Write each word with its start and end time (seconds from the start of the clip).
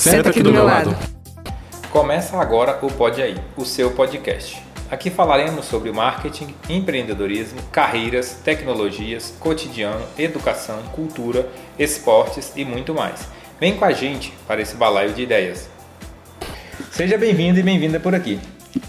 Senta 0.00 0.30
aqui 0.30 0.42
do 0.42 0.50
meu 0.50 0.64
lado. 0.64 0.96
Começa 1.90 2.34
agora 2.38 2.78
o 2.80 2.90
Pode 2.90 3.20
Aí, 3.20 3.36
o 3.54 3.66
seu 3.66 3.90
podcast. 3.90 4.62
Aqui 4.90 5.10
falaremos 5.10 5.66
sobre 5.66 5.92
marketing, 5.92 6.54
empreendedorismo, 6.70 7.60
carreiras, 7.70 8.32
tecnologias, 8.42 9.34
cotidiano, 9.38 10.00
educação, 10.18 10.82
cultura, 10.84 11.46
esportes 11.78 12.50
e 12.56 12.64
muito 12.64 12.94
mais. 12.94 13.28
Vem 13.60 13.76
com 13.76 13.84
a 13.84 13.92
gente 13.92 14.32
para 14.48 14.62
esse 14.62 14.74
balaio 14.74 15.12
de 15.12 15.20
ideias. 15.20 15.68
Seja 16.90 17.18
bem-vindo 17.18 17.60
e 17.60 17.62
bem-vinda 17.62 18.00
por 18.00 18.14
aqui. 18.14 18.40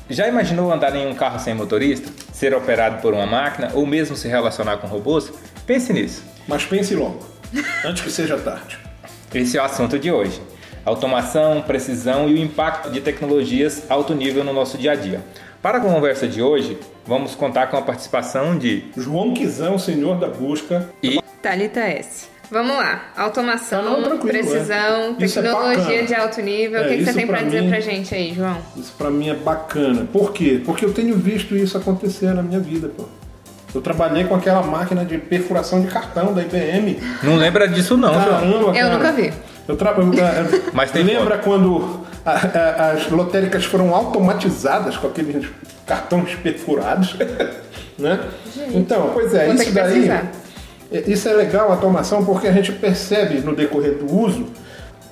Já 0.10 0.30
imaginou 0.30 0.72
andar 0.72 0.96
em 0.96 1.06
um 1.08 1.14
carro 1.14 1.40
sem 1.40 1.54
motorista, 1.54 2.10
ser 2.32 2.54
operado 2.54 3.02
por 3.02 3.14
uma 3.14 3.26
máquina 3.26 3.70
ou 3.74 3.86
mesmo 3.86 4.16
se 4.16 4.30
relacionar 4.30 4.78
com 4.78 4.88
robôs? 4.88 5.30
Pense 5.68 5.92
nisso. 5.92 6.24
Mas 6.48 6.64
pense 6.64 6.96
logo, 6.96 7.20
antes 7.84 8.02
que 8.02 8.10
seja 8.10 8.38
tarde. 8.38 8.80
Esse 9.34 9.58
é 9.58 9.62
o 9.62 9.66
assunto 9.66 10.00
de 10.00 10.10
hoje. 10.10 10.42
Automação, 10.86 11.62
precisão 11.62 12.28
e 12.30 12.34
o 12.34 12.38
impacto 12.38 12.90
de 12.90 13.02
tecnologias 13.02 13.84
alto 13.90 14.14
nível 14.16 14.44
no 14.44 14.52
nosso 14.54 14.78
dia 14.78 14.92
a 14.94 14.96
dia. 14.96 15.22
Para 15.62 15.78
a 15.78 15.82
conversa 15.82 16.28
de 16.28 16.42
hoje, 16.42 16.78
vamos 17.06 17.36
contar 17.36 17.68
com 17.68 17.78
a 17.78 17.82
participação 17.84 18.58
de 18.58 18.86
João 18.98 19.34
Quizão, 19.34 19.78
senhor 19.78 20.18
da 20.18 20.28
busca. 20.28 20.90
e 21.04 21.20
Thalita 21.42 21.80
S. 21.82 22.30
Vamos 22.50 22.76
lá. 22.76 23.06
Automação, 23.16 23.80
Ah, 23.80 23.84
não, 23.92 24.04
tranquilo, 24.04 24.28
precisão, 24.40 24.76
é. 24.76 25.10
É 25.12 25.14
tecnologia 25.28 25.78
bacana. 25.84 26.04
de 26.04 26.16
alto 26.16 26.42
nível. 26.42 26.80
É, 26.82 26.86
o 26.86 26.90
que, 26.90 26.98
que 26.98 27.04
você 27.04 27.10
isso 27.12 27.18
tem 27.18 27.28
pra 27.28 27.38
pra 27.38 27.46
dizer 27.46 27.62
mim- 27.62 27.70
pra 27.70 27.80
gente 27.80 28.14
aí, 28.16 28.34
João? 28.34 28.58
Isso 28.76 28.94
pra 28.98 29.10
mim 29.10 29.30
é 29.30 29.34
bacana. 29.36 30.06
Por 30.12 30.34
quê? 30.34 30.62
Porque 30.66 30.84
eu 30.84 30.92
tenho 30.94 31.16
visto 31.16 31.56
isso 31.56 31.78
acontecer 31.78 32.34
na 32.34 32.42
minha 32.44 32.60
vida, 32.60 32.90
pô. 32.90 33.06
Eu 33.74 33.80
trabalhei 33.82 34.26
com 34.26 34.36
aquela 34.36 34.62
máquina 34.62 35.06
de 35.06 35.18
perfuração 35.18 35.80
de 35.80 35.88
cartão 35.88 36.34
da 36.34 36.42
IBM. 36.42 37.00
não 37.24 37.38
lembra 37.38 37.68
disso 37.70 37.96
não, 37.96 38.14
João. 38.16 38.26
Caramba, 38.42 38.78
Eu 38.78 39.00
cara. 39.00 39.12
vi. 39.14 39.32
Eu 39.72 39.78
trabalho. 39.78 40.12
Mas 40.74 40.92
tem 40.92 41.04
Lembra 41.04 41.38
quando 41.38 42.02
a- 42.26 42.32
a- 42.32 42.92
as 42.92 43.10
lotéricas 43.10 43.66
foram 43.66 43.96
automatizadas 43.96 44.98
com 44.98 45.08
aqueles 45.08 45.48
cartões 45.88 46.36
perfurados? 46.36 47.16
né? 47.98 48.20
Então, 48.74 49.12
pois 49.14 49.34
é, 49.34 49.48
ter 49.48 49.54
isso 49.56 49.74
daí. 49.74 50.10
é- 50.10 50.24
Isso 51.08 51.30
é 51.30 51.34
legal 51.34 51.70
a 51.70 51.74
automação 51.76 52.26
porque 52.26 52.48
a 52.48 52.52
gente 52.52 52.72
percebe 52.74 53.40
no 53.40 53.56
decorrer 53.56 53.96
do 53.98 54.14
uso 54.14 54.48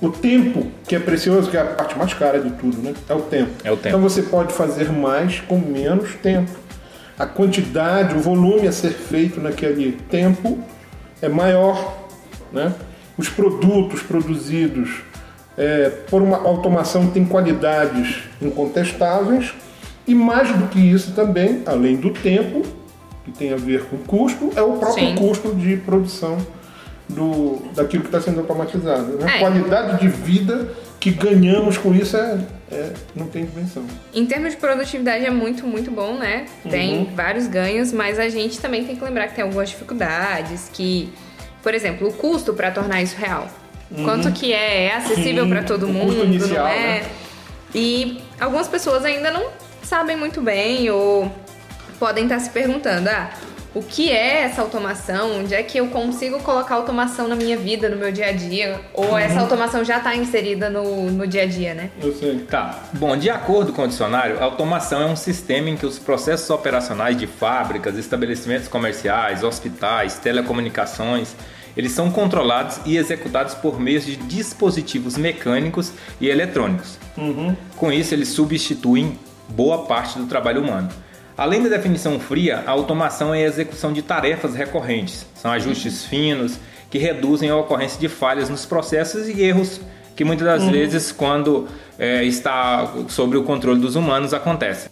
o 0.02 0.10
tempo 0.10 0.66
que 0.86 0.94
é 0.94 0.98
precioso, 0.98 1.50
que 1.50 1.56
é 1.56 1.60
a 1.60 1.64
parte 1.64 1.96
mais 1.96 2.12
cara 2.12 2.38
de 2.38 2.50
tudo, 2.50 2.76
né? 2.82 2.92
É 3.08 3.14
o 3.14 3.20
tempo. 3.22 3.50
É 3.64 3.70
o 3.72 3.76
tempo. 3.76 3.88
Então 3.88 4.00
você 4.00 4.22
pode 4.22 4.52
fazer 4.52 4.90
mais 4.92 5.40
com 5.40 5.56
menos 5.58 6.14
tempo. 6.22 6.50
A 7.18 7.24
quantidade, 7.26 8.14
o 8.14 8.18
volume 8.20 8.66
a 8.68 8.72
ser 8.72 8.90
feito 8.90 9.40
naquele 9.40 9.92
tempo 10.10 10.58
é 11.22 11.28
maior, 11.28 11.96
né? 12.52 12.72
Os 13.20 13.28
produtos 13.28 14.00
produzidos 14.02 15.02
é, 15.58 15.90
por 16.08 16.22
uma 16.22 16.38
automação 16.38 17.08
têm 17.10 17.22
qualidades 17.26 18.20
incontestáveis 18.40 19.52
e 20.06 20.14
mais 20.14 20.50
do 20.56 20.68
que 20.68 20.78
isso 20.80 21.12
também, 21.12 21.62
além 21.66 21.96
do 21.96 22.08
tempo, 22.14 22.62
que 23.22 23.30
tem 23.30 23.52
a 23.52 23.56
ver 23.56 23.84
com 23.84 23.98
custo, 23.98 24.50
é 24.56 24.62
o 24.62 24.72
próprio 24.78 25.08
Sim. 25.08 25.14
custo 25.16 25.54
de 25.54 25.76
produção 25.76 26.38
do, 27.06 27.58
daquilo 27.74 28.04
que 28.04 28.08
está 28.08 28.22
sendo 28.22 28.40
automatizado. 28.40 29.18
Né? 29.18 29.32
É. 29.32 29.36
A 29.36 29.38
qualidade 29.40 30.00
de 30.00 30.08
vida 30.08 30.70
que 30.98 31.10
ganhamos 31.10 31.76
com 31.76 31.92
isso 31.94 32.16
é, 32.16 32.38
é- 32.72 32.92
não 33.14 33.26
tem 33.26 33.44
dimensão. 33.44 33.84
Em 34.14 34.24
termos 34.24 34.52
de 34.52 34.56
produtividade 34.56 35.26
é 35.26 35.30
muito, 35.30 35.66
muito 35.66 35.90
bom, 35.90 36.14
né? 36.14 36.46
Tem 36.70 37.00
Uhum. 37.00 37.14
vários 37.14 37.46
ganhos, 37.46 37.92
mas 37.92 38.18
a 38.18 38.30
gente 38.30 38.58
também 38.58 38.82
tem 38.86 38.96
que 38.96 39.04
lembrar 39.04 39.28
que 39.28 39.34
tem 39.34 39.44
algumas 39.44 39.68
dificuldades, 39.68 40.70
que, 40.72 41.12
por 41.62 41.74
exemplo, 41.74 42.08
o 42.08 42.12
custo 42.12 42.54
pra 42.54 42.70
tornar 42.70 43.02
isso 43.02 43.16
real. 43.16 43.48
Quanto 44.04 44.30
que 44.32 44.52
é? 44.52 44.84
É 44.84 44.94
acessível 44.96 45.48
pra 45.48 45.62
todo 45.64 45.88
mundo, 45.88 46.14
custo 46.14 46.24
inicial, 46.24 46.64
não 46.64 46.68
é? 46.68 46.76
né? 46.78 47.06
E 47.74 48.20
algumas 48.40 48.68
pessoas 48.68 49.04
ainda 49.04 49.30
não 49.30 49.48
sabem 49.82 50.16
muito 50.16 50.40
bem 50.40 50.88
ou 50.90 51.30
podem 51.98 52.24
estar 52.24 52.38
se 52.38 52.50
perguntando, 52.50 53.08
ah, 53.08 53.30
o 53.74 53.82
que 53.82 54.10
é 54.10 54.42
essa 54.42 54.62
automação? 54.62 55.38
Onde 55.40 55.54
é 55.54 55.62
que 55.62 55.78
eu 55.78 55.86
consigo 55.88 56.40
colocar 56.40 56.74
automação 56.74 57.28
na 57.28 57.36
minha 57.36 57.56
vida, 57.56 57.88
no 57.88 57.96
meu 57.96 58.10
dia 58.10 58.26
a 58.26 58.32
dia? 58.32 58.80
Ou 58.92 59.16
essa 59.16 59.34
Uhum. 59.34 59.40
automação 59.42 59.84
já 59.84 59.98
está 59.98 60.14
inserida 60.16 60.68
no, 60.68 61.10
no 61.10 61.26
dia 61.26 61.42
a 61.42 61.46
dia, 61.46 61.72
né? 61.74 61.90
Eu 62.02 62.12
sei. 62.14 62.40
Tá. 62.50 62.80
Bom, 62.94 63.16
de 63.16 63.30
acordo 63.30 63.72
com 63.72 63.82
o 63.84 63.88
dicionário, 63.88 64.40
a 64.40 64.44
automação 64.44 65.00
é 65.02 65.06
um 65.06 65.14
sistema 65.16 65.70
em 65.70 65.76
que 65.76 65.86
os 65.86 65.98
processos 65.98 66.50
operacionais 66.50 67.16
de 67.16 67.26
fábricas, 67.28 67.96
estabelecimentos 67.96 68.66
comerciais, 68.66 69.44
hospitais, 69.44 70.14
telecomunicações, 70.18 71.34
eles 71.76 71.92
são 71.92 72.10
controlados 72.10 72.80
e 72.84 72.96
executados 72.96 73.54
por 73.54 73.78
meios 73.78 74.04
de 74.04 74.16
dispositivos 74.16 75.16
mecânicos 75.16 75.92
e 76.20 76.28
eletrônicos. 76.28 76.98
Com 77.76 77.92
isso, 77.92 78.12
eles 78.14 78.28
substituem 78.28 79.16
boa 79.48 79.84
parte 79.86 80.18
do 80.18 80.26
trabalho 80.26 80.62
humano. 80.62 80.88
Além 81.40 81.62
da 81.62 81.70
definição 81.70 82.20
fria, 82.20 82.62
a 82.66 82.70
automação 82.70 83.34
é 83.34 83.38
a 83.38 83.46
execução 83.46 83.94
de 83.94 84.02
tarefas 84.02 84.54
recorrentes. 84.54 85.24
São 85.34 85.50
ajustes 85.50 86.04
finos 86.04 86.58
que 86.90 86.98
reduzem 86.98 87.48
a 87.48 87.56
ocorrência 87.56 87.98
de 87.98 88.10
falhas 88.10 88.50
nos 88.50 88.66
processos 88.66 89.26
e 89.26 89.42
erros 89.42 89.80
que 90.14 90.22
muitas 90.22 90.46
das 90.46 90.68
vezes, 90.68 91.10
quando 91.10 91.66
é, 91.98 92.24
está 92.24 92.92
sob 93.08 93.38
o 93.38 93.42
controle 93.42 93.80
dos 93.80 93.96
humanos, 93.96 94.34
acontecem. 94.34 94.90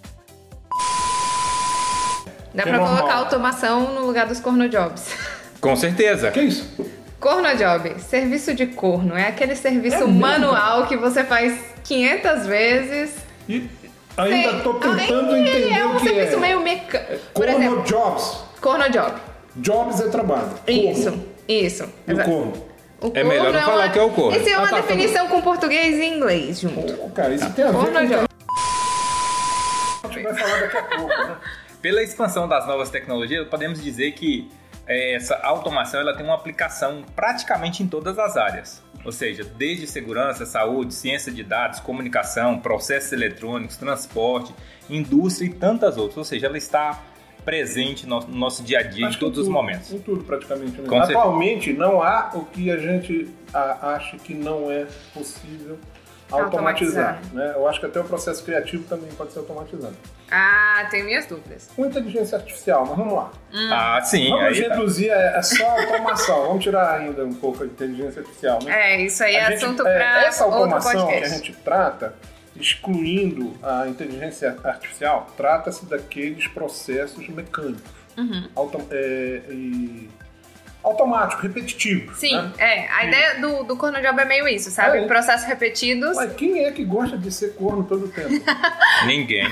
Dá 2.54 2.62
é 2.62 2.72
normal. 2.72 2.96
colocar 2.96 3.14
automação 3.16 3.92
no 3.92 4.06
lugar 4.06 4.26
dos 4.26 4.40
cornojobs. 4.40 5.14
Com 5.60 5.76
certeza. 5.76 6.30
Que 6.30 6.40
isso? 6.40 6.66
Cornojob, 7.20 8.00
serviço 8.00 8.54
de 8.54 8.68
corno. 8.68 9.14
É 9.14 9.28
aquele 9.28 9.54
serviço 9.54 9.96
É 9.96 10.00
mesmo? 10.00 10.18
manual 10.18 10.86
que 10.86 10.96
você 10.96 11.22
faz 11.24 11.60
500 11.84 12.46
vezes. 12.46 13.14
E 13.46 13.68
ainda 14.18 14.56
estou 14.58 14.74
tentando 14.74 15.34
Aí, 15.34 15.40
entender 15.48 15.72
é 15.78 15.86
um 15.86 15.96
o 15.96 16.00
que 16.00 16.08
serviço 16.08 16.36
é. 16.36 16.40
meio 16.40 16.60
mecânico. 16.60 17.20
Corno 17.32 17.52
exemplo, 17.52 17.82
jobs. 17.84 18.44
cornojob. 18.60 19.14
Jobs 19.56 20.00
é 20.00 20.08
trabalho. 20.08 20.48
Corno. 20.66 20.90
Isso, 20.90 21.24
isso. 21.48 21.92
E 22.06 22.12
o 22.12 22.24
corno? 22.24 22.68
O 23.00 23.12
É 23.14 23.22
melhor 23.22 23.52
não 23.52 23.60
uma- 23.60 23.66
falar 23.66 23.88
que 23.92 23.98
é 23.98 24.02
o 24.02 24.10
corno. 24.10 24.36
Isso 24.36 24.48
é 24.48 24.52
Ah, 24.54 24.58
uma 24.58 24.68
tá, 24.68 24.76
tá 24.76 24.82
definição 24.82 25.28
com 25.28 25.40
português 25.40 25.96
e 25.96 26.04
inglês 26.04 26.60
junto. 26.60 26.92
Pô, 26.94 27.08
Cara, 27.10 27.32
isso 27.34 27.48
tem 27.52 27.64
a 27.64 27.68
ver 27.68 27.74
com 27.74 27.82
o 27.82 27.86
que 27.86 27.92
Cornojob. 27.92 28.26
a 30.04 30.08
gente 30.08 30.22
vai 30.22 30.34
falar 30.34 30.60
daqui 30.60 30.76
a 30.76 30.82
pouco, 30.82 31.08
né? 31.08 31.36
Pela 31.80 32.02
expansão 32.02 32.48
das 32.48 32.66
novas 32.66 32.90
tecnologias, 32.90 33.46
podemos 33.46 33.80
dizer 33.82 34.12
que 34.12 34.50
é, 34.86 35.14
essa 35.14 35.36
automação 35.44 36.00
ela 36.00 36.16
tem 36.16 36.24
uma 36.24 36.34
aplicação 36.34 37.04
praticamente 37.14 37.82
em 37.82 37.86
todas 37.86 38.18
as 38.18 38.36
áreas. 38.36 38.82
Ou 39.04 39.12
seja, 39.12 39.44
desde 39.44 39.86
segurança, 39.86 40.44
saúde, 40.44 40.92
ciência 40.92 41.32
de 41.32 41.42
dados, 41.42 41.80
comunicação, 41.80 42.58
processos 42.58 43.12
eletrônicos, 43.12 43.76
transporte, 43.76 44.54
indústria 44.90 45.46
e 45.46 45.54
tantas 45.54 45.96
outras. 45.96 46.18
Ou 46.18 46.24
seja, 46.24 46.46
ela 46.46 46.58
está 46.58 47.02
presente 47.44 48.06
no 48.06 48.20
no 48.20 48.36
nosso 48.36 48.62
dia 48.62 48.80
a 48.80 48.82
dia 48.82 49.06
Acho 49.06 49.16
em 49.16 49.18
que 49.18 49.24
todos 49.24 49.38
os 49.38 49.44
tudo, 49.46 49.54
momentos. 49.54 49.92
Em 49.92 49.98
tudo, 50.00 50.24
praticamente. 50.24 50.80
Né? 50.80 50.98
Atualmente, 50.98 51.72
não 51.72 52.02
há 52.02 52.30
o 52.34 52.44
que 52.44 52.70
a 52.70 52.76
gente 52.76 53.28
acha 53.54 54.18
que 54.18 54.34
não 54.34 54.70
é 54.70 54.86
possível 55.14 55.78
automatizar. 56.30 57.14
Automatizar. 57.14 57.20
Né? 57.32 57.52
Eu 57.56 57.66
acho 57.68 57.80
que 57.80 57.86
até 57.86 58.00
o 58.00 58.04
processo 58.04 58.42
criativo 58.44 58.84
também 58.84 59.10
pode 59.12 59.32
ser 59.32 59.38
automatizado. 59.40 59.96
Ah, 60.30 60.86
tenho 60.90 61.06
minhas 61.06 61.26
dúvidas. 61.26 61.68
Com 61.74 61.86
inteligência 61.86 62.36
artificial, 62.38 62.84
mas 62.86 62.96
vamos 62.96 63.14
lá. 63.14 63.30
Ah, 63.72 64.00
sim. 64.02 64.28
Vamos 64.30 64.44
Aí 64.44 64.62
tá. 64.62 64.74
reduzir, 64.74 65.08
é, 65.10 65.38
é 65.38 65.42
só 65.42 65.64
automação. 65.78 66.46
vamos 66.48 66.62
tirar 66.62 66.98
ainda 67.00 67.24
um 67.24 67.34
pouco 67.34 67.62
a 67.62 67.66
inteligência 67.66 68.20
artificial. 68.20 68.58
Né? 68.62 68.94
É, 68.94 69.00
isso 69.02 69.22
aí 69.24 69.34
é 69.36 69.44
A 69.46 69.50
gente- 69.50 69.64
assunto 69.64 69.86
é, 69.86 69.94
pra 69.94 70.24
Essa 70.24 70.44
outro 70.44 70.60
automação 70.60 71.06
que 71.06 71.14
a 71.14 71.28
gente 71.28 71.52
trata, 71.64 72.14
excluindo 72.54 73.54
a 73.62 73.86
inteligência 73.88 74.56
artificial, 74.64 75.26
trata-se 75.36 75.86
daqueles 75.86 76.46
processos 76.48 77.26
mecânicos. 77.28 77.82
Uhum. 78.16 78.48
Auto, 78.56 78.80
é, 78.90 79.40
e 79.48 80.10
automáticos, 80.88 81.42
repetitivos. 81.42 82.16
Sim, 82.18 82.36
né? 82.36 82.52
é. 82.58 82.88
A 82.88 83.04
ideia 83.04 83.40
do, 83.40 83.64
do 83.64 83.76
cornojob 83.76 84.20
é 84.20 84.24
meio 84.24 84.48
isso, 84.48 84.70
sabe? 84.70 84.98
É. 84.98 85.06
Processos 85.06 85.46
repetidos. 85.46 86.16
Mas 86.16 86.32
quem 86.34 86.64
é 86.64 86.72
que 86.72 86.84
gosta 86.84 87.16
de 87.16 87.30
ser 87.30 87.54
corno 87.54 87.84
todo 87.84 88.06
o 88.06 88.08
tempo? 88.08 88.30
Ninguém. 89.06 89.46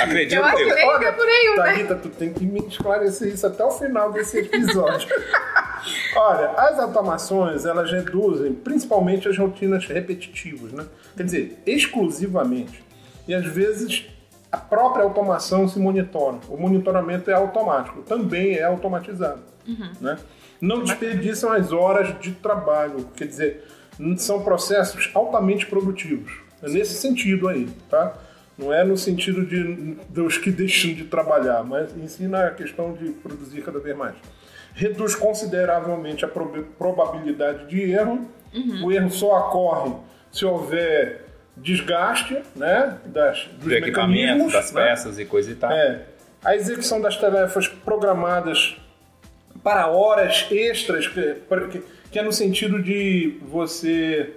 Acredito 0.00 0.34
Eu 0.34 0.44
acho 0.44 0.58
eu. 0.58 0.68
que 0.68 0.74
nem 0.74 0.92
fica 0.92 1.12
por 1.12 1.26
aí, 1.26 1.48
né? 1.48 1.56
Thalita, 1.56 1.94
tu 1.96 2.08
tem 2.08 2.32
que 2.32 2.44
me 2.44 2.60
esclarecer 2.66 3.32
isso 3.32 3.46
até 3.46 3.64
o 3.64 3.70
final 3.70 4.12
desse 4.12 4.38
episódio. 4.38 5.08
Olha, 6.16 6.50
as 6.50 6.78
automações, 6.78 7.64
elas 7.66 7.90
reduzem 7.90 8.52
principalmente 8.54 9.28
as 9.28 9.36
rotinas 9.36 9.86
repetitivas, 9.86 10.72
né? 10.72 10.86
Quer 11.16 11.24
dizer, 11.24 11.62
exclusivamente. 11.66 12.82
E 13.28 13.34
às 13.34 13.44
vezes 13.44 14.06
a 14.50 14.56
própria 14.56 15.04
automação 15.04 15.68
se 15.68 15.78
monitora. 15.78 16.38
O 16.48 16.56
monitoramento 16.56 17.30
é 17.30 17.34
automático, 17.34 18.02
também 18.02 18.54
é 18.54 18.62
automatizado. 18.62 19.42
Né? 20.00 20.16
Não 20.64 20.82
desperdiçam 20.82 21.52
as 21.52 21.72
horas 21.72 22.18
de 22.20 22.32
trabalho, 22.32 23.08
quer 23.16 23.26
dizer, 23.26 23.64
são 24.16 24.42
processos 24.42 25.10
altamente 25.14 25.66
produtivos. 25.66 26.32
É 26.62 26.68
nesse 26.68 26.94
sentido 26.94 27.48
aí, 27.48 27.68
tá? 27.90 28.14
Não 28.56 28.72
é 28.72 28.84
no 28.84 28.96
sentido 28.96 29.44
de 29.44 29.96
dos 30.08 30.38
que 30.38 30.50
deixam 30.50 30.94
de 30.94 31.04
trabalhar, 31.04 31.62
mas 31.64 31.94
ensina 31.96 32.46
a 32.46 32.50
questão 32.50 32.92
de 32.92 33.10
produzir 33.10 33.62
cada 33.62 33.78
vez 33.78 33.96
mais. 33.96 34.14
Reduz 34.74 35.14
consideravelmente 35.14 36.24
a 36.24 36.28
prob- 36.28 36.64
probabilidade 36.78 37.66
de 37.66 37.82
erro. 37.90 38.28
O 38.84 38.90
erro 38.92 39.10
só 39.10 39.48
ocorre 39.48 39.94
se 40.30 40.44
houver 40.44 41.24
desgaste 41.56 42.40
né, 42.56 42.96
das, 43.06 43.44
dos 43.58 43.64
Do 43.64 43.68
mecanismos, 43.68 44.52
das 44.52 44.72
né? 44.72 44.84
peças 44.86 45.18
e 45.18 45.24
coisa 45.24 45.50
e 45.50 45.54
tal. 45.56 45.70
É, 45.70 46.02
a 46.44 46.54
execução 46.56 47.00
das 47.00 47.16
tarefas 47.16 47.66
programadas 47.68 48.76
para 49.64 49.88
horas 49.88 50.46
extras, 50.52 51.08
que, 51.08 51.36
que- 52.10 52.18
é 52.18 52.22
no 52.22 52.32
sentido 52.32 52.80
de 52.80 53.38
você 53.42 54.34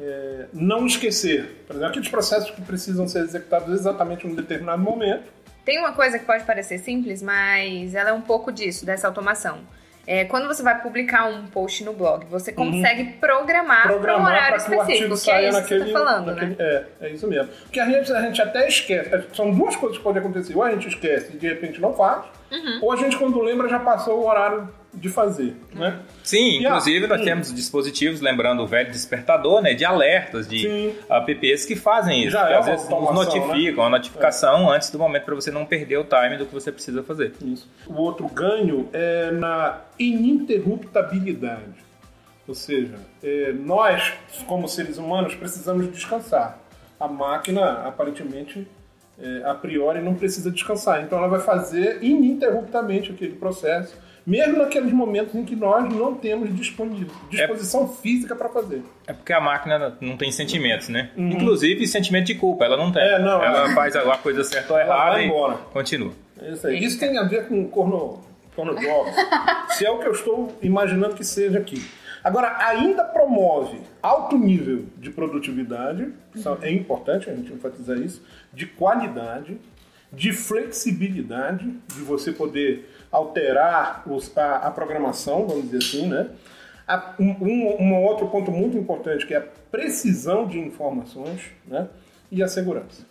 é, 0.00 0.46
não 0.54 0.86
esquecer. 0.86 1.64
Por 1.66 1.74
exemplo, 1.76 1.90
aqueles 1.90 2.08
processos 2.08 2.50
que 2.52 2.62
precisam 2.62 3.06
ser 3.06 3.18
executados 3.24 3.74
exatamente 3.74 4.26
em 4.26 4.30
um 4.30 4.34
determinado 4.34 4.80
momento. 4.80 5.24
Tem 5.64 5.78
uma 5.78 5.92
coisa 5.92 6.18
que 6.18 6.24
pode 6.24 6.44
parecer 6.44 6.78
simples, 6.78 7.20
mas 7.22 7.94
ela 7.94 8.10
é 8.10 8.12
um 8.14 8.22
pouco 8.22 8.50
disso, 8.50 8.86
dessa 8.86 9.06
automação. 9.06 9.58
É, 10.04 10.24
quando 10.24 10.48
você 10.48 10.62
vai 10.64 10.80
publicar 10.82 11.26
um 11.26 11.46
post 11.46 11.84
no 11.84 11.92
blog, 11.92 12.24
você 12.26 12.50
consegue 12.52 13.04
programar, 13.20 13.82
para 14.00 14.16
um 14.16 14.20
Uhum. 14.20 14.24
horário 14.26 14.56
para 14.56 14.64
que 14.64 14.74
específico, 14.74 15.12
artigo 15.12 15.20
que 15.22 15.30
é 15.30 15.48
isso 15.48 15.58
naquele. 15.60 15.80
que 15.84 15.86
você 15.86 15.92
tá 15.92 15.98
falando, 15.98 16.26
naquele 16.26 16.46
né? 16.50 16.56
É, 16.58 16.84
é 17.02 17.10
isso 17.10 17.28
mesmo. 17.28 17.48
Porque 17.62 17.78
a 17.78 17.86
gente, 17.88 18.12
a 18.12 18.20
gente 18.22 18.42
até 18.42 18.66
esquece. 18.66 19.10
São 19.34 19.52
duas 19.52 19.76
coisas 19.76 19.98
que 19.98 20.02
podem 20.02 20.20
acontecer. 20.20 20.56
Ou 20.56 20.62
a 20.64 20.70
gente 20.72 20.88
esquece 20.88 21.32
e 21.34 21.36
de 21.36 21.46
repente 21.46 21.80
não 21.80 21.94
faz, 21.94 22.24
Uhum. 22.52 22.78
ou 22.82 22.92
a 22.92 22.96
gente, 22.96 23.16
quando 23.16 23.40
lembra, 23.40 23.68
já 23.68 23.78
passou 23.78 24.20
o 24.20 24.26
horário 24.28 24.68
de 24.92 25.08
fazer. 25.08 25.56
Né? 25.74 25.98
Sim, 26.22 26.60
E, 26.60 26.64
inclusive 26.66 27.06
nós 27.06 27.22
hum. 27.22 27.24
temos 27.24 27.54
dispositivos, 27.54 28.20
lembrando 28.20 28.62
o 28.62 28.66
velho 28.66 28.92
despertador, 28.92 29.62
né, 29.62 29.72
de 29.72 29.86
alertas, 29.86 30.46
de 30.46 30.60
Sim. 30.60 30.94
apps 31.08 31.64
que 31.64 31.74
fazem 31.74 32.24
isso, 32.24 32.32
Já 32.32 32.46
que 32.46 32.52
é 32.52 32.56
às 32.58 32.66
vezes 32.66 32.88
nos 32.90 33.08
né? 33.08 33.12
notificam, 33.14 33.84
a 33.84 33.88
notificação 33.88 34.70
antes 34.70 34.90
do 34.90 34.98
momento 34.98 35.24
para 35.24 35.34
você 35.34 35.50
não 35.50 35.64
perder 35.64 35.96
o 35.96 36.04
time 36.04 36.36
do 36.36 36.44
que 36.44 36.52
você 36.52 36.70
precisa 36.70 37.02
fazer. 37.02 37.32
Isso. 37.40 37.66
O 37.86 37.94
outro 37.94 38.28
ganho 38.28 38.86
é 38.92 39.30
na 39.30 39.80
ininterruptabilidade. 39.98 41.82
Ou 42.46 42.54
seja, 42.54 42.96
é, 43.22 43.52
nós, 43.52 44.12
como 44.46 44.68
seres 44.68 44.98
humanos, 44.98 45.34
precisamos 45.34 45.90
descansar. 45.90 46.58
A 46.98 47.08
máquina, 47.08 47.86
aparentemente, 47.86 48.66
é, 49.20 49.42
a 49.44 49.54
priori, 49.54 50.00
não 50.00 50.14
precisa 50.14 50.50
descansar. 50.50 51.02
Então, 51.02 51.18
ela 51.18 51.28
vai 51.28 51.40
fazer 51.40 52.02
ininterruptamente 52.02 53.12
aquele 53.12 53.34
processo, 53.34 53.96
mesmo 54.26 54.58
naqueles 54.58 54.92
momentos 54.92 55.34
em 55.34 55.44
que 55.44 55.56
nós 55.56 55.92
não 55.92 56.14
temos 56.14 56.48
disposição 56.54 57.88
física 57.88 58.36
para 58.36 58.48
fazer. 58.48 58.82
É 59.06 59.12
porque 59.12 59.32
a 59.32 59.40
máquina 59.40 59.96
não 60.00 60.16
tem 60.16 60.30
sentimentos, 60.30 60.88
né? 60.88 61.10
Inclusive 61.16 61.86
sentimento 61.86 62.26
de 62.26 62.36
culpa, 62.36 62.64
ela 62.64 62.76
não 62.76 62.92
tem. 62.92 63.02
Uhum. 63.02 63.08
É, 63.08 63.18
não, 63.18 63.42
ela 63.42 63.70
é. 63.70 63.74
faz 63.74 63.96
a 63.96 64.16
coisa 64.18 64.44
certa 64.44 64.72
ou 64.72 64.78
errada 64.78 65.12
vai 65.12 65.24
e 65.24 65.26
embora. 65.26 65.54
continua. 65.72 66.12
É 66.40 66.52
Isso, 66.52 66.66
aí. 66.66 66.84
Isso 66.84 66.98
tem 66.98 67.18
a 67.18 67.24
ver 67.24 67.48
com 67.48 67.66
corno, 67.68 68.20
corno 68.54 68.76
se 69.70 69.84
é 69.84 69.90
o 69.90 69.98
que 69.98 70.06
eu 70.06 70.12
estou 70.12 70.56
imaginando 70.62 71.14
que 71.14 71.24
seja 71.24 71.58
aqui. 71.58 71.82
Agora, 72.24 72.56
ainda 72.66 73.04
promove 73.04 73.80
alto 74.02 74.38
nível 74.38 74.86
de 74.96 75.10
produtividade, 75.10 76.12
isso 76.34 76.48
é 76.62 76.70
importante 76.70 77.28
a 77.28 77.34
gente 77.34 77.52
enfatizar 77.52 77.98
isso, 77.98 78.22
de 78.52 78.66
qualidade, 78.66 79.58
de 80.12 80.32
flexibilidade, 80.32 81.70
de 81.94 82.00
você 82.02 82.32
poder 82.32 82.88
alterar 83.10 84.02
os- 84.06 84.36
a, 84.36 84.56
a 84.56 84.70
programação, 84.70 85.46
vamos 85.46 85.70
dizer 85.70 85.78
assim, 85.78 86.08
né? 86.08 86.30
A- 86.86 87.14
um, 87.18 87.82
um, 87.82 87.94
outro 88.04 88.28
ponto 88.28 88.50
muito 88.50 88.76
importante 88.76 89.26
que 89.26 89.34
é 89.34 89.38
a 89.38 89.40
precisão 89.40 90.46
de 90.46 90.58
informações, 90.58 91.42
né? 91.66 91.88
E 92.30 92.42
a 92.42 92.48
segurança. 92.48 93.04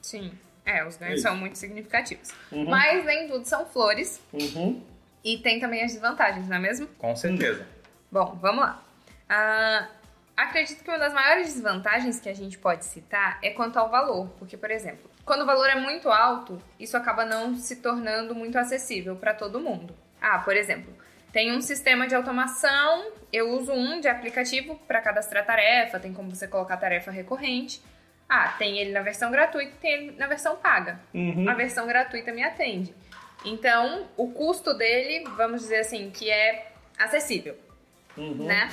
Sim. 0.00 0.32
É, 0.66 0.86
os 0.86 0.96
ganhos 0.96 1.16
Isso. 1.16 1.22
são 1.28 1.36
muito 1.36 1.58
significativos. 1.58 2.30
Mas 2.50 3.04
nem 3.04 3.28
tudo 3.28 3.44
são 3.46 3.66
flores. 3.66 4.20
Uhum. 4.32 4.80
E 5.22 5.38
tem 5.38 5.60
também 5.60 5.82
as 5.84 5.92
desvantagens, 5.92 6.48
não 6.48 6.56
é 6.56 6.60
mesmo? 6.60 6.86
Com 6.98 7.14
certeza. 7.14 7.66
Bom, 8.14 8.38
vamos 8.40 8.60
lá. 8.60 8.80
Ah, 9.28 9.88
acredito 10.36 10.84
que 10.84 10.88
uma 10.88 11.00
das 11.00 11.12
maiores 11.12 11.52
desvantagens 11.52 12.20
que 12.20 12.28
a 12.28 12.32
gente 12.32 12.56
pode 12.56 12.84
citar 12.84 13.40
é 13.42 13.50
quanto 13.50 13.76
ao 13.76 13.90
valor. 13.90 14.28
Porque, 14.38 14.56
por 14.56 14.70
exemplo, 14.70 15.10
quando 15.24 15.42
o 15.42 15.44
valor 15.44 15.68
é 15.68 15.74
muito 15.74 16.08
alto, 16.08 16.62
isso 16.78 16.96
acaba 16.96 17.24
não 17.24 17.56
se 17.56 17.74
tornando 17.82 18.32
muito 18.32 18.56
acessível 18.56 19.16
para 19.16 19.34
todo 19.34 19.58
mundo. 19.58 19.92
Ah, 20.22 20.38
por 20.38 20.54
exemplo, 20.54 20.94
tem 21.32 21.50
um 21.50 21.60
sistema 21.60 22.06
de 22.06 22.14
automação, 22.14 23.10
eu 23.32 23.50
uso 23.50 23.72
um 23.72 23.98
de 23.98 24.06
aplicativo 24.06 24.76
para 24.86 25.00
cadastrar 25.00 25.44
tarefa, 25.44 25.98
tem 25.98 26.12
como 26.12 26.32
você 26.32 26.46
colocar 26.46 26.76
tarefa 26.76 27.10
recorrente. 27.10 27.82
Ah, 28.28 28.54
tem 28.56 28.78
ele 28.78 28.92
na 28.92 29.02
versão 29.02 29.28
gratuita, 29.28 29.72
tem 29.80 29.90
ele 29.90 30.16
na 30.16 30.28
versão 30.28 30.54
paga. 30.54 31.00
Uhum. 31.12 31.48
A 31.48 31.54
versão 31.54 31.84
gratuita 31.84 32.30
me 32.30 32.44
atende. 32.44 32.94
Então, 33.44 34.06
o 34.16 34.30
custo 34.30 34.72
dele, 34.72 35.24
vamos 35.30 35.62
dizer 35.62 35.80
assim, 35.80 36.12
que 36.12 36.30
é 36.30 36.70
acessível, 36.96 37.58
né? 38.16 38.70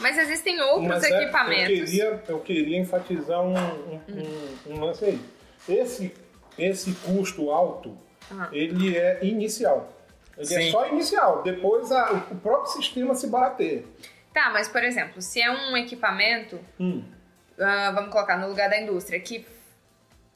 Mas 0.00 0.18
existem 0.18 0.60
outros 0.60 0.88
Mas 0.88 1.04
é, 1.04 1.22
equipamentos. 1.22 1.68
eu, 1.78 1.84
queria, 1.86 2.22
eu 2.28 2.40
queria 2.40 2.78
enfatizar 2.78 3.40
um, 3.42 3.54
um, 3.54 4.00
um- 4.08 4.72
um 4.74 4.80
lance 4.84 5.04
aí. 5.04 5.20
Esse, 5.68 6.12
esse 6.58 6.92
custo 6.94 7.50
alto, 7.50 7.96
Aham. 8.30 8.48
ele 8.52 8.96
é 8.96 9.20
inicial. 9.24 9.92
Ele 10.36 10.54
é 10.54 10.60
Sim. 10.62 10.70
só 10.72 10.88
inicial. 10.88 11.42
Depois 11.42 11.92
a- 11.92 12.24
o 12.30 12.36
próprio 12.36 12.72
sistema 12.72 13.14
se 13.14 13.26
barateia. 13.28 13.84
Tá, 14.32 14.50
mas 14.50 14.66
por 14.68 14.82
exemplo, 14.82 15.20
se 15.20 15.40
é 15.40 15.50
um 15.50 15.76
equipamento, 15.76 16.58
Hum. 16.80 17.04
ah, 17.60 17.92
vamos 17.94 18.10
colocar 18.10 18.38
no 18.38 18.48
lugar 18.48 18.68
da 18.70 18.80
indústria, 18.80 19.20
que 19.20 19.46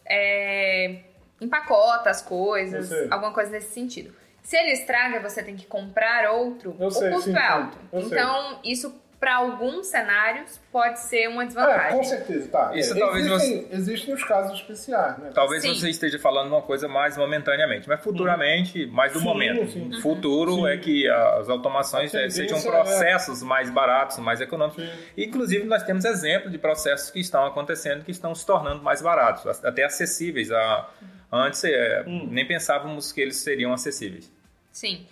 é, 0.04 1.00
empacota 1.40 2.10
as 2.10 2.22
coisas, 2.22 2.92
alguma 3.10 3.32
coisa 3.32 3.50
nesse 3.50 3.72
sentido. 3.72 4.14
Se 4.46 4.56
ele 4.56 4.70
estraga, 4.70 5.20
você 5.20 5.43
tem 5.43 5.56
que 5.56 5.66
comprar 5.66 6.31
outro, 6.31 6.76
Eu 6.78 6.87
o 6.87 6.90
sei, 6.93 7.10
custo 7.10 7.31
sim, 7.31 7.37
é 7.37 7.43
alto. 7.46 7.76
Eu 7.93 8.02
sei. 8.02 8.16
então, 8.19 8.60
isso 8.64 8.94
para 9.19 9.34
alguns 9.37 9.87
cenários 9.88 10.60
pode 10.70 11.00
ser 11.00 11.26
uma 11.28 11.43
É, 11.43 11.46
desvantagem. 11.46 11.96
com 11.98 12.04
certeza, 12.04 12.48
tá. 12.48 12.70
Isso 12.76 12.94
É, 12.94 13.00
talvez 13.00 13.26
existem, 13.26 13.66
existem 13.72 14.14
os 14.14 14.22
casos 14.22 14.60
especiais, 14.60 15.19
né? 15.19 15.31
Talvez 15.34 15.62
Sim. 15.62 15.75
você 15.75 15.88
esteja 15.90 16.19
falando 16.20 16.46
uma 16.48 16.62
coisa 16.62 16.87
mais 16.87 17.16
momentaneamente, 17.16 17.88
mas 17.88 18.00
futuramente, 18.04 18.87
mais 18.87 19.12
do 19.12 19.19
Sim, 19.19 19.25
momento. 19.25 19.69
sim. 19.69 19.90
Futuro 20.00 20.54
Sim. 20.56 20.69
é 20.69 20.76
que 20.76 21.08
as 21.08 21.49
automações 21.49 22.14
eh, 22.14 22.28
sejam 22.31 22.58
tendência 22.58 22.70
processos 22.70 23.42
mais 23.42 23.69
baratos, 23.69 24.19
mais 24.19 24.40
econômicos. 24.40 24.85
Sim. 24.85 24.90
Inclusive, 25.16 25.64
nós 25.64 25.82
temos 25.82 26.04
exemplos 26.04 26.52
de 26.52 26.59
processos 26.59 27.11
que 27.11 27.18
estão 27.18 27.44
acontecendo 27.47 28.04
que 28.04 28.12
estão 28.12 28.32
se 28.32 28.47
tornando 28.47 28.80
mais 28.82 29.02
baratos, 29.02 29.44
até 29.64 29.82
acessíveis. 29.82 30.52
A... 30.52 30.88
Antes, 31.32 31.64
eh, 31.64 32.04
Hum. 32.06 32.28
nem 32.30 32.47
pensávamos 32.47 33.11
que 33.11 33.21
eles 33.21 33.38
seriam 33.38 33.73
acessíveis. 33.73 34.30
Sim. 34.76 35.06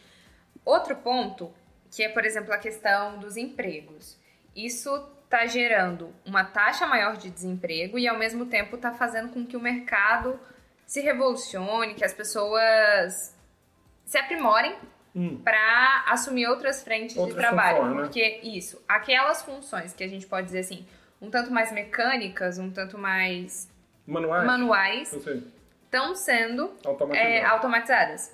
Outro 0.63 0.95
ponto, 0.97 1.51
que 1.91 2.03
é, 2.03 2.09
por 2.11 2.23
exemplo, 2.25 2.53
a 2.53 2.59
questão 2.59 3.19
dos 3.19 3.39
empregos. 3.39 4.19
Isso 4.55 4.95
está 5.25 5.47
gerando 5.47 6.15
uma 6.27 6.45
taxa 6.45 6.87
maior 6.87 7.17
de 7.17 7.31
desemprego 7.31 7.99
e, 7.99 8.07
ao 8.07 8.19
mesmo 8.19 8.45
tempo, 8.45 8.77
está 8.77 8.93
fazendo 8.93 9.31
com 9.33 9.47
que 9.47 9.57
o 9.57 9.61
mercado 9.61 10.39
se 10.87 11.01
revolucione, 11.01 11.95
que 11.95 12.05
as 12.05 12.13
pessoas 12.13 13.35
se 14.05 14.19
aprimorem 14.19 14.77
Hum. 15.17 15.41
para 15.45 16.05
assumir 16.09 16.49
outras 16.49 16.83
frentes 16.83 17.17
Outras 17.17 17.37
de 17.37 17.41
trabalho. 17.41 17.77
funções, 17.77 17.97
né? 17.97 18.03
Porque 18.03 18.41
isso, 18.43 18.85
aquelas 18.89 19.43
funções 19.43 19.93
que 19.95 20.03
a 20.03 20.09
gente 20.09 20.27
pode 20.27 20.47
dizer 20.47 20.59
assim, 20.59 20.85
um 21.23 21.31
tanto 21.31 21.53
mais 21.53 21.71
mecânicas, 21.73 22.59
um 22.59 22.69
tanto 22.69 22.99
mais 22.99 23.71
Manuais? 24.05 24.45
manuais, 24.45 25.13
estão 25.85 26.17
sendo 26.17 26.75
é, 27.13 27.45
automatizadas. 27.45 28.33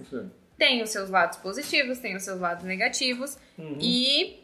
Tem 0.61 0.83
os 0.83 0.91
seus 0.91 1.09
lados 1.11 1.39
positivos, 1.39 1.99
tem 1.99 2.15
os 2.15 2.23
seus 2.23 2.39
lados 2.39 2.63
negativos. 2.65 3.37
Uhum. 3.59 3.79
E 3.81 4.39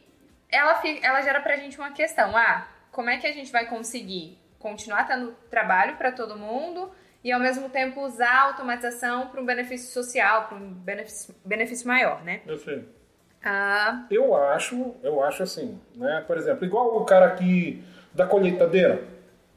ela, 0.50 0.76
fi- 0.76 0.98
ela 1.02 1.20
gera 1.20 1.40
pra 1.40 1.56
gente 1.56 1.78
uma 1.78 1.92
questão. 1.92 2.34
Ah, 2.36 2.66
como 2.90 3.10
é 3.10 3.18
que 3.18 3.26
a 3.26 3.32
gente 3.32 3.52
vai 3.52 3.66
conseguir 3.66 4.38
continuar 4.58 5.06
tendo 5.06 5.32
trabalho 5.50 5.96
para 5.96 6.10
todo 6.10 6.36
mundo 6.36 6.90
e 7.22 7.30
ao 7.30 7.38
mesmo 7.38 7.68
tempo 7.68 8.00
usar 8.00 8.30
a 8.30 8.42
automatização 8.48 9.26
para 9.28 9.40
um 9.40 9.44
benefício 9.44 9.92
social, 9.92 10.46
para 10.48 10.56
um 10.56 10.72
benefício, 10.72 11.34
benefício 11.44 11.86
maior, 11.86 12.24
né? 12.24 12.40
Eu 12.46 12.56
sei. 12.58 12.88
Ah, 13.44 14.06
Eu 14.10 14.34
acho, 14.34 14.94
eu 15.02 15.22
acho 15.22 15.42
assim, 15.42 15.78
né? 15.94 16.24
Por 16.26 16.36
exemplo, 16.38 16.64
igual 16.64 16.96
o 16.96 17.04
cara 17.04 17.26
aqui 17.26 17.84
da 18.14 18.26
colheitadeira. 18.26 19.04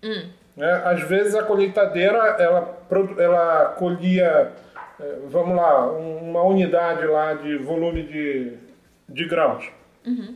Hum. 0.03 0.29
Né? 0.57 0.71
Às 0.85 1.01
vezes 1.07 1.33
a 1.35 1.43
colheitadeira, 1.43 2.17
ela, 2.37 2.77
ela 3.17 3.65
colhia, 3.79 4.51
vamos 5.27 5.55
lá, 5.55 5.91
um- 5.91 6.29
uma 6.29 6.43
unidade 6.43 7.05
lá 7.05 7.33
de 7.33 7.57
volume 7.57 8.03
de, 8.03 8.53
de 9.07 9.25
grãos. 9.25 9.65
Uhum. 10.05 10.35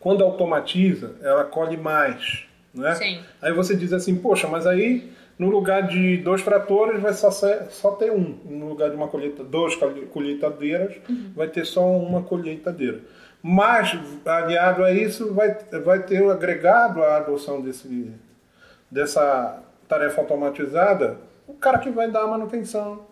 Quando 0.00 0.22
automatiza, 0.24 1.16
ela 1.22 1.44
colhe 1.44 1.76
mais, 1.76 2.44
né? 2.74 2.94
Sim. 2.94 3.20
Aí 3.40 3.52
você 3.52 3.74
diz 3.74 3.92
assim, 3.92 4.16
poxa, 4.16 4.46
mas 4.46 4.66
aí 4.66 5.10
no 5.38 5.48
lugar 5.50 5.86
de 5.88 6.18
dois 6.18 6.42
tratores 6.42 7.00
vai 7.00 7.12
só, 7.12 7.30
ser- 7.30 7.66
só 7.70 7.92
ter 7.92 8.12
um. 8.12 8.36
No 8.44 8.68
lugar 8.68 8.90
de 8.90 8.96
uma 8.96 9.08
colheita, 9.08 9.42
duas 9.42 9.74
colhe- 9.76 10.06
colheitadeiras, 10.06 10.94
vai 11.34 11.48
ter 11.48 11.64
só 11.64 11.84
uma 11.88 12.22
colheitadeira. 12.22 13.00
Mas, 13.42 13.98
aliado 14.24 14.82
a 14.84 14.90
isso, 14.92 15.32
vai, 15.34 15.54
vai 15.84 16.02
ter 16.02 16.22
o 16.22 16.30
agregado 16.30 17.02
à 17.02 17.16
adoção 17.16 17.60
desse, 17.60 18.10
dessa 18.90 19.62
tarefa 19.88 20.20
automatizada, 20.20 21.18
o 21.46 21.52
cara 21.54 21.78
que 21.78 21.90
vai 21.90 22.10
dar 22.10 22.22
a 22.22 22.26
manutenção. 22.26 23.06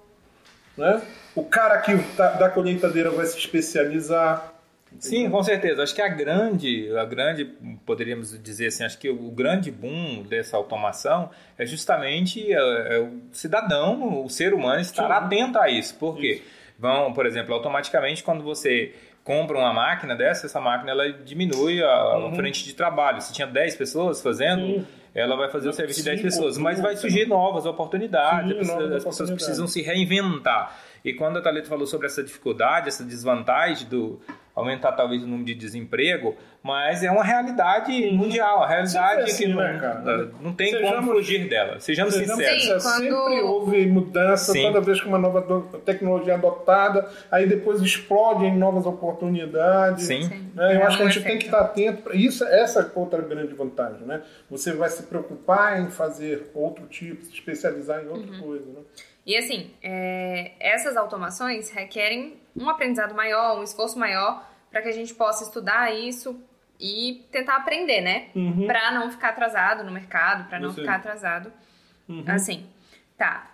Né? 0.77 1.03
O 1.35 1.45
cara 1.45 1.79
que 1.79 1.97
tá- 2.17 2.33
da 2.33 2.49
colheitadeira 2.49 3.11
vai 3.11 3.27
se 3.27 3.39
especializar. 3.39 4.53
Sim, 4.99 5.31
com 5.31 5.43
certeza. 5.43 5.83
Acho 5.83 5.95
que 5.95 6.03
a 6.03 6.09
grande, 6.09 6.95
a 6.97 7.05
grande, 7.05 7.47
poderíamos 7.87 8.39
dizer 8.43 8.67
assim, 8.67 8.85
acho 8.85 8.99
que 8.99 9.09
o 9.09 9.31
grande 9.31 9.71
boom 9.71 10.23
dessa 10.23 10.57
automação 10.57 11.31
é 11.57 11.65
justamente 11.65 12.53
é, 12.53 12.97
é 12.97 12.99
o 12.99 13.21
cidadão, 13.33 14.23
o 14.23 14.29
ser 14.29 14.53
humano 14.53 14.81
estar 14.81 15.07
Sim. 15.07 15.13
atento 15.13 15.59
a 15.59 15.71
isso. 15.71 15.95
Por 15.97 16.17
quê? 16.17 16.35
Isso. 16.35 16.63
Vão, 16.79 17.13
por 17.13 17.27
exemplo, 17.27 17.55
automaticamente 17.55 18.23
quando 18.23 18.43
você 18.43 18.95
compra 19.25 19.57
uma 19.57 19.73
máquina 19.73 20.17
dessa, 20.17 20.47
essa 20.47 20.61
máquina 20.61 20.91
ela 20.91 21.13
diminui 21.13 21.83
a, 21.83 22.19
uhum. 22.19 22.35
frente 22.35 22.65
de 22.65 22.75
trabalho. 22.75 23.21
Se 23.23 23.33
tinha 23.33 23.47
10 23.47 23.77
pessoas 23.77 24.21
fazendo, 24.21 24.67
Sim. 24.67 24.87
Ela 25.15 25.37
vai 25.37 25.51
fazer 25.51 25.69
o 25.69 25.73
serviço 25.73 26.01
de 26.01 26.07
10 26.07 26.23
pessoas. 26.23 26.59
Mas 26.59 26.81
vai 26.81 26.97
surgir 26.97 27.27
novas 27.27 27.67
oportunidades, 27.67 28.67
Sim, 28.67 28.73
novas 28.73 28.93
as 28.93 29.05
pessoas 29.05 29.31
precisam 29.31 29.67
se 29.67 29.83
reinventar. 29.83 30.79
E 31.05 31.13
quando 31.13 31.39
a 31.39 31.43
Thalita 31.43 31.69
falou 31.69 31.87
sobre 31.87 32.07
essa 32.07 32.23
dificuldade, 32.23 32.89
essa 32.89 33.05
desvantagem 33.05 33.89
do 33.89 34.21
aumentar 34.55 34.93
talvez 34.93 35.23
o 35.23 35.27
número 35.27 35.47
de 35.47 35.55
desemprego, 35.55 36.37
mas 36.63 37.03
é 37.03 37.11
uma 37.11 37.25
realidade 37.25 38.11
mundial, 38.13 38.63
a 38.63 38.69
realidade 38.69 39.23
assim, 39.23 39.45
que 39.45 39.49
não, 39.49 39.61
né, 39.61 40.29
não 40.41 40.53
tem 40.53 40.71
sejamos, 40.71 40.95
como 40.95 41.13
fugir 41.15 41.49
dela. 41.49 41.81
Sejamos, 41.81 42.15
sejamos 42.15 42.45
sinceros. 42.45 42.83
Sim, 42.83 42.89
quando... 42.89 43.03
Sempre 43.03 43.41
houve 43.43 43.87
mudança, 43.87 44.53
Sim. 44.53 44.63
toda 44.63 44.81
vez 44.81 45.01
que 45.01 45.09
uma 45.09 45.19
nova 45.19 45.43
tecnologia 45.85 46.35
é 46.35 46.37
adotada, 46.37 47.09
aí 47.31 47.49
depois 47.49 47.81
explode 47.81 48.45
em 48.45 48.57
novas 48.57 48.87
oportunidades. 48.87 50.07
Sim. 50.07 50.29
Né? 50.55 50.77
Eu 50.77 50.81
é 50.81 50.83
acho 50.85 50.99
que 50.99 51.03
a 51.03 51.09
gente 51.09 51.25
tem 51.25 51.39
que 51.39 51.47
estar 51.47 51.61
atento 51.61 52.03
para 52.03 52.15
isso. 52.15 52.45
Essa 52.45 52.81
é 52.81 52.99
outra 52.99 53.23
grande 53.23 53.55
vantagem, 53.55 54.07
né? 54.07 54.23
Você 54.51 54.73
vai 54.73 54.91
se 54.91 55.03
preocupar 55.05 55.81
em 55.81 55.91
fazer 55.91 56.51
outro 56.55 56.87
tipo, 56.87 57.25
se 57.25 57.33
especializar 57.33 58.05
em 58.05 58.09
outra 58.09 58.31
uhum. 58.31 58.41
coisa, 58.41 58.67
né? 58.67 58.81
E 59.25 59.37
assim, 59.37 59.71
é, 59.83 60.53
essas 60.59 60.97
automações 60.97 61.71
requerem 61.71 62.42
um 62.57 62.69
aprendizado 62.69 63.15
maior, 63.15 63.59
um 63.59 63.63
esforço 63.63 63.99
maior, 63.99 64.47
para 64.71 64.83
que 64.83 64.89
a 64.89 64.93
gente 64.93 65.15
possa 65.15 65.45
estudar 65.45 65.93
isso 65.93 66.41
e 66.81 67.27
tentar 67.31 67.57
aprender, 67.57 68.01
né? 68.01 68.29
Uhum. 68.35 68.67
Para 68.67 68.91
não 68.93 69.11
ficar 69.11 69.31
atrasado 69.31 69.85
no 69.85 69.93
mercado, 69.93 70.49
para 70.49 70.59
não 70.59 70.73
ficar 70.73 70.97
atrasado. 70.97 71.53
Uhum. 72.09 72.25
Assim, 72.27 72.67
tá. 73.17 73.51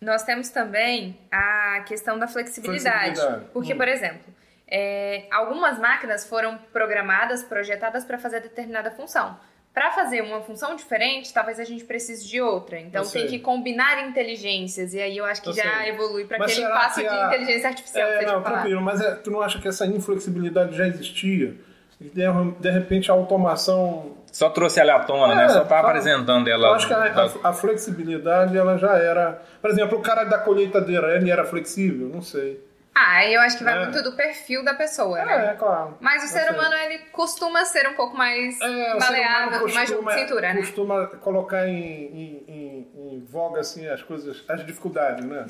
Nós 0.00 0.22
temos 0.22 0.48
também 0.50 1.18
a 1.30 1.82
questão 1.86 2.18
da 2.18 2.26
flexibilidade. 2.26 3.14
flexibilidade. 3.14 3.52
Porque, 3.52 3.72
uhum. 3.72 3.78
por 3.78 3.88
exemplo, 3.88 4.34
é, 4.66 5.26
algumas 5.30 5.78
máquinas 5.78 6.26
foram 6.26 6.58
programadas, 6.72 7.42
projetadas 7.44 8.04
para 8.04 8.18
fazer 8.18 8.40
determinada 8.40 8.90
função 8.90 9.38
para 9.74 9.90
fazer 9.90 10.22
uma 10.22 10.40
função 10.40 10.76
diferente, 10.76 11.34
talvez 11.34 11.58
a 11.58 11.64
gente 11.64 11.84
precise 11.84 12.24
de 12.24 12.40
outra. 12.40 12.78
Então 12.78 13.04
tem 13.04 13.26
que 13.26 13.40
combinar 13.40 14.06
inteligências. 14.06 14.94
E 14.94 15.00
aí 15.00 15.16
eu 15.18 15.24
acho 15.24 15.42
que 15.42 15.48
eu 15.48 15.52
já 15.52 15.80
sei. 15.80 15.88
evolui 15.88 16.24
para 16.26 16.44
aquele 16.44 16.64
passo 16.68 17.00
de 17.00 17.08
a... 17.08 17.26
inteligência 17.26 17.68
artificial. 17.70 18.08
É, 18.08 18.24
não, 18.24 18.40
tranquilo, 18.40 18.80
mas 18.80 19.00
é, 19.00 19.16
tu 19.16 19.32
não 19.32 19.42
acha 19.42 19.60
que 19.60 19.66
essa 19.66 19.84
inflexibilidade 19.84 20.76
já 20.76 20.86
existia? 20.86 21.56
E 22.00 22.04
de, 22.04 22.22
de 22.60 22.70
repente 22.70 23.10
a 23.10 23.14
automação. 23.14 24.16
Só 24.30 24.48
trouxe 24.48 24.78
ela 24.78 24.94
à 24.94 25.00
tona, 25.00 25.32
é, 25.32 25.36
né? 25.36 25.48
Só 25.48 25.64
tá 25.64 25.80
apresentando 25.80 26.48
ela. 26.48 26.68
Eu 26.68 26.74
acho 26.74 26.86
que 26.86 26.94
a, 26.94 27.24
a, 27.42 27.48
a, 27.50 27.52
flexibilidade 27.52 28.56
ela 28.56 28.78
já 28.78 28.96
era. 28.96 29.42
Por 29.60 29.70
exemplo, 29.70 29.98
o 29.98 30.00
cara 30.00 30.22
da 30.22 30.38
colheitadeira, 30.38 31.16
ele 31.16 31.30
era 31.32 31.44
flexível? 31.44 32.08
Não 32.08 32.22
sei. 32.22 32.60
Ah, 32.94 33.26
eu 33.26 33.40
acho 33.40 33.58
que 33.58 33.64
vai 33.64 33.76
é. 33.76 33.84
muito 33.84 34.00
do 34.04 34.12
perfil 34.12 34.64
da 34.64 34.72
pessoa, 34.72 35.20
é, 35.20 35.24
né? 35.24 35.50
É, 35.50 35.54
claro. 35.54 35.98
Mas 36.00 36.22
o 36.22 36.28
ser 36.28 36.48
humano, 36.52 36.74
ele 36.74 36.98
costuma 37.10 37.64
ser 37.64 37.88
um 37.88 37.94
pouco 37.94 38.16
mais 38.16 38.60
é, 38.60 38.98
maleável, 38.98 39.58
costuma, 39.58 39.74
mais 39.74 39.90
de 39.90 40.20
cintura, 40.20 40.54
né? 40.54 40.60
costuma 40.60 41.06
colocar 41.06 41.66
em, 41.66 41.74
em, 41.76 42.44
em, 42.46 42.88
em, 42.94 43.24
voga, 43.24 43.60
assim, 43.60 43.88
as 43.88 44.00
coisas, 44.00 44.44
as 44.48 44.64
dificuldades, 44.64 45.24
né? 45.24 45.44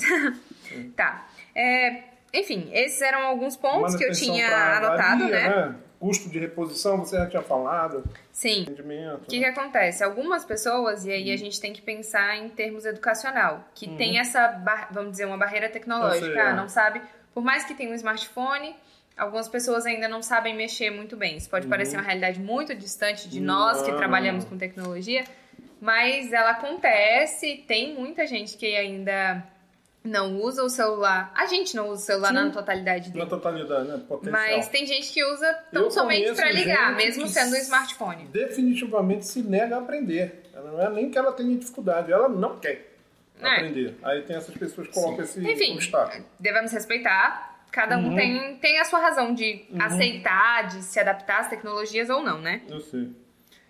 tá. 0.97 1.27
É, 1.53 2.03
enfim, 2.33 2.69
esses 2.73 2.99
eram 3.01 3.21
alguns 3.27 3.55
pontos 3.55 3.95
que 3.95 4.03
eu 4.03 4.11
tinha 4.11 4.47
anotado, 4.77 5.25
né? 5.25 5.47
né? 5.47 5.75
Custo 5.99 6.29
de 6.29 6.39
reposição, 6.39 6.97
você 6.97 7.15
já 7.15 7.27
tinha 7.27 7.41
falado. 7.41 8.03
Sim. 8.31 8.65
O 8.67 8.75
que, 8.75 8.83
né? 8.83 9.17
que 9.27 9.45
acontece? 9.45 10.03
Algumas 10.03 10.43
pessoas, 10.43 11.05
e 11.05 11.11
aí 11.11 11.31
a 11.31 11.37
gente 11.37 11.59
tem 11.61 11.71
que 11.71 11.81
pensar 11.81 12.35
em 12.37 12.49
termos 12.49 12.85
educacional, 12.85 13.63
que 13.73 13.87
uhum. 13.87 13.97
tem 13.97 14.19
essa, 14.19 14.61
vamos 14.91 15.11
dizer, 15.11 15.25
uma 15.25 15.37
barreira 15.37 15.69
tecnológica, 15.69 16.25
sei, 16.25 16.39
ah, 16.39 16.53
não 16.53 16.67
sabe 16.67 17.01
por 17.35 17.43
mais 17.43 17.65
que 17.65 17.75
tenha 17.75 17.91
um 17.91 17.93
smartphone, 17.93 18.73
algumas 19.17 19.49
pessoas 19.49 19.85
ainda 19.85 20.07
não 20.07 20.23
sabem 20.23 20.55
mexer 20.55 20.89
muito 20.89 21.17
bem. 21.17 21.35
Isso 21.35 21.49
pode 21.49 21.65
uhum. 21.65 21.69
parecer 21.69 21.97
uma 21.97 22.03
realidade 22.03 22.39
muito 22.39 22.73
distante 22.73 23.27
de 23.27 23.41
nós 23.41 23.81
que 23.81 23.91
trabalhamos 23.91 24.45
com 24.45 24.57
tecnologia, 24.57 25.25
mas 25.81 26.31
ela 26.31 26.51
acontece. 26.51 27.65
Tem 27.67 27.93
muita 27.93 28.25
gente 28.25 28.55
que 28.55 28.73
ainda 28.73 29.45
não 30.01 30.39
usa 30.39 30.63
o 30.63 30.69
celular. 30.69 31.33
A 31.35 31.45
gente 31.45 31.75
não 31.75 31.89
usa 31.89 32.01
o 32.01 32.05
celular 32.05 32.29
Sim, 32.29 32.35
na 32.35 32.49
totalidade 32.51 33.09
dele. 33.09 33.25
Na 33.25 33.29
totalidade, 33.29 33.87
né? 33.89 34.01
Potencial. 34.07 34.41
Mas 34.41 34.69
tem 34.69 34.85
gente 34.85 35.11
que 35.11 35.21
usa 35.25 35.53
tão 35.73 35.91
somente 35.91 36.33
para 36.33 36.49
ligar, 36.53 36.95
mesmo 36.95 37.27
sendo 37.27 37.53
um 37.53 37.57
smartphone. 37.57 38.27
Definitivamente 38.27 39.27
se 39.27 39.41
nega 39.41 39.75
a 39.75 39.79
aprender. 39.79 40.43
Ela 40.53 40.71
não 40.71 40.81
é 40.81 40.89
nem 40.89 41.11
que 41.11 41.17
ela 41.17 41.33
tenha 41.33 41.57
dificuldade, 41.57 42.13
ela 42.13 42.29
não 42.29 42.57
quer 42.57 42.94
é. 43.41 43.47
aprender. 43.47 43.95
Aí 44.03 44.21
tem 44.21 44.35
essas 44.35 44.55
pessoas 44.55 44.87
que 44.87 44.93
colocam 44.93 45.23
esse 45.23 45.39
Enfim, 45.39 45.73
obstáculo. 45.73 46.25
Devemos 46.39 46.71
respeitar. 46.71 47.53
Cada 47.71 47.97
um 47.97 48.09
uhum. 48.09 48.15
tem, 48.15 48.55
tem 48.57 48.79
a 48.79 48.85
sua 48.85 48.99
razão 48.99 49.33
de 49.33 49.65
uhum. 49.69 49.81
aceitar, 49.81 50.67
de 50.67 50.81
se 50.81 50.99
adaptar 50.99 51.41
às 51.41 51.49
tecnologias 51.49 52.09
ou 52.09 52.23
não, 52.23 52.39
né? 52.39 52.61
Eu 52.69 52.79
sei. 52.79 53.09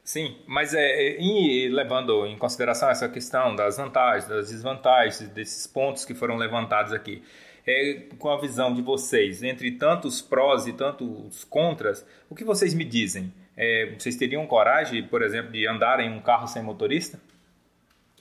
Sim, 0.04 0.38
mas 0.46 0.76
é, 0.76 1.20
e 1.20 1.68
levando 1.70 2.28
em 2.28 2.38
consideração 2.38 2.88
essa 2.92 3.10
questão 3.10 3.56
das 3.56 3.78
vantagens, 3.78 4.28
das 4.28 4.52
desvantagens, 4.52 5.28
desses 5.30 5.66
pontos 5.66 6.06
que 6.06 6.14
foram 6.14 6.38
levantados 6.38 6.94
aqui, 6.94 7.24
é, 7.66 8.04
com 8.20 8.30
a 8.30 8.40
visão 8.40 8.72
de 8.72 8.84
vocês, 8.84 9.42
entre 9.42 9.72
tantos 9.72 10.22
prós 10.22 10.68
e 10.68 10.74
tantos 10.74 11.44
contras, 11.46 12.06
o 12.30 12.36
que 12.36 12.44
vocês 12.44 12.76
me 12.76 12.86
dizem? 12.86 13.34
É, 13.58 13.96
vocês 13.98 14.16
teriam 14.16 14.46
coragem, 14.46 15.02
por 15.08 15.24
exemplo, 15.24 15.52
de 15.52 15.68
andar 15.68 16.00
em 16.00 16.12
um 16.12 16.22
carro 16.22 16.46
sem 16.46 16.62
motorista? 16.62 17.20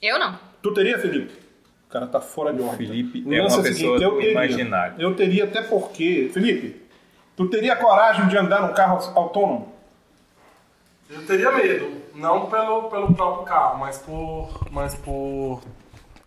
Eu 0.01 0.19
não. 0.19 0.37
Tu 0.61 0.73
teria, 0.73 0.99
Felipe? 0.99 1.33
O 1.87 1.89
cara 1.89 2.07
tá 2.07 2.19
fora 2.19 2.53
de 2.53 2.61
ordem. 2.61 2.87
Felipe 2.87 3.35
é 3.35 3.41
uma 3.41 3.63
pessoa 3.63 3.97
eu 4.01 4.17
teria, 4.17 4.31
imaginária. 4.31 4.95
Eu 4.97 5.15
teria 5.15 5.43
até 5.45 5.61
porque... 5.61 6.29
Felipe, 6.33 6.81
tu 7.35 7.47
teria 7.47 7.75
coragem 7.75 8.27
de 8.27 8.37
andar 8.37 8.61
num 8.61 8.73
carro 8.73 8.97
autônomo? 9.15 9.73
Eu 11.09 11.25
teria 11.25 11.51
medo. 11.51 12.01
Não 12.15 12.49
pelo, 12.49 12.89
pelo 12.89 13.13
próprio 13.13 13.45
carro, 13.45 13.79
mas 13.79 13.97
por, 13.99 14.67
mas 14.71 14.95
por 14.95 15.61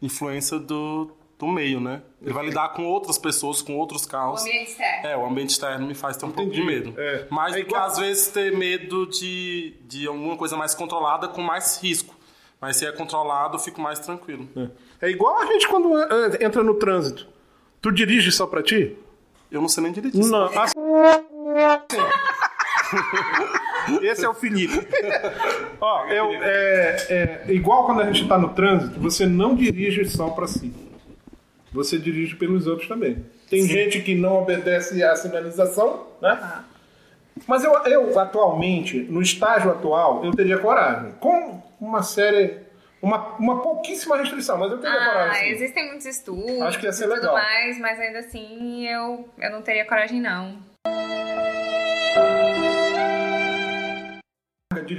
influência 0.01 0.59
do, 0.59 1.11
do 1.39 1.47
meio, 1.47 1.81
né? 1.81 2.03
Ele 2.23 2.33
vai 2.33 2.47
lidar 2.47 2.71
com 2.71 2.85
outras 2.85 3.17
pessoas, 3.17 3.63
com 3.63 3.77
outros 3.77 4.05
carros. 4.05 4.43
O 4.43 4.45
ambiente 4.45 4.71
externo. 4.71 5.09
É, 5.09 5.17
o 5.17 5.27
ambiente 5.27 5.51
externo 5.51 5.87
me 5.87 5.95
faz 5.95 6.17
ter 6.17 6.27
um 6.27 6.29
Entendi. 6.29 6.51
pouco 6.51 6.61
de 6.61 6.63
medo. 6.63 6.95
É. 7.01 7.27
Mas 7.31 7.55
é 7.55 7.61
igual... 7.61 7.83
às 7.85 7.99
vezes 7.99 8.29
ter 8.29 8.57
medo 8.57 9.07
de, 9.07 9.75
de 9.87 10.07
alguma 10.07 10.37
coisa 10.37 10.57
mais 10.57 10.75
controlada 10.75 11.29
com 11.29 11.41
mais 11.41 11.83
risco. 11.83 12.18
Mas 12.61 12.77
se 12.77 12.87
é 12.87 12.93
controlado, 12.93 13.57
eu 13.57 13.61
fico 13.61 13.81
mais 13.81 13.99
tranquilo. 13.99 14.49
É, 15.01 15.07
é 15.07 15.11
igual 15.11 15.39
a 15.39 15.47
gente 15.47 15.69
quando 15.69 15.93
entra 16.41 16.63
no 16.63 16.75
trânsito. 16.75 17.27
Tu 17.81 17.93
dirige 17.93 18.33
só 18.33 18.47
pra 18.47 18.63
ti? 18.63 18.97
Eu 19.51 19.61
não 19.61 19.69
sei 19.69 19.83
nem 19.85 19.93
dirigir. 19.93 20.25
Não. 20.27 20.47
Assim... 20.59 20.75
Esse 24.03 24.25
é 24.25 24.29
o 24.29 24.35
Felipe. 24.35 24.87
Ó, 25.81 26.07
eu, 26.07 26.33
é, 26.33 26.97
é, 27.09 27.53
igual 27.53 27.87
quando 27.87 28.03
a 28.03 28.13
gente 28.13 28.29
tá 28.29 28.37
no 28.37 28.51
trânsito, 28.51 29.01
você 29.01 29.25
não 29.25 29.55
dirige 29.55 30.05
só 30.07 30.29
pra 30.31 30.47
si. 30.47 30.73
Você 31.73 31.99
dirige 31.99 32.35
pelos 32.37 32.67
outros 32.67 32.89
também. 32.89 33.25
Tem 33.49 33.63
Sim. 33.63 33.69
gente 33.69 34.01
que 34.01 34.15
não 34.15 34.43
obedece 34.43 35.03
à 35.03 35.17
sinalização, 35.17 36.07
né? 36.21 36.39
Ah. 36.41 36.65
Mas 37.47 37.63
eu, 37.63 37.73
eu, 37.85 38.19
atualmente, 38.19 38.99
no 39.09 39.23
estágio 39.23 39.71
atual, 39.71 40.25
eu 40.25 40.33
teria 40.33 40.59
coragem. 40.59 41.13
Com 41.21 41.63
uma 41.81 42.03
série. 42.03 42.67
Uma, 43.01 43.37
uma 43.37 43.63
pouquíssima 43.63 44.17
restrição, 44.17 44.59
mas 44.59 44.73
eu 44.73 44.79
teria 44.79 45.01
ah, 45.01 45.05
coragem. 45.05 45.43
Ah, 45.43 45.53
existem 45.53 45.87
muitos 45.87 46.07
estudos. 46.07 46.63
Acho 46.63 46.81
que 46.81 46.87
ia 46.87 46.93
ser 46.93 47.07
legal. 47.07 47.33
Mais, 47.33 47.79
mas 47.79 48.01
ainda 48.01 48.19
assim 48.19 48.89
eu, 48.89 49.29
eu 49.39 49.51
não 49.53 49.63
teria 49.63 49.85
coragem, 49.85 50.21
não. 50.21 50.59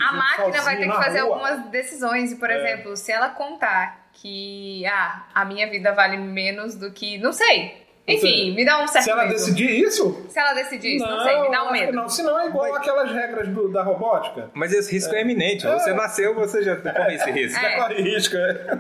A 0.02 0.14
máquina 0.14 0.62
vai 0.62 0.78
ter 0.78 0.88
que 0.90 0.96
fazer 0.96 1.20
rua. 1.20 1.34
algumas 1.34 1.70
decisões. 1.70 2.32
E, 2.32 2.36
por 2.38 2.50
é. 2.50 2.58
exemplo, 2.58 2.96
se 2.96 3.12
ela 3.12 3.30
contar 3.30 4.10
que 4.14 4.86
ah, 4.86 5.26
a 5.34 5.44
minha 5.44 5.70
vida 5.70 5.92
vale 5.94 6.18
menos 6.18 6.76
do 6.76 6.92
que. 6.92 7.18
Não 7.18 7.34
sei. 7.34 7.89
Enfim, 8.14 8.56
me 8.56 8.66
dá 8.66 8.84
um 8.84 8.88
certo 8.88 9.06
Se 9.06 9.12
ela 9.12 9.24
medo. 9.24 9.34
decidir 9.34 9.70
isso? 9.70 10.26
Se 10.30 10.40
ela 10.40 10.54
decidir 10.54 10.96
isso, 10.96 11.06
não, 11.06 11.18
não 11.18 11.24
sei, 11.24 11.42
me 11.42 11.52
dá 11.52 11.64
um 11.64 11.72
medo. 11.72 11.94
Não, 11.94 12.10
senão 12.10 12.40
é 12.40 12.48
igual 12.48 12.70
Mas... 12.70 12.78
aquelas 12.78 13.12
regras 13.12 13.48
do, 13.50 13.72
da 13.72 13.84
robótica. 13.84 14.50
Mas 14.54 14.74
esse 14.74 14.92
risco 14.92 15.14
é, 15.14 15.20
é 15.20 15.22
iminente. 15.22 15.66
É. 15.66 15.74
Você 15.74 15.94
nasceu, 15.94 16.34
você 16.36 16.64
já 16.64 16.76
corre 16.76 17.16
esse 17.16 17.32
risco. 17.32 17.62
Já 17.62 17.76
corre 17.78 18.02
risco, 18.02 18.36
é. 18.36 18.80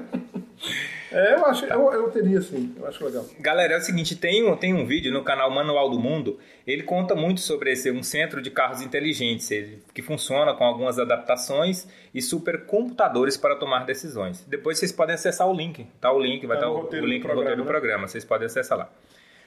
É, 1.11 1.33
eu 1.33 1.45
acho, 1.45 1.65
eu, 1.65 1.91
eu 1.91 2.11
teria 2.11 2.39
sim, 2.39 2.73
eu 2.77 2.85
acho 2.85 3.03
legal. 3.03 3.25
Galera, 3.39 3.73
é 3.73 3.77
o 3.77 3.81
seguinte, 3.81 4.15
tem 4.15 4.47
um, 4.47 4.55
tem 4.55 4.73
um 4.73 4.85
vídeo 4.85 5.11
no 5.11 5.23
canal 5.23 5.49
Manual 5.49 5.89
do 5.89 5.99
Mundo, 5.99 6.37
ele 6.67 6.83
conta 6.83 7.15
muito 7.15 7.41
sobre 7.41 7.71
esse 7.71 7.89
um 7.89 8.03
centro 8.03 8.41
de 8.41 8.51
carros 8.51 8.81
inteligentes, 8.81 9.49
ele, 9.49 9.81
que 9.93 10.03
funciona 10.03 10.53
com 10.53 10.63
algumas 10.63 10.99
adaptações 10.99 11.87
e 12.13 12.21
supercomputadores 12.21 13.37
para 13.37 13.55
tomar 13.55 13.85
decisões. 13.85 14.45
Depois 14.47 14.77
vocês 14.77 14.91
podem 14.91 15.15
acessar 15.15 15.47
o 15.49 15.53
link, 15.53 15.87
tá 15.99 16.11
o 16.11 16.19
link, 16.19 16.45
vai 16.45 16.59
tá 16.59 16.67
estar 16.67 16.79
o, 16.79 17.01
o 17.01 17.05
link 17.05 17.25
no 17.25 17.33
roteiro 17.33 17.57
do 17.57 17.65
programa, 17.65 18.07
vocês 18.07 18.23
podem 18.23 18.45
acessar 18.45 18.77
lá. 18.77 18.89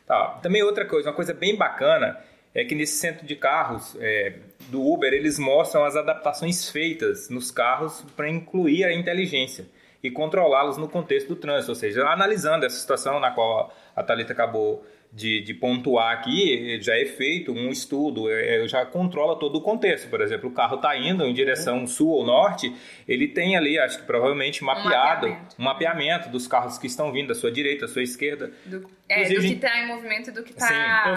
Tá, 0.06 0.38
também 0.42 0.62
outra 0.62 0.85
coisa, 0.85 1.11
uma 1.11 1.14
coisa 1.14 1.32
bem 1.32 1.56
bacana 1.56 2.18
é 2.54 2.64
que 2.64 2.75
nesse 2.75 2.99
centro 2.99 3.26
de 3.26 3.35
carros 3.35 3.97
é, 4.00 4.35
do 4.68 4.82
Uber, 4.87 5.12
eles 5.12 5.38
mostram 5.38 5.85
as 5.85 5.97
adaptações 5.97 6.68
feitas 6.68 7.28
nos 7.30 7.50
carros 7.50 8.04
para 8.16 8.28
incluir 8.28 8.85
a 8.85 8.92
inteligência 8.92 9.66
e 10.02 10.11
controlá-los 10.11 10.76
no 10.76 10.88
contexto 10.88 11.28
do 11.28 11.37
trânsito, 11.37 11.71
ou 11.71 11.76
seja, 11.76 12.06
analisando 12.06 12.66
essa 12.66 12.76
situação 12.76 13.21
na 13.21 13.30
qual 13.30 13.73
a 13.94 14.02
Thalita 14.02 14.32
acabou 14.32 14.85
de, 15.12 15.42
de, 15.42 15.52
pontuar 15.52 16.12
aqui, 16.12 16.81
já 16.81 16.97
é 16.97 17.04
feito 17.04 17.52
um 17.52 17.69
estudo, 17.69 18.31
é, 18.31 18.66
já 18.66 18.87
controla 18.87 19.38
todo 19.38 19.57
o 19.57 19.61
contexto. 19.61 20.09
Por 20.09 20.23
exemplo, 20.23 20.49
o 20.49 20.52
carro 20.52 20.76
está 20.76 20.97
indo 20.97 21.25
em 21.25 21.35
direção 21.35 21.87
sul 21.87 22.09
ou 22.09 22.25
norte, 22.25 22.75
ele 23.07 23.28
tem 23.28 23.57
ali, 23.57 23.78
acho 23.78 23.99
que 23.99 24.07
provavelmente 24.07 24.64
mapeado, 24.64 25.26
um 25.26 25.31
mapeamento, 25.31 25.57
um 25.59 25.62
mapeamento 25.64 26.28
dos 26.31 26.47
carros 26.47 26.78
que 26.78 26.87
estão 26.87 27.12
vindo 27.12 27.28
da 27.28 27.35
sua 27.35 27.52
direita, 27.52 27.87
da 27.87 27.92
sua 27.92 28.02
esquerda. 28.02 28.52
Do, 28.64 28.88
é, 29.09 29.28
do 29.28 29.40
que 29.40 29.47
está 29.52 29.78
em 29.81 29.87
movimento 29.87 30.31
e 30.31 30.33
do 30.33 30.42
que 30.42 30.52
está 30.52 31.14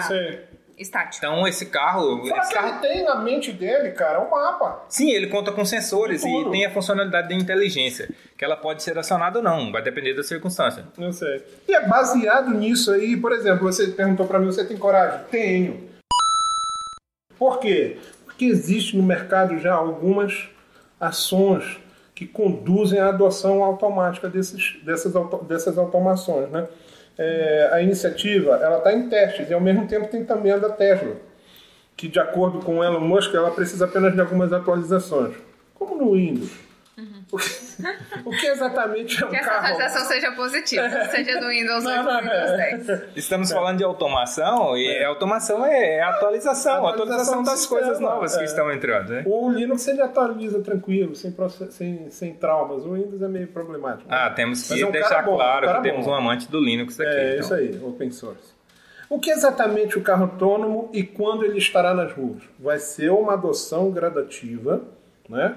estático. 0.78 1.24
Então 1.24 1.46
esse 1.46 1.66
carro. 1.66 2.26
Fala 2.26 2.42
esse 2.42 2.52
carro 2.52 2.68
ele 2.68 2.78
tem 2.78 3.04
na 3.04 3.16
mente 3.16 3.52
dele, 3.52 3.90
cara, 3.92 4.20
um 4.20 4.30
mapa. 4.30 4.84
Sim, 4.88 5.10
ele 5.10 5.28
conta 5.28 5.52
com 5.52 5.64
sensores 5.64 6.24
e 6.24 6.50
tem 6.50 6.66
a 6.66 6.70
funcionalidade 6.70 7.28
da 7.28 7.34
inteligência, 7.34 8.08
que 8.36 8.44
ela 8.44 8.56
pode 8.56 8.82
ser 8.82 8.98
acionada 8.98 9.38
ou 9.38 9.44
não, 9.44 9.72
vai 9.72 9.82
depender 9.82 10.14
da 10.14 10.22
circunstância. 10.22 10.84
Eu 10.98 11.12
sei. 11.12 11.44
E 11.68 11.74
é 11.74 11.86
baseado 11.86 12.50
nisso 12.50 12.92
aí, 12.92 13.16
por 13.16 13.32
exemplo, 13.32 13.64
você 13.64 13.88
perguntou 13.88 14.26
para 14.26 14.38
mim, 14.38 14.46
você 14.46 14.64
tem 14.64 14.76
coragem? 14.76 15.20
Tenho. 15.30 15.88
Por 17.38 17.58
quê? 17.58 17.98
Porque 18.24 18.44
existe 18.44 18.96
no 18.96 19.02
mercado 19.02 19.58
já 19.58 19.74
algumas 19.74 20.48
ações 21.00 21.78
que 22.14 22.26
conduzem 22.26 22.98
à 22.98 23.08
adoção 23.08 23.62
automática 23.62 24.28
desses, 24.28 24.82
dessas, 24.82 25.12
dessas 25.46 25.76
automações, 25.76 26.50
né? 26.50 26.66
É, 27.18 27.70
a 27.72 27.80
iniciativa 27.80 28.56
ela 28.56 28.78
está 28.78 28.92
em 28.92 29.08
testes 29.08 29.48
e 29.48 29.54
ao 29.54 29.60
mesmo 29.60 29.86
tempo 29.86 30.08
tem 30.08 30.24
também 30.24 30.52
a 30.52 30.58
da 30.58 30.70
Tesla, 30.70 31.16
que 31.96 32.08
de 32.08 32.18
acordo 32.18 32.60
com 32.60 32.84
Elon 32.84 33.00
Musk 33.00 33.34
ela 33.34 33.50
precisa 33.50 33.86
apenas 33.86 34.14
de 34.14 34.20
algumas 34.20 34.52
atualizações, 34.52 35.34
como 35.74 35.96
no 35.96 36.12
Windows. 36.12 36.52
Uhum. 36.98 37.22
O, 38.24 38.30
que, 38.30 38.46
exatamente 38.46 39.22
é 39.22 39.26
um 39.26 39.30
que 39.30 39.38
carro? 39.38 39.48
Que 39.48 39.66
essa 39.66 39.72
atualização 39.72 40.06
seja 40.06 40.32
positiva, 40.32 40.88
seja 41.10 41.40
do 41.40 41.48
Windows 41.48 41.84
8 41.84 41.98
ou 41.98 42.20
Windows 42.20 42.86
10. 42.86 43.16
Estamos 43.16 43.50
é. 43.50 43.54
falando 43.54 43.78
de 43.78 43.84
automação 43.84 44.76
e 44.76 44.86
é. 44.86 45.04
automação 45.04 45.64
é, 45.64 45.96
é 45.96 46.02
atualização, 46.02 46.86
atualização, 46.86 46.88
atualização 46.88 47.42
das 47.42 47.58
sistema, 47.60 47.80
coisas 47.80 48.00
novas 48.00 48.36
que 48.36 48.42
é. 48.42 48.44
estão 48.44 48.72
entrando. 48.72 49.10
Né? 49.10 49.22
O 49.26 49.50
Linux 49.50 49.86
ele 49.88 50.02
atualiza 50.02 50.60
tranquilo, 50.60 51.14
sem, 51.14 51.34
sem, 51.70 52.10
sem 52.10 52.34
traumas. 52.34 52.84
O 52.84 52.94
Windows 52.94 53.20
é 53.22 53.28
meio 53.28 53.48
problemático. 53.48 54.08
Né? 54.08 54.16
Ah, 54.16 54.30
temos 54.30 54.66
que 54.66 54.84
um 54.84 54.90
deixar 54.90 55.22
bom, 55.22 55.36
claro 55.36 55.74
que 55.74 55.82
temos 55.82 56.06
um 56.06 56.14
amante 56.14 56.50
do 56.50 56.60
Linux 56.60 56.98
aqui. 56.98 57.08
É 57.08 57.28
então. 57.34 57.40
isso 57.40 57.54
aí, 57.54 57.80
open 57.82 58.10
source. 58.10 58.56
O 59.08 59.20
que 59.20 59.30
é 59.30 59.34
exatamente 59.34 59.96
o 59.96 60.02
carro 60.02 60.24
autônomo 60.24 60.90
e 60.92 61.02
quando 61.04 61.44
ele 61.44 61.58
estará 61.58 61.94
nas 61.94 62.12
ruas? 62.12 62.42
Vai 62.58 62.78
ser 62.78 63.10
uma 63.10 63.34
adoção 63.34 63.90
gradativa, 63.90 64.82
né? 65.28 65.56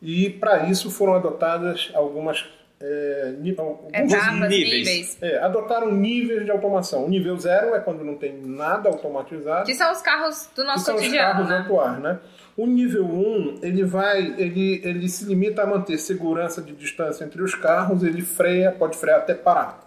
E 0.00 0.30
para 0.30 0.66
isso 0.66 0.90
foram 0.90 1.14
adotadas 1.14 1.90
algumas 1.94 2.44
é, 2.78 3.34
Etapas, 3.42 4.48
níveis. 4.50 5.18
É, 5.22 5.38
adotaram 5.38 5.90
níveis 5.90 6.44
de 6.44 6.50
automação. 6.50 7.06
O 7.06 7.08
nível 7.08 7.36
zero 7.38 7.74
é 7.74 7.80
quando 7.80 8.04
não 8.04 8.16
tem 8.16 8.38
nada 8.38 8.88
automatizado. 8.88 9.64
Que 9.64 9.74
são 9.74 9.90
os 9.90 10.02
carros 10.02 10.50
do 10.54 10.62
nosso 10.62 10.84
que 10.84 10.92
cotidiano. 10.92 11.16
São 11.16 11.42
os 11.42 11.48
carros 11.48 11.48
né? 11.48 11.58
atuais, 11.58 11.98
né? 12.00 12.18
O 12.56 12.66
nível 12.66 13.04
1, 13.04 13.08
um, 13.08 13.58
ele 13.62 13.84
vai, 13.84 14.34
ele, 14.38 14.80
ele 14.82 15.08
se 15.08 15.26
limita 15.26 15.62
a 15.62 15.66
manter 15.66 15.98
segurança 15.98 16.62
de 16.62 16.72
distância 16.72 17.24
entre 17.24 17.42
os 17.42 17.54
carros, 17.54 18.02
ele 18.02 18.22
freia, 18.22 18.72
pode 18.72 18.96
frear 18.96 19.18
até 19.18 19.34
parar. 19.34 19.86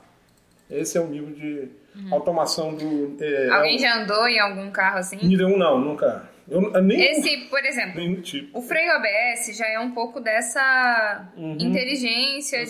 Esse 0.69 0.98
é 0.98 1.02
o 1.02 1.08
nível 1.08 1.34
de 1.34 1.67
uhum. 1.95 2.13
automação 2.13 2.76
do. 2.76 3.17
É, 3.19 3.50
Alguém 3.50 3.76
é, 3.76 3.80
já 3.80 4.02
andou 4.02 4.28
em 4.28 4.39
algum 4.39 4.69
carro 4.69 5.00
assim? 5.00 5.17
Nível 5.17 5.48
1 5.48 5.54
um, 5.54 5.58
não, 5.58 5.80
nunca. 5.80 6.29
Eu, 6.50 6.74
eu 6.74 6.82
nem, 6.82 7.00
Esse, 7.00 7.38
por 7.50 7.64
exemplo, 7.64 8.22
tipo. 8.22 8.58
o 8.58 8.62
freio 8.62 8.92
ABS 8.94 9.56
já 9.56 9.68
é 9.68 9.80
um 9.80 9.92
pouco 9.92 10.20
dessa 10.20 11.32
uhum. 11.38 11.58
inteligência 11.60 12.64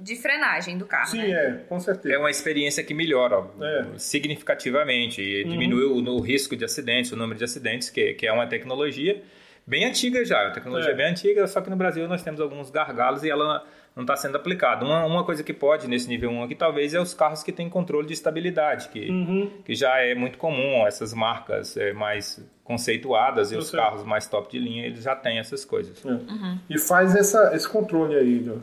de 0.00 0.16
frenagem 0.16 0.78
do 0.78 0.86
carro. 0.86 1.08
Sim, 1.08 1.18
né? 1.18 1.30
é, 1.30 1.52
com 1.68 1.80
certeza. 1.80 2.14
É 2.14 2.18
uma 2.18 2.30
experiência 2.30 2.82
que 2.84 2.94
melhora 2.94 3.44
é. 3.60 3.98
significativamente 3.98 5.20
e 5.20 5.44
uhum. 5.44 5.50
diminui 5.50 5.84
o, 5.84 5.96
o, 5.96 6.20
risco 6.20 6.56
de 6.56 6.64
acidentes, 6.64 7.10
o 7.12 7.16
número 7.16 7.38
de 7.38 7.44
acidentes, 7.44 7.90
que, 7.90 8.14
que 8.14 8.26
é 8.26 8.32
uma 8.32 8.46
tecnologia 8.46 9.22
bem 9.66 9.84
antiga 9.84 10.24
já. 10.24 10.48
A 10.48 10.50
tecnologia 10.50 10.92
é. 10.92 10.94
bem 10.94 11.06
antiga, 11.06 11.46
só 11.46 11.60
que 11.60 11.70
no 11.70 11.76
Brasil 11.76 12.06
nós 12.06 12.22
temos 12.22 12.40
alguns 12.40 12.70
gargalos 12.70 13.24
e 13.24 13.30
ela 13.30 13.66
não 13.94 14.02
está 14.02 14.16
sendo 14.16 14.36
aplicado. 14.36 14.84
Uma, 14.84 15.04
uma 15.04 15.24
coisa 15.24 15.42
que 15.42 15.52
pode 15.52 15.86
nesse 15.86 16.08
nível 16.08 16.30
1 16.30 16.42
aqui, 16.44 16.54
talvez, 16.54 16.94
é 16.94 17.00
os 17.00 17.14
carros 17.14 17.42
que 17.42 17.52
têm 17.52 17.68
controle 17.68 18.06
de 18.06 18.12
estabilidade, 18.12 18.88
que, 18.88 19.08
uhum. 19.08 19.50
que 19.64 19.74
já 19.74 19.98
é 19.98 20.14
muito 20.14 20.36
comum, 20.36 20.86
essas 20.86 21.14
marcas 21.14 21.76
é, 21.76 21.92
mais 21.92 22.44
conceituadas 22.64 23.52
e 23.52 23.54
Eu 23.54 23.60
os 23.60 23.68
sei. 23.68 23.78
carros 23.78 24.02
mais 24.04 24.26
top 24.26 24.50
de 24.50 24.58
linha, 24.58 24.86
eles 24.86 25.02
já 25.02 25.14
têm 25.14 25.38
essas 25.38 25.64
coisas. 25.64 26.04
É. 26.04 26.08
Uhum. 26.08 26.58
E 26.68 26.78
faz 26.78 27.14
essa, 27.14 27.54
esse 27.54 27.68
controle 27.68 28.16
aí. 28.16 28.40
Né? 28.40 28.56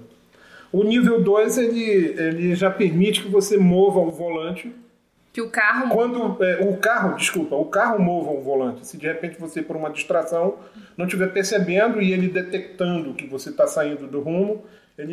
O 0.72 0.84
nível 0.84 1.22
2, 1.22 1.58
ele, 1.58 1.82
ele 2.20 2.56
já 2.56 2.70
permite 2.70 3.22
que 3.22 3.30
você 3.30 3.58
mova 3.58 4.00
o 4.00 4.12
volante 4.12 4.74
que 5.34 5.42
o 5.42 5.50
carro. 5.50 5.90
Quando 5.90 6.44
é, 6.44 6.62
o 6.62 6.76
carro, 6.78 7.16
desculpa, 7.16 7.56
o 7.56 7.66
carro 7.66 8.00
mova 8.00 8.32
o 8.32 8.42
volante. 8.42 8.86
Se 8.86 8.98
de 8.98 9.08
repente 9.08 9.40
você, 9.40 9.62
por 9.62 9.78
uma 9.78 9.90
distração, 9.90 10.58
não 10.98 11.06
estiver 11.06 11.32
percebendo 11.32 12.02
e 12.02 12.12
ele 12.12 12.28
detectando 12.28 13.14
que 13.14 13.26
você 13.26 13.50
está 13.50 13.66
saindo 13.66 14.08
do 14.08 14.20
rumo, 14.20 14.66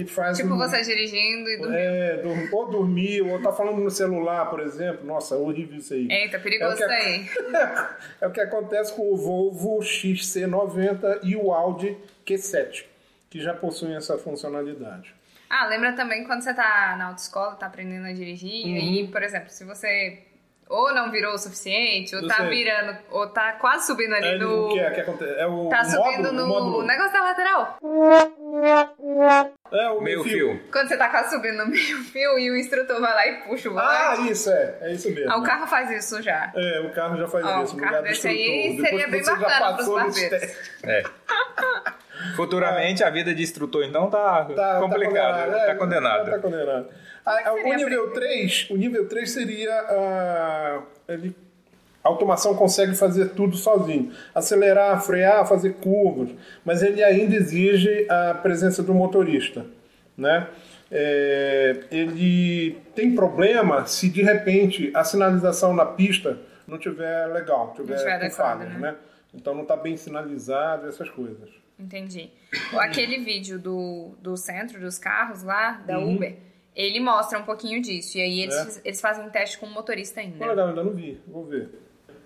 faz. 0.06 0.36
Tipo 0.36 0.54
um, 0.54 0.58
você 0.58 0.82
dirigindo 0.82 1.48
e 1.48 1.56
dormindo. 1.56 1.78
É, 1.78 2.22
ou 2.52 2.70
dormir, 2.70 3.22
ou 3.22 3.40
tá 3.40 3.52
falando 3.52 3.80
no 3.80 3.90
celular, 3.90 4.48
por 4.50 4.60
exemplo. 4.60 5.06
Nossa, 5.06 5.36
horrível 5.36 5.78
isso 5.78 5.94
aí. 5.94 6.08
Eita, 6.10 6.38
perigoso 6.38 6.82
é 6.82 7.16
isso 7.16 7.36
aí. 7.36 7.56
é 8.20 8.26
o 8.26 8.30
que 8.30 8.40
acontece 8.40 8.92
com 8.94 9.12
o 9.12 9.16
Volvo 9.16 9.78
XC90 9.80 11.20
e 11.22 11.36
o 11.36 11.52
Audi 11.52 11.96
Q7, 12.26 12.84
que 13.30 13.40
já 13.40 13.54
possuem 13.54 13.96
essa 13.96 14.18
funcionalidade. 14.18 15.14
Ah, 15.50 15.66
lembra 15.66 15.92
também 15.94 16.24
quando 16.24 16.42
você 16.42 16.52
tá 16.52 16.94
na 16.98 17.06
autoescola, 17.06 17.54
tá 17.54 17.66
aprendendo 17.66 18.06
a 18.06 18.12
dirigir, 18.12 18.66
uhum. 18.66 18.76
e 18.76 19.08
por 19.08 19.22
exemplo, 19.22 19.48
se 19.48 19.64
você 19.64 20.27
ou 20.68 20.94
não 20.94 21.10
virou 21.10 21.34
o 21.34 21.38
suficiente, 21.38 22.14
ou 22.14 22.26
tá 22.26 22.42
virando, 22.44 22.96
ou 23.10 23.26
tá 23.28 23.52
quase 23.54 23.86
subindo 23.86 24.14
ali 24.14 24.34
é, 24.34 24.38
no. 24.38 24.66
O 24.66 24.72
que 24.72 24.80
é? 24.80 24.90
que 24.90 25.00
acontece? 25.00 25.40
É 25.40 25.46
o 25.46 25.68
tá 25.68 25.84
subindo 25.84 26.32
módulo, 26.46 26.82
no 26.82 26.86
negócio 26.86 27.12
da 27.12 27.22
lateral. 27.22 27.78
É 29.72 29.88
o 29.90 30.00
meio 30.00 30.22
fio. 30.22 30.32
fio. 30.32 30.62
Quando 30.70 30.88
você 30.88 30.96
tá 30.96 31.08
quase 31.08 31.30
subindo 31.30 31.58
no 31.58 31.66
meio 31.70 31.98
fio 32.04 32.38
e 32.38 32.50
o 32.50 32.56
instrutor 32.56 33.00
vai 33.00 33.14
lá 33.14 33.26
e 33.26 33.42
puxa 33.42 33.68
o 33.68 33.72
volante. 33.72 34.20
Ah, 34.20 34.30
isso 34.30 34.50
é. 34.50 34.78
É 34.82 34.92
isso 34.92 35.10
mesmo. 35.12 35.32
Ah, 35.32 35.38
o 35.38 35.42
carro 35.42 35.66
faz 35.66 35.90
isso 35.90 36.22
já. 36.22 36.52
É, 36.54 36.80
o 36.80 36.90
carro 36.90 37.16
já 37.16 37.28
faz 37.28 37.44
oh, 37.44 37.62
isso. 37.62 37.76
O 37.76 37.80
carro 37.80 38.02
desse 38.02 38.28
aí 38.28 38.78
seria 38.80 39.08
bem 39.08 39.22
bacana 39.22 39.74
pros 39.74 39.88
barbeiros. 39.88 40.56
É. 40.82 41.02
Futuramente 42.36 43.04
a 43.04 43.10
vida 43.10 43.34
de 43.34 43.42
instrutor 43.42 43.84
então 43.84 44.10
tá, 44.10 44.44
tá 44.44 44.80
complicada, 44.80 45.66
tá 45.66 45.74
condenada. 45.74 46.30
Tá 46.30 46.38
condenado. 46.38 46.86
Tá 47.24 47.28
condenado. 47.28 47.62
o 47.64 47.76
nível 47.76 48.10
3, 48.12 48.68
o 48.70 48.76
nível 48.76 49.08
3 49.08 49.30
seria 49.30 49.84
uh, 49.84 50.82
ele 51.08 51.34
a 52.02 52.08
automação 52.08 52.54
consegue 52.54 52.94
fazer 52.94 53.30
tudo 53.30 53.56
sozinho. 53.56 54.12
Acelerar, 54.34 55.00
frear, 55.02 55.46
fazer 55.46 55.74
curvas, 55.74 56.30
mas 56.64 56.82
ele 56.82 57.02
ainda 57.02 57.36
exige 57.36 58.06
a 58.08 58.34
presença 58.34 58.82
do 58.82 58.94
motorista. 58.94 59.66
Né? 60.16 60.46
É, 60.90 61.80
ele 61.90 62.78
tem 62.94 63.14
problema 63.14 63.86
se 63.86 64.08
de 64.08 64.22
repente 64.22 64.90
a 64.94 65.04
sinalização 65.04 65.74
na 65.74 65.84
pista 65.84 66.38
não 66.66 66.78
tiver 66.78 67.26
legal, 67.26 67.74
tiver, 67.76 67.96
tiver 67.96 68.20
com 68.20 68.30
falhas, 68.30 68.68
né? 68.70 68.78
né? 68.78 68.94
Então 69.34 69.54
não 69.54 69.62
está 69.62 69.76
bem 69.76 69.96
sinalizado, 69.96 70.88
essas 70.88 71.10
coisas. 71.10 71.50
Entendi. 71.78 72.30
Aquele 72.78 73.18
vídeo 73.18 73.58
do, 73.58 74.16
do 74.20 74.36
centro 74.36 74.80
dos 74.80 74.98
carros 74.98 75.42
lá, 75.42 75.72
da 75.86 75.98
uhum. 75.98 76.16
Uber, 76.16 76.36
ele 76.74 77.00
mostra 77.00 77.38
um 77.38 77.44
pouquinho 77.44 77.80
disso. 77.80 78.18
E 78.18 78.20
aí 78.20 78.40
eles, 78.40 78.78
é. 78.78 78.80
eles 78.84 79.00
fazem 79.00 79.24
um 79.24 79.30
teste 79.30 79.58
com 79.58 79.66
o 79.66 79.70
motorista 79.70 80.20
ainda. 80.20 80.46
Legal, 80.46 80.68
ainda 80.68 80.82
não 80.84 80.92
vi, 80.92 81.20
vou 81.26 81.44
ver. 81.44 81.68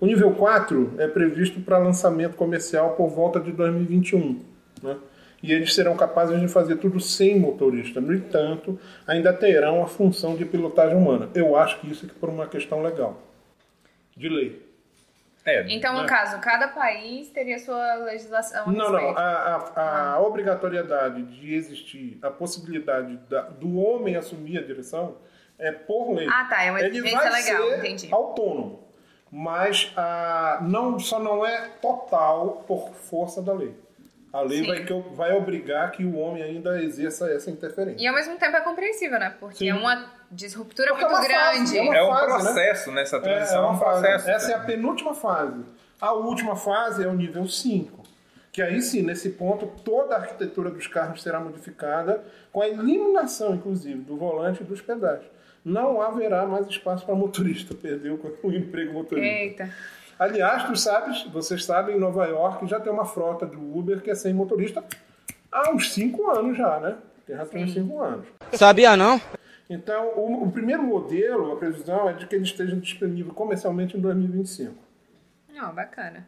O 0.00 0.06
nível 0.06 0.32
4 0.34 0.94
é 0.98 1.06
previsto 1.06 1.60
para 1.60 1.78
lançamento 1.78 2.36
comercial 2.36 2.94
por 2.96 3.08
volta 3.08 3.38
de 3.38 3.52
2021. 3.52 4.40
Né? 4.82 4.96
E 5.42 5.52
eles 5.52 5.74
serão 5.74 5.96
capazes 5.96 6.40
de 6.40 6.48
fazer 6.48 6.76
tudo 6.76 7.00
sem 7.00 7.38
motorista. 7.38 8.00
No 8.00 8.14
entanto, 8.14 8.78
ainda 9.06 9.32
terão 9.32 9.82
a 9.82 9.86
função 9.86 10.36
de 10.36 10.44
pilotagem 10.44 10.96
humana. 10.96 11.28
Eu 11.34 11.56
acho 11.56 11.80
que 11.80 11.90
isso 11.90 12.06
é 12.06 12.08
por 12.18 12.28
uma 12.28 12.46
questão 12.46 12.82
legal. 12.82 13.20
De 14.16 14.28
lei. 14.28 14.71
É, 15.44 15.64
então, 15.68 15.94
no 15.94 16.02
né? 16.02 16.08
caso, 16.08 16.38
cada 16.40 16.68
país 16.68 17.28
teria 17.30 17.58
sua 17.58 17.94
legislação. 17.96 18.70
Não, 18.70 18.90
não. 18.90 19.10
A, 19.10 19.20
a, 19.20 19.56
a 19.74 20.12
ah. 20.12 20.20
obrigatoriedade 20.20 21.22
de 21.22 21.54
existir 21.54 22.18
a 22.22 22.30
possibilidade 22.30 23.16
da, 23.28 23.42
do 23.42 23.78
homem 23.78 24.16
assumir 24.16 24.58
a 24.58 24.62
direção 24.62 25.16
é 25.58 25.72
por 25.72 26.14
lei. 26.14 26.28
Ah, 26.30 26.44
tá. 26.44 26.62
É 26.62 26.70
uma 26.70 26.80
exigência 26.80 27.30
legal, 27.30 27.78
entendi. 27.78 28.08
Autônomo 28.12 28.92
mas 29.34 29.90
ah, 29.96 30.58
não, 30.60 30.98
só 30.98 31.18
não 31.18 31.44
é 31.44 31.70
total 31.80 32.64
por 32.68 32.90
força 32.90 33.40
da 33.40 33.54
lei. 33.54 33.74
A 34.30 34.42
lei 34.42 34.66
vai, 34.66 34.84
que, 34.84 34.92
vai 35.14 35.32
obrigar 35.32 35.90
que 35.90 36.04
o 36.04 36.16
homem 36.18 36.42
ainda 36.42 36.82
exerça 36.82 37.30
essa 37.30 37.50
interferência. 37.50 38.02
E 38.02 38.06
ao 38.06 38.14
mesmo 38.14 38.36
tempo 38.36 38.54
é 38.54 38.60
compreensível, 38.60 39.18
né? 39.18 39.34
Porque 39.40 39.58
Sim. 39.58 39.70
é 39.70 39.74
uma 39.74 40.04
disruptura 40.32 40.88
Porque 40.88 41.04
muito 41.04 41.16
é 41.16 41.18
uma 41.18 41.28
grande. 41.28 41.76
Fase, 41.76 41.78
é, 41.78 41.96
é, 41.96 42.04
um 42.04 42.10
né? 42.10 42.24
processo 42.24 42.90
né? 42.90 42.96
nessa 42.96 43.20
transição. 43.20 43.64
É, 43.64 43.66
é 43.66 43.70
um 43.70 43.78
processo. 43.78 44.30
Essa 44.30 44.52
é 44.52 44.54
a 44.54 44.60
penúltima 44.60 45.14
fase. 45.14 45.64
A 46.00 46.12
última 46.12 46.56
fase 46.56 47.04
é 47.04 47.06
o 47.06 47.14
nível 47.14 47.46
5, 47.46 48.02
que 48.50 48.60
aí 48.60 48.82
sim, 48.82 49.02
nesse 49.02 49.30
ponto, 49.30 49.66
toda 49.84 50.16
a 50.16 50.18
arquitetura 50.18 50.68
dos 50.70 50.88
carros 50.88 51.22
será 51.22 51.38
modificada 51.38 52.24
com 52.52 52.60
a 52.60 52.68
eliminação, 52.68 53.54
inclusive, 53.54 54.00
do 54.00 54.16
volante 54.16 54.62
e 54.62 54.66
dos 54.66 54.80
pedais. 54.80 55.22
Não 55.64 56.02
haverá 56.02 56.44
mais 56.44 56.66
espaço 56.66 57.06
para 57.06 57.14
motorista, 57.14 57.72
perdeu 57.72 58.18
o 58.42 58.50
emprego 58.50 58.94
motorista. 58.94 59.28
Eita. 59.28 59.70
Aliás, 60.18 60.64
tu 60.64 60.76
sabes, 60.76 61.22
vocês 61.24 61.64
sabem, 61.64 61.96
em 61.96 62.00
Nova 62.00 62.26
York 62.26 62.66
já 62.66 62.80
tem 62.80 62.92
uma 62.92 63.04
frota 63.04 63.46
do 63.46 63.58
Uber 63.58 64.00
que 64.00 64.10
é 64.10 64.14
sem 64.14 64.34
motorista 64.34 64.84
há 65.50 65.70
uns 65.70 65.92
5 65.92 66.30
anos 66.30 66.56
já, 66.56 66.80
né? 66.80 66.96
Tem 67.26 67.64
uns 67.64 67.72
5 67.72 68.02
anos. 68.02 68.26
Sabia 68.52 68.96
não? 68.96 69.20
Então, 69.70 70.08
o, 70.18 70.44
o 70.44 70.50
primeiro 70.52 70.82
modelo, 70.82 71.52
a 71.52 71.56
previsão 71.56 72.08
é 72.08 72.12
de 72.12 72.26
que 72.26 72.34
ele 72.34 72.44
esteja 72.44 72.76
disponível 72.76 73.32
comercialmente 73.32 73.96
em 73.96 74.00
2025. 74.00 74.74
Ó, 75.62 75.72
bacana. 75.72 76.26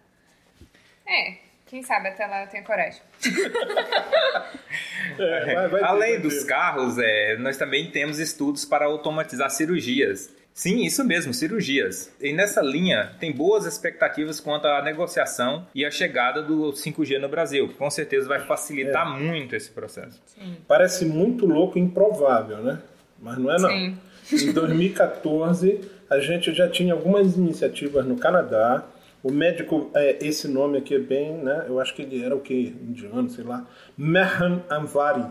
É, 1.07 1.37
quem 1.66 1.83
sabe 1.83 2.09
até 2.09 2.27
lá 2.27 2.44
eu 2.44 2.49
tenho 2.49 2.64
coragem. 2.64 3.01
É, 5.18 5.55
vai- 5.55 5.68
vai 5.68 5.83
Além 5.83 6.20
dos 6.20 6.40
ter. 6.42 6.47
carros, 6.47 6.99
é, 6.99 7.37
nós 7.37 7.57
também 7.57 7.90
temos 7.90 8.18
estudos 8.18 8.64
para 8.64 8.87
automatizar 8.87 9.49
cirurgias. 9.51 10.35
Sim, 10.53 10.83
isso 10.85 11.05
mesmo, 11.05 11.33
cirurgias. 11.35 12.12
E 12.20 12.33
nessa 12.33 12.61
linha, 12.62 13.12
tem 13.20 13.31
boas 13.33 13.64
expectativas 13.66 14.40
quanto 14.40 14.66
à 14.66 14.83
negociação 14.83 15.66
e 15.75 15.85
à 15.85 15.90
chegada 15.90 16.42
do 16.42 16.73
5G 16.73 17.18
no 17.18 17.29
Brasil, 17.29 17.68
que 17.68 17.75
com 17.75 17.90
certeza 17.90 18.29
vai 18.29 18.40
facilitar 18.40 19.07
É. 19.07 19.18
muito 19.20 19.55
esse 19.55 19.70
processo. 19.70 20.20
Parece 20.66 21.05
muito 21.05 21.44
louco 21.47 21.77
e 21.79 21.81
improvável, 21.81 22.59
né? 22.59 22.81
Mas 23.25 23.39
não 23.39 23.51
é 23.51 23.59
não. 23.59 23.71
Sim. 24.23 24.51
Em 24.51 24.53
2014, 24.53 25.81
a 26.11 26.21
gente 26.21 26.53
já 26.53 26.69
tinha 26.69 26.93
algumas 26.93 27.37
iniciativas 27.37 28.05
no 28.05 28.17
Canadá. 28.17 28.85
O 29.23 29.33
médico, 29.33 29.91
é, 29.95 30.19
esse 30.21 30.47
nome 30.47 30.77
aqui 30.77 30.95
é 30.95 30.99
bem, 30.99 31.33
né? 31.33 31.65
Eu 31.67 31.81
acho 31.81 31.95
que 31.95 32.03
ele 32.03 32.23
era 32.23 32.37
o 32.37 32.41
que? 32.41 32.77
Indiano, 32.83 33.31
sei 33.31 33.43
lá. 33.43 33.67
Mehan 33.97 34.61
Anvari. 34.71 35.25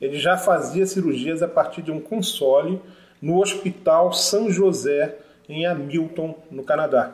Ele 0.00 0.18
já 0.18 0.36
fazia 0.36 0.84
cirurgias 0.86 1.40
a 1.40 1.46
partir 1.46 1.82
de 1.82 1.92
um 1.92 2.00
console 2.00 2.80
no 3.22 3.40
Hospital 3.40 4.12
São 4.12 4.50
José, 4.50 5.16
em 5.48 5.66
Hamilton, 5.66 6.36
no 6.50 6.64
Canadá. 6.64 7.12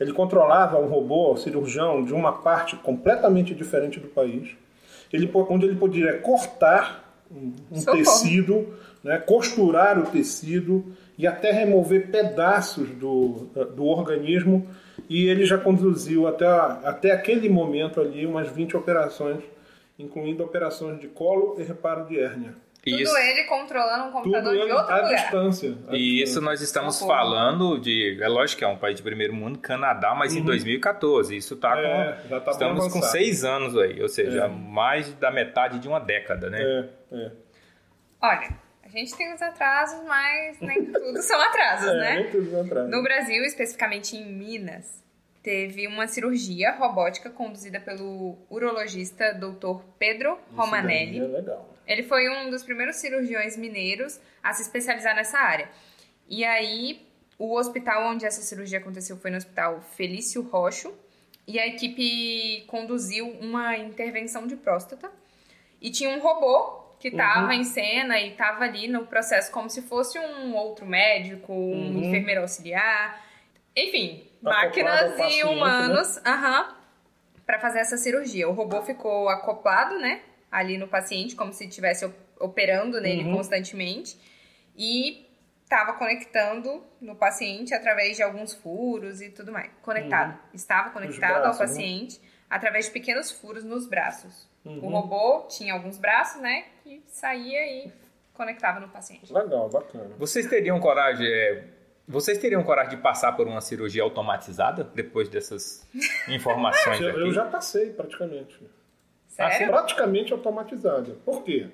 Ele 0.00 0.12
controlava 0.12 0.78
um 0.78 0.86
robô 0.86 1.36
cirurgião 1.36 2.02
de 2.02 2.14
uma 2.14 2.32
parte 2.32 2.76
completamente 2.76 3.54
diferente 3.54 4.00
do 4.00 4.08
país, 4.08 4.50
ele, 5.12 5.30
onde 5.34 5.66
ele 5.66 5.76
poderia 5.76 6.18
cortar 6.18 7.04
um, 7.30 7.52
um 7.70 7.84
tecido, 7.84 8.74
né, 9.04 9.18
costurar 9.18 9.98
o 9.98 10.06
tecido 10.06 10.84
e 11.16 11.26
até 11.26 11.52
remover 11.52 12.10
pedaços 12.10 12.88
do, 12.90 13.46
do 13.76 13.84
organismo. 13.84 14.66
E 15.08 15.26
ele 15.28 15.44
já 15.44 15.58
conduziu 15.58 16.26
até, 16.26 16.46
até 16.46 17.10
aquele 17.12 17.48
momento 17.48 18.00
ali 18.00 18.24
umas 18.26 18.48
20 18.48 18.76
operações, 18.76 19.44
incluindo 19.98 20.42
operações 20.42 20.98
de 20.98 21.08
colo 21.08 21.56
e 21.60 21.62
reparo 21.62 22.06
de 22.06 22.18
hérnia. 22.18 22.54
Tudo 22.82 23.00
Isso. 23.00 23.16
ele 23.16 23.44
controlando 23.44 24.04
um 24.04 24.06
Tudo 24.08 24.12
computador 24.24 24.52
de 24.52 24.60
ele 24.60 24.72
outro 24.72 24.92
à 24.92 24.96
lugar. 25.00 25.14
distância. 25.14 25.70
à 25.88 25.96
E 25.96 26.16
isso 26.16 26.24
distância. 26.24 26.40
nós 26.42 26.60
estamos 26.60 27.00
falando 27.00 27.78
de. 27.78 28.18
É 28.22 28.28
lógico 28.28 28.58
que 28.58 28.64
é 28.64 28.68
um 28.68 28.76
país 28.76 28.96
de 28.96 29.02
primeiro 29.02 29.32
mundo, 29.32 29.58
Canadá, 29.58 30.14
mas 30.14 30.36
em 30.36 30.42
2014. 30.44 31.34
Isso 31.34 31.56
tá 31.56 31.72
com. 31.74 31.78
Uhum. 31.80 31.86
É, 31.86 32.18
já 32.28 32.40
tá 32.40 32.50
estamos 32.50 32.92
com 32.92 33.00
seis 33.00 33.42
anos 33.42 33.74
aí, 33.78 34.02
ou 34.02 34.08
seja, 34.08 34.44
É. 34.44 34.48
mais 34.48 35.10
da 35.14 35.30
metade 35.30 35.78
de 35.78 35.88
uma 35.88 35.98
década, 35.98 36.50
né? 36.50 36.60
É, 36.60 36.84
é. 37.12 37.30
Olha, 38.20 38.48
gente 38.98 39.16
tem 39.16 39.32
os 39.32 39.42
atrasos, 39.42 40.02
mas 40.04 40.60
nem 40.60 40.84
tudo 40.86 41.22
são 41.22 41.40
atrasos, 41.40 41.88
É, 41.92 41.94
né? 42.00 42.14
nem 42.22 42.30
tudo 42.30 42.50
vai 42.50 42.60
atrás. 42.62 42.90
No 42.90 43.02
Brasil, 43.02 43.44
especificamente 43.44 44.16
em 44.16 44.24
Minas, 44.24 45.02
teve 45.42 45.86
uma 45.86 46.06
cirurgia 46.06 46.72
robótica 46.72 47.28
conduzida 47.30 47.78
pelo 47.80 48.38
urologista 48.48 49.32
Dr. 49.34 49.82
Pedro 49.98 50.32
Isso 50.32 50.56
Romanelli. 50.56 51.18
É 51.18 51.24
legal. 51.24 51.74
Ele 51.86 52.02
foi 52.02 52.28
um 52.30 52.50
dos 52.50 52.62
primeiros 52.62 52.96
cirurgiões 52.96 53.56
mineiros 53.56 54.18
a 54.42 54.52
se 54.54 54.62
especializar 54.62 55.14
nessa 55.14 55.38
área. 55.38 55.68
E 56.26 56.42
aí, 56.44 57.06
o 57.38 57.54
hospital 57.54 58.06
onde 58.10 58.24
essa 58.24 58.40
cirurgia 58.40 58.78
aconteceu 58.78 59.18
foi 59.18 59.30
no 59.30 59.36
Hospital 59.36 59.82
Felício 59.94 60.40
Rocho. 60.42 60.94
E 61.46 61.58
a 61.58 61.66
equipe 61.66 62.64
conduziu 62.68 63.28
uma 63.28 63.76
intervenção 63.76 64.46
de 64.46 64.56
próstata. 64.56 65.10
E 65.78 65.90
tinha 65.90 66.08
um 66.08 66.20
robô 66.20 66.83
que 67.04 67.08
estava 67.08 67.54
em 67.54 67.64
cena 67.64 68.18
e 68.18 68.30
estava 68.30 68.64
ali 68.64 68.88
no 68.88 69.06
processo 69.06 69.52
como 69.52 69.68
se 69.68 69.82
fosse 69.82 70.18
um 70.18 70.54
outro 70.54 70.86
médico, 70.86 71.52
um 71.52 71.96
Uhum. 71.96 72.02
enfermeiro 72.02 72.40
auxiliar. 72.40 73.22
Enfim, 73.76 74.26
máquinas 74.40 75.12
e 75.18 75.36
né? 75.36 75.44
humanos 75.44 76.16
aham, 76.24 76.74
para 77.44 77.58
fazer 77.58 77.80
essa 77.80 77.98
cirurgia. 77.98 78.48
O 78.48 78.52
robô 78.52 78.80
ficou 78.80 79.28
acoplado, 79.28 79.98
né? 79.98 80.22
Ali 80.50 80.78
no 80.78 80.88
paciente, 80.88 81.36
como 81.36 81.52
se 81.52 81.66
estivesse 81.66 82.06
op- 82.06 82.16
operando 82.40 82.98
nele 83.02 83.24
Uhum. 83.24 83.36
constantemente. 83.36 84.18
E 84.74 85.26
estava 85.62 85.92
conectando 85.92 86.82
no 87.02 87.14
paciente 87.16 87.74
através 87.74 88.16
de 88.16 88.22
alguns 88.22 88.54
furos 88.54 89.20
e 89.20 89.28
tudo 89.28 89.52
mais. 89.52 89.70
Conectado. 89.82 90.38
Estava 90.54 90.88
conectado 90.88 91.40
braços, 91.42 91.60
ao 91.60 91.66
né? 91.66 91.72
paciente 91.72 92.18
através 92.48 92.86
de 92.86 92.92
pequenos 92.92 93.30
furos 93.30 93.62
nos 93.62 93.86
braços. 93.86 94.48
O 94.64 94.70
Uhum. 94.70 94.88
robô 94.88 95.46
tinha 95.48 95.74
alguns 95.74 95.98
braços, 95.98 96.40
né? 96.40 96.64
Que 96.82 97.02
saía 97.06 97.66
e 97.84 97.92
conectava 98.32 98.80
no 98.80 98.88
paciente. 98.88 99.32
Legal, 99.32 99.68
bacana. 99.68 100.10
Vocês 100.18 100.46
teriam 100.48 100.80
coragem. 100.80 101.26
é, 101.26 101.64
Vocês 102.08 102.38
teriam 102.38 102.62
coragem 102.62 102.96
de 102.96 103.02
passar 103.02 103.32
por 103.32 103.46
uma 103.46 103.60
cirurgia 103.60 104.02
automatizada 104.02 104.82
depois 104.84 105.28
dessas 105.28 105.86
informações 106.28 107.00
Eu, 107.00 107.10
aqui? 107.10 107.20
eu 107.20 107.32
já 107.32 107.44
passei 107.44 107.90
praticamente. 107.90 108.58
Sério? 109.28 109.68
Praticamente 109.68 110.32
automatizada. 110.32 111.14
Por 111.24 111.42
quê? 111.42 111.68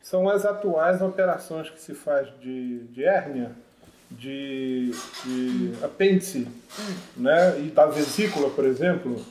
São 0.00 0.28
as 0.28 0.44
atuais 0.44 1.00
operações 1.02 1.70
que 1.70 1.80
se 1.80 1.94
faz 1.94 2.28
de, 2.40 2.80
de 2.88 3.04
hérnia, 3.04 3.52
de, 4.10 4.90
de 5.24 5.72
apêndice, 5.82 6.46
né? 7.16 7.58
E 7.60 7.70
da 7.70 7.86
vesícula, 7.86 8.50
por 8.50 8.64
exemplo. 8.64 9.24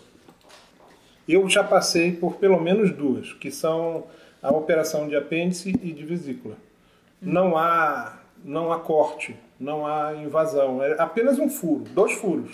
Eu 1.28 1.48
já 1.50 1.64
passei 1.64 2.12
por 2.12 2.36
pelo 2.36 2.60
menos 2.62 2.92
duas, 2.92 3.32
que 3.34 3.50
são 3.52 4.06
a 4.42 4.52
operação 4.52 5.08
de 5.08 5.16
apêndice 5.16 5.70
e 5.82 5.92
de 5.94 6.04
vesícula. 6.04 6.56
Não 7.22 7.58
há, 7.58 8.18
não 8.44 8.72
há 8.74 8.80
corte, 8.80 9.36
não 9.60 9.88
há 9.88 10.14
invasão, 10.16 10.84
é 10.84 11.00
apenas 11.02 11.40
um 11.40 11.50
furo, 11.50 11.86
dois 11.94 12.12
furos. 12.14 12.52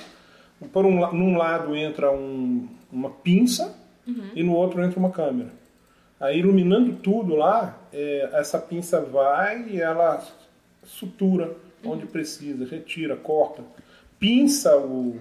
Por 0.71 0.85
um, 0.85 1.11
num 1.13 1.37
lado 1.37 1.75
entra 1.75 2.11
um- 2.11 2.67
uma 2.91 3.09
pinça 3.09 3.75
e 4.35 4.43
no 4.43 4.53
outro 4.53 4.83
entra 4.83 4.99
uma 4.99 5.09
câmera. 5.11 5.49
Aí 6.19 6.37
iluminando 6.39 6.93
tudo 6.97 7.35
lá, 7.35 7.77
é, 7.93 8.29
essa 8.33 8.59
pinça 8.59 8.99
vai 9.01 9.63
e 9.69 9.79
ela 9.81 10.21
sutura 10.83 11.55
onde 11.83 12.05
precisa, 12.05 12.65
retira, 12.65 13.15
corta, 13.15 13.63
pinça 14.19 14.75
o, 14.77 15.17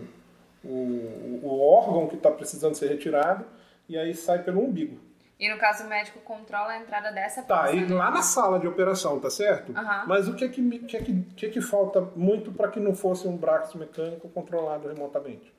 o, 0.70 1.40
o 1.42 1.60
órgão 1.60 2.06
que 2.08 2.16
está 2.16 2.30
precisando 2.30 2.74
ser 2.74 2.88
retirado 2.88 3.44
e 3.88 3.96
aí 3.98 4.14
sai 4.14 4.42
pelo 4.42 4.62
umbigo. 4.64 4.98
E 5.40 5.48
no 5.48 5.56
caso, 5.56 5.84
o 5.84 5.88
médico 5.88 6.18
controla 6.20 6.72
a 6.72 6.78
entrada 6.78 7.12
dessa 7.12 7.42
Tá, 7.42 7.68
pinça. 7.68 7.76
e 7.76 7.86
lá 7.94 8.10
na 8.10 8.22
sala 8.22 8.58
de 8.58 8.66
operação, 8.66 9.20
tá 9.20 9.30
certo? 9.30 9.70
Aham. 9.76 10.04
Mas 10.08 10.26
o 10.28 10.34
que 10.34 10.44
é 10.44 10.48
que, 10.48 10.78
que, 10.80 10.96
é 10.96 11.00
que, 11.00 11.22
que 11.36 11.46
é 11.46 11.48
que 11.48 11.60
falta 11.60 12.00
muito 12.16 12.50
para 12.50 12.68
que 12.68 12.80
não 12.80 12.92
fosse 12.94 13.28
um 13.28 13.36
braço 13.36 13.78
mecânico 13.78 14.28
controlado 14.30 14.88
remotamente? 14.88 15.52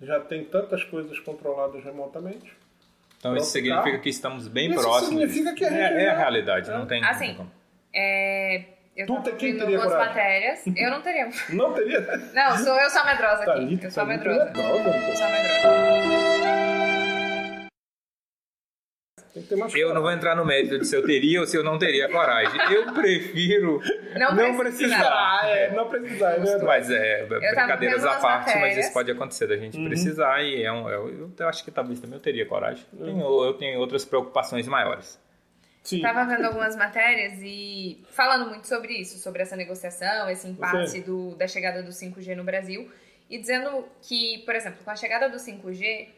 Já 0.00 0.18
tem 0.20 0.44
tantas 0.44 0.82
coisas 0.84 1.18
controladas 1.20 1.84
remotamente. 1.84 2.56
Então 3.18 3.36
isso 3.36 3.50
significa 3.50 3.92
tá? 3.92 3.98
que 3.98 4.08
estamos 4.08 4.48
bem 4.48 4.70
Isso 4.70 4.80
próximos. 4.80 5.08
significa 5.08 5.52
que 5.54 5.64
a 5.64 5.70
gente 5.70 5.80
é, 5.80 6.04
é 6.04 6.08
a 6.10 6.16
realidade, 6.16 6.70
não 6.70 6.86
tem. 6.86 7.00
não 7.02 7.08
Assim, 7.10 7.26
tem 7.26 7.34
como. 7.36 7.50
É, 7.92 8.64
eu 8.98 9.06
Tu 9.06 9.22
tem- 9.22 9.36
quem 9.36 9.56
teria 9.58 9.78
coragem? 9.78 9.98
matérias. 10.08 10.64
Eu 10.76 10.90
não 10.90 11.00
teria. 11.00 11.28
Não 11.50 11.72
teria. 11.72 12.00
Não, 12.34 12.56
sou, 12.58 12.74
eu 12.78 12.90
sou 12.90 13.00
a 13.02 13.04
medrosa 13.06 13.44
Tá 13.44 13.52
aqui. 13.52 13.60
ali, 13.62 13.78
eu 13.82 13.90
sou 13.90 14.02
a 14.02 14.06
tá 14.06 14.12
ali, 14.12 14.18
medrosa. 14.18 14.44
medrosa, 14.46 14.82
pô. 14.82 14.90
Eu 14.90 15.16
sou 15.16 15.26
a 15.26 15.30
medrosa. 15.30 16.48
Eu 19.76 19.94
não 19.94 20.02
vou 20.02 20.10
entrar 20.10 20.34
no 20.34 20.44
mérito 20.44 20.78
de 20.78 20.84
se 20.86 20.96
eu 20.96 21.04
teria 21.04 21.40
ou 21.40 21.46
se 21.46 21.56
eu 21.56 21.62
não 21.62 21.78
teria 21.78 22.08
coragem. 22.10 22.60
Eu 22.72 22.92
prefiro 22.92 23.80
Não 24.16 24.34
não, 24.34 24.56
precisa. 24.56 24.88
precisar. 24.88 25.12
Ah, 25.12 25.40
é, 25.48 25.70
não 25.72 25.88
precisar, 25.88 26.30
é 26.32 26.38
verdade. 26.40 26.64
Mas 26.64 26.90
é, 26.90 27.24
brincadeiras 27.26 28.02
vendo 28.02 28.10
à 28.10 28.16
parte, 28.16 28.46
mas 28.46 28.54
matérias. 28.56 28.84
isso 28.86 28.92
pode 28.92 29.10
acontecer 29.12 29.46
da 29.46 29.56
gente 29.56 29.76
Uhum. 29.78 29.84
precisar 29.86 30.42
e 30.42 30.62
é 30.64 30.72
um, 30.72 30.90
é 30.90 30.98
um- 30.98 31.32
eu 31.38 31.48
acho 31.48 31.64
que 31.64 31.70
talvez 31.70 32.00
também 32.00 32.16
eu 32.16 32.22
teria 32.22 32.46
coragem. 32.46 32.84
Tenho- 32.96 33.44
eu 33.44 33.52
tenho 33.54 33.78
outras 33.78 34.04
preocupações 34.04 34.66
maiores. 34.66 35.20
Sim. 35.88 36.02
Tava 36.02 36.22
vendo 36.26 36.44
algumas 36.44 36.76
matérias 36.76 37.40
e 37.42 38.04
falando 38.10 38.46
muito 38.50 38.68
sobre 38.68 38.92
isso, 38.92 39.16
sobre 39.18 39.40
essa 39.40 39.56
negociação, 39.56 40.28
esse 40.28 40.46
impasse 40.46 41.00
do, 41.00 41.34
da 41.36 41.48
chegada 41.48 41.82
do 41.82 41.90
5G 41.90 42.34
no 42.36 42.44
Brasil. 42.44 42.90
E 43.30 43.38
dizendo 43.38 43.88
que, 44.02 44.42
por 44.44 44.54
exemplo, 44.54 44.84
com 44.84 44.90
a 44.90 44.96
chegada 44.96 45.30
do 45.30 45.38
5G, 45.38 46.08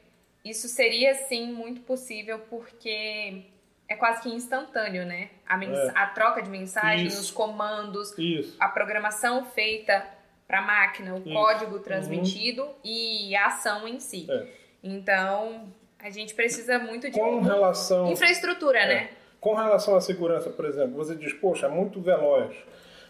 isso 0.44 0.66
seria 0.66 1.14
sim 1.14 1.52
muito 1.52 1.82
possível 1.82 2.40
porque 2.50 3.44
é 3.88 3.94
quase 3.94 4.22
que 4.22 4.28
instantâneo, 4.28 5.06
né? 5.06 5.30
A, 5.46 5.62
É. 5.64 5.92
a 5.94 6.06
troca 6.08 6.42
de 6.42 6.50
mensagem, 6.50 7.06
Isso. 7.06 7.20
os 7.20 7.30
comandos, 7.30 8.16
Isso. 8.18 8.56
a 8.58 8.68
programação 8.68 9.44
feita 9.44 10.04
a 10.48 10.62
máquina, 10.62 11.14
o 11.14 11.22
código 11.22 11.78
transmitido 11.78 12.68
e 12.82 13.36
a 13.36 13.46
ação 13.46 13.86
em 13.86 14.00
si. 14.00 14.26
É. 14.28 14.48
Então, 14.82 15.72
a 15.96 16.10
gente 16.10 16.34
precisa 16.34 16.76
muito 16.76 17.08
de 17.08 17.16
Com 17.16 17.40
relação, 17.40 18.10
infraestrutura, 18.10 18.84
né? 18.84 19.10
Com 19.40 19.54
relação 19.54 19.94
à 19.96 20.00
segurança, 20.00 20.50
por 20.50 20.64
exemplo, 20.64 20.96
você 20.96 21.14
diz, 21.14 21.32
poxa, 21.32 21.66
é 21.66 21.68
muito 21.70 22.00
veloz. 22.00 22.54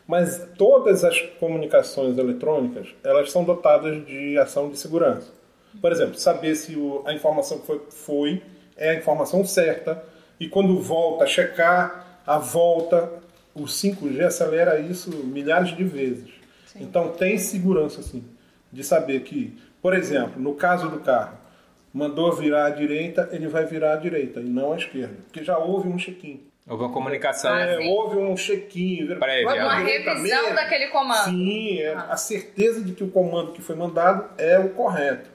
Mas 0.07 0.49
todas 0.57 1.05
as 1.05 1.21
comunicações 1.39 2.19
eletrônicas, 2.19 2.89
elas 3.05 3.31
são 3.31 3.45
dotadas 3.45 4.05
de 4.07 4.39
ação 4.39 4.69
de 4.71 4.79
segurança. 4.79 5.31
Por 5.81 5.93
exemplo, 5.93 6.15
saber 6.17 6.57
se 6.57 6.75
o- 6.77 7.03
a 7.07 7.13
informação 7.13 7.59
que 7.59 7.67
foi, 7.67 7.81
foi 7.91 8.43
é 8.77 8.91
a 8.91 8.95
informação 8.95 9.45
certa 9.45 10.03
e 10.39 10.49
quando 10.49 10.79
volta, 10.81 11.27
checar 11.27 12.21
a 12.27 12.39
volta, 12.39 13.11
o 13.55 13.67
5G 13.69 14.25
acelera 14.25 14.81
isso 14.81 15.11
milhares 15.11 15.77
de 15.77 15.85
vezes. 15.85 16.29
Então 16.77 17.09
tem 17.09 17.39
segurança 17.39 18.03
sim, 18.03 18.25
de 18.73 18.83
saber 18.83 19.21
que, 19.21 19.57
por 19.83 19.95
exemplo, 19.95 20.41
no 20.41 20.55
caso 20.55 20.89
do 20.89 21.01
carro, 21.01 21.37
mandou 21.93 22.33
virar 22.33 22.67
à 22.67 22.71
direita, 22.71 23.29
ele 23.33 23.49
vai 23.49 23.65
virar 23.65 23.95
à 23.95 23.97
direita 23.97 24.41
e 24.41 24.45
não 24.45 24.73
à 24.73 24.77
esquerda, 24.77 25.15
porque 25.25 25.43
já 25.45 25.59
houve 25.59 25.89
um 25.89 25.97
check-in. 25.97 26.41
Houve 26.69 26.85
uma 26.85 26.93
comunicação. 26.93 27.53
Ah, 27.53 27.63
É, 27.63 27.79
houve 27.79 28.17
um 28.17 28.35
check-in. 28.37 29.09
Uma 29.13 29.79
revisão 29.79 30.55
daquele 30.55 30.87
comando. 30.89 31.25
Sim, 31.25 31.81
é 31.81 31.95
a 31.95 32.17
certeza 32.17 32.81
de 32.83 32.93
que 32.93 33.03
o 33.03 33.09
comando 33.11 33.53
que 33.53 33.61
foi 33.61 33.75
mandado 33.75 34.31
é 34.39 34.59
o 34.59 34.71
correto. 34.71 35.29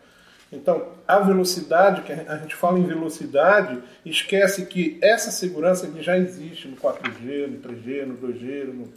Então, 0.52 0.94
a 1.06 1.20
velocidade, 1.20 2.04
que 2.04 2.14
a 2.14 2.38
gente 2.38 2.56
fala 2.56 2.80
em 2.80 2.86
velocidade, 2.86 3.82
esquece 4.06 4.66
que 4.66 4.98
essa 5.02 5.30
segurança 5.30 5.88
que 5.88 6.02
já 6.02 6.18
existe 6.18 6.68
no 6.68 6.78
4G, 6.78 7.48
no 7.48 7.58
3G, 7.60 8.06
no 8.06 8.18
2G, 8.18 8.64
no, 8.68 8.94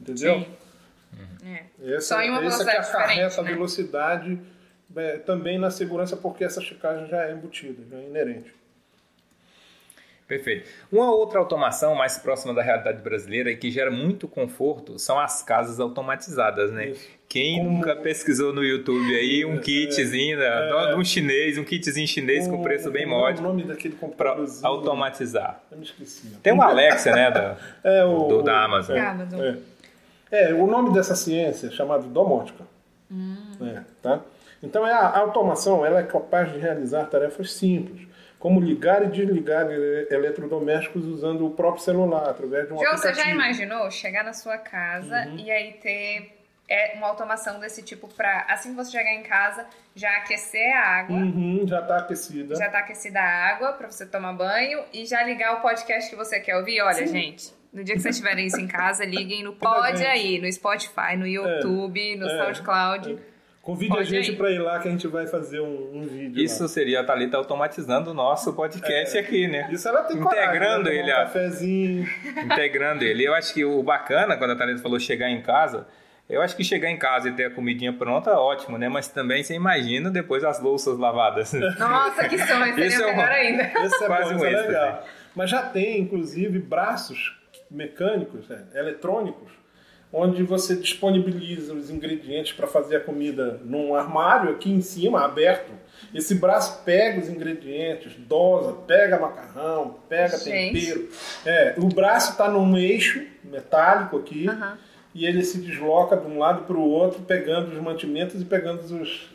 entendeu? 0.00 0.34
Sim. 0.34 0.46
É. 1.44 1.94
Essa, 1.94 2.14
Só 2.14 2.20
em 2.20 2.30
uma 2.30 2.44
essa 2.44 2.58
que 2.58 2.64
velocidade 2.64 2.78
acarreta 2.78 3.24
a 3.24 3.28
diferente, 3.28 3.42
né? 3.42 3.52
velocidade 3.54 4.38
é, 4.96 5.18
também 5.18 5.58
na 5.58 5.70
segurança, 5.70 6.16
porque 6.16 6.44
essa 6.44 6.60
checagem 6.60 7.06
já 7.08 7.24
é 7.26 7.32
embutida, 7.32 7.82
já 7.90 7.96
é 7.98 8.06
inerente. 8.06 8.52
Perfeito. 10.26 10.70
Uma 10.92 11.10
outra 11.12 11.40
automação 11.40 11.96
mais 11.96 12.16
próxima 12.16 12.54
da 12.54 12.62
realidade 12.62 13.02
brasileira 13.02 13.50
e 13.50 13.56
que 13.56 13.68
gera 13.68 13.90
muito 13.90 14.28
conforto 14.28 14.96
são 14.96 15.18
as 15.18 15.42
casas 15.42 15.80
automatizadas, 15.80 16.70
né? 16.70 16.90
Isso. 16.90 17.08
Quem 17.28 17.58
Como- 17.58 17.70
nunca 17.78 17.96
pesquisou 17.96 18.52
no 18.52 18.62
YouTube 18.62 19.12
aí 19.12 19.44
um 19.44 19.58
kitzinho 19.58 20.38
da- 20.38 20.92
de 20.92 21.00
um 21.00 21.04
chinês, 21.04 21.58
um 21.58 21.64
kitzinho 21.64 22.06
chinês 22.06 22.46
com 22.46 22.62
preço 22.62 22.92
bem 22.92 23.02
é 23.02 23.06
o 23.06 23.10
módico 23.10 23.42
nome 23.42 23.64
daquele 23.64 23.94
para 23.96 24.06
computadorzinho? 24.06 24.66
automatizar. 24.68 25.60
Eu 25.70 25.78
me 25.78 25.84
esqueci. 25.84 26.28
Tem 26.40 26.52
o 26.52 26.62
Alexa, 26.62 27.10
né? 27.12 27.30
Da, 27.32 27.56
É 27.82 28.04
o 28.04 28.28
do- 28.28 28.42
da 28.42 28.62
Amazon. 28.64 28.96
É, 28.96 29.00
Amazon. 29.00 29.40
é. 29.40 29.56
É, 30.30 30.54
o 30.54 30.64
nome 30.68 30.92
dessa 30.92 31.16
ciência 31.16 31.66
é 31.66 31.70
chamado 31.70 32.04
domótica. 32.06 32.64
É, 33.62 33.80
tá? 34.00 34.20
Então 34.62 34.86
é 34.86 34.92
a 34.92 35.18
automação 35.18 35.84
ela 35.84 36.00
é 36.00 36.02
capaz 36.02 36.52
de 36.52 36.58
realizar 36.58 37.06
tarefas 37.06 37.52
simples, 37.52 38.06
como 38.38 38.60
ligar 38.60 39.02
e 39.04 39.08
desligar 39.08 39.70
ele- 39.70 40.06
eletrodomésticos 40.10 41.04
usando 41.06 41.46
o 41.46 41.50
próprio 41.50 41.82
celular 41.82 42.28
através 42.30 42.66
de 42.66 42.72
um 42.74 42.78
João, 42.78 42.96
você 42.96 43.08
aplicativo. 43.08 43.26
já 43.26 43.30
imaginou 43.34 43.90
chegar 43.90 44.24
na 44.24 44.32
sua 44.32 44.58
casa 44.58 45.26
Uhum. 45.28 45.36
e 45.38 45.50
aí 45.50 45.72
ter 45.74 46.36
é, 46.72 46.92
uma 46.96 47.08
automação 47.08 47.58
desse 47.58 47.82
tipo 47.82 48.06
pra, 48.14 48.46
assim 48.48 48.70
que 48.70 48.76
você 48.76 48.92
chegar 48.92 49.12
em 49.12 49.24
casa, 49.24 49.66
já 49.92 50.08
aquecer 50.18 50.72
a 50.76 51.00
água, 51.00 51.16
Uhum, 51.16 51.64
já 51.66 51.80
está 51.80 51.96
aquecida. 51.98 52.54
já 52.54 52.70
tá 52.70 52.78
aquecida 52.78 53.18
a 53.18 53.48
água 53.48 53.72
pra 53.72 53.90
você 53.90 54.06
tomar 54.06 54.34
banho 54.34 54.80
e 54.92 55.04
já 55.04 55.20
ligar 55.24 55.56
o 55.58 55.60
podcast 55.62 56.08
que 56.08 56.14
você 56.14 56.38
quer 56.38 56.56
ouvir? 56.56 56.80
Olha, 56.80 57.04
gente, 57.08 57.52
no 57.72 57.82
dia 57.82 57.96
que 57.96 58.00
vocês 58.00 58.16
tiverem 58.16 58.46
isso 58.46 58.60
em 58.60 58.68
casa, 58.68 59.02
liguem 59.04 59.42
no 59.42 59.52
Pod 59.52 60.00
aí, 60.06 60.38
no 60.40 60.50
Spotify, 60.52 61.16
no 61.16 61.26
YouTube, 61.26 62.14
no 62.16 62.28
é, 62.28 62.38
SoundCloud. 62.38 63.18
Convide 63.62 63.96
a 63.98 64.02
gente 64.02 64.32
para 64.32 64.50
ir 64.50 64.58
lá 64.58 64.78
que 64.80 64.88
a 64.88 64.90
gente 64.90 65.06
vai 65.06 65.26
fazer 65.26 65.60
um, 65.60 65.90
um 65.98 66.06
vídeo. 66.06 66.42
Isso 66.42 66.62
lá. 66.62 66.68
seria 66.68 67.00
a 67.00 67.04
Thalita 67.04 67.36
automatizando 67.36 68.10
o 68.10 68.14
nosso 68.14 68.52
podcast 68.54 69.16
aqui, 69.18 69.46
né? 69.46 69.68
Isso 69.70 69.86
ela 69.86 70.02
tem 70.04 70.16
Integrando 70.16 70.84
coragem, 70.84 70.84
né? 70.84 70.98
ele 70.98 71.12
um 71.12 71.16
cafezinho. 71.16 72.08
integrando 72.44 73.04
ele. 73.04 73.24
Eu 73.24 73.34
acho 73.34 73.52
que 73.52 73.64
o 73.64 73.82
bacana, 73.82 74.36
quando 74.36 74.52
a 74.52 74.56
Thalita 74.56 74.80
falou 74.82 74.98
chegar 74.98 75.28
em 75.28 75.42
casa, 75.42 75.86
eu 76.28 76.40
acho 76.40 76.56
que 76.56 76.64
chegar 76.64 76.88
em 76.90 76.96
casa 76.96 77.28
e 77.28 77.32
ter 77.32 77.44
a 77.44 77.50
comidinha 77.50 77.92
pronta, 77.92 78.32
ótimo, 78.32 78.78
né? 78.78 78.88
Mas 78.88 79.08
também 79.08 79.42
você 79.42 79.54
imagina 79.54 80.10
depois 80.10 80.42
as 80.42 80.58
louças 80.60 80.96
lavadas. 80.98 81.52
Nossa, 81.78 82.28
que 82.28 82.38
sonho, 82.38 82.74
seria 82.74 82.86
Isso 82.86 83.02
é 83.02 83.06
melhor 83.06 83.14
uma- 83.14 83.28
ainda. 83.28 83.62
Esse 83.84 84.04
é 84.04 84.06
Quase 84.08 84.34
bom, 84.34 84.40
um 84.40 84.46
isso 84.46 84.56
é 84.56 84.60
legal. 84.62 85.04
Mas 85.34 85.50
já 85.50 85.62
tem, 85.62 86.00
inclusive, 86.00 86.58
braços 86.58 87.36
mecânicos, 87.70 88.48
né, 88.48 88.64
eletrônicos, 88.74 89.50
onde 90.12 90.42
você 90.42 90.74
disponibiliza 90.74 91.72
os 91.72 91.90
ingredientes 91.90 92.52
para 92.52 92.66
fazer 92.66 92.96
a 92.96 93.00
comida 93.00 93.60
num 93.64 93.94
armário 93.94 94.50
aqui 94.50 94.70
em 94.70 94.80
cima, 94.80 95.24
aberto. 95.24 95.70
Esse 96.14 96.34
braço 96.34 96.82
pega 96.84 97.20
os 97.20 97.28
ingredientes, 97.28 98.14
dosa, 98.16 98.72
pega 98.72 99.18
macarrão, 99.18 99.98
pega 100.08 100.36
Gente. 100.36 100.80
tempero. 100.80 101.08
É, 101.46 101.74
o 101.78 101.86
braço 101.88 102.32
está 102.32 102.48
num 102.48 102.76
eixo 102.76 103.24
metálico 103.44 104.18
aqui 104.18 104.48
Aham. 104.48 104.78
e 105.14 105.24
ele 105.26 105.44
se 105.44 105.58
desloca 105.58 106.16
de 106.16 106.26
um 106.26 106.38
lado 106.38 106.64
para 106.64 106.76
o 106.76 106.88
outro, 106.88 107.22
pegando 107.22 107.70
os 107.70 107.78
mantimentos 107.80 108.40
e 108.40 108.44
pegando 108.44 108.80
os. 108.80 109.30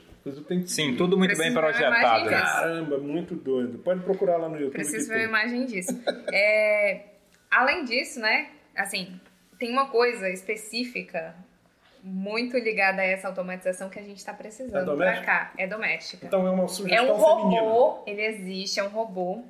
Sim, 0.66 0.96
tudo 0.96 1.16
muito 1.16 1.38
bem 1.38 1.54
Preciso 1.54 1.60
uma 1.60 1.62
projetado. 1.62 2.30
Caramba, 2.30 2.98
muito 2.98 3.36
doido. 3.36 3.78
Pode 3.78 4.00
procurar 4.00 4.38
lá 4.38 4.50
no 4.50 4.56
YouTube. 4.56 4.74
Preciso 4.74 5.08
ver 5.08 5.28
uma 5.28 5.40
imagem 5.40 5.68
disso. 5.68 5.92
É, 6.34 7.02
além 7.52 7.86
disso, 7.86 8.20
né? 8.20 8.48
Assim, 8.76 9.20
tem 9.60 9.72
uma 9.72 9.88
coisa 9.88 10.30
específica 10.30 11.36
muito 12.04 12.58
ligada 12.58 13.02
a 13.02 13.06
essa 13.06 13.28
automatização 13.28 13.90
que 13.90 13.98
a 13.98 14.02
gente 14.04 14.18
está 14.18 14.32
É 14.32 14.36
precisando 14.36 14.72
pra 14.72 14.82
doméstica? 14.84 15.26
cá. 15.26 15.52
É 15.58 15.66
doméstica. 15.68 16.26
Então 16.28 16.46
é 16.46 16.52
uma 16.52 16.66
é 16.66 16.68
sugestão 16.68 17.10
um 17.10 17.18
robô, 17.18 17.42
feminina. 17.42 18.04
ele 18.06 18.22
existe, 18.36 18.80
é 18.80 18.84
um 18.84 18.90
robô. 18.90 19.44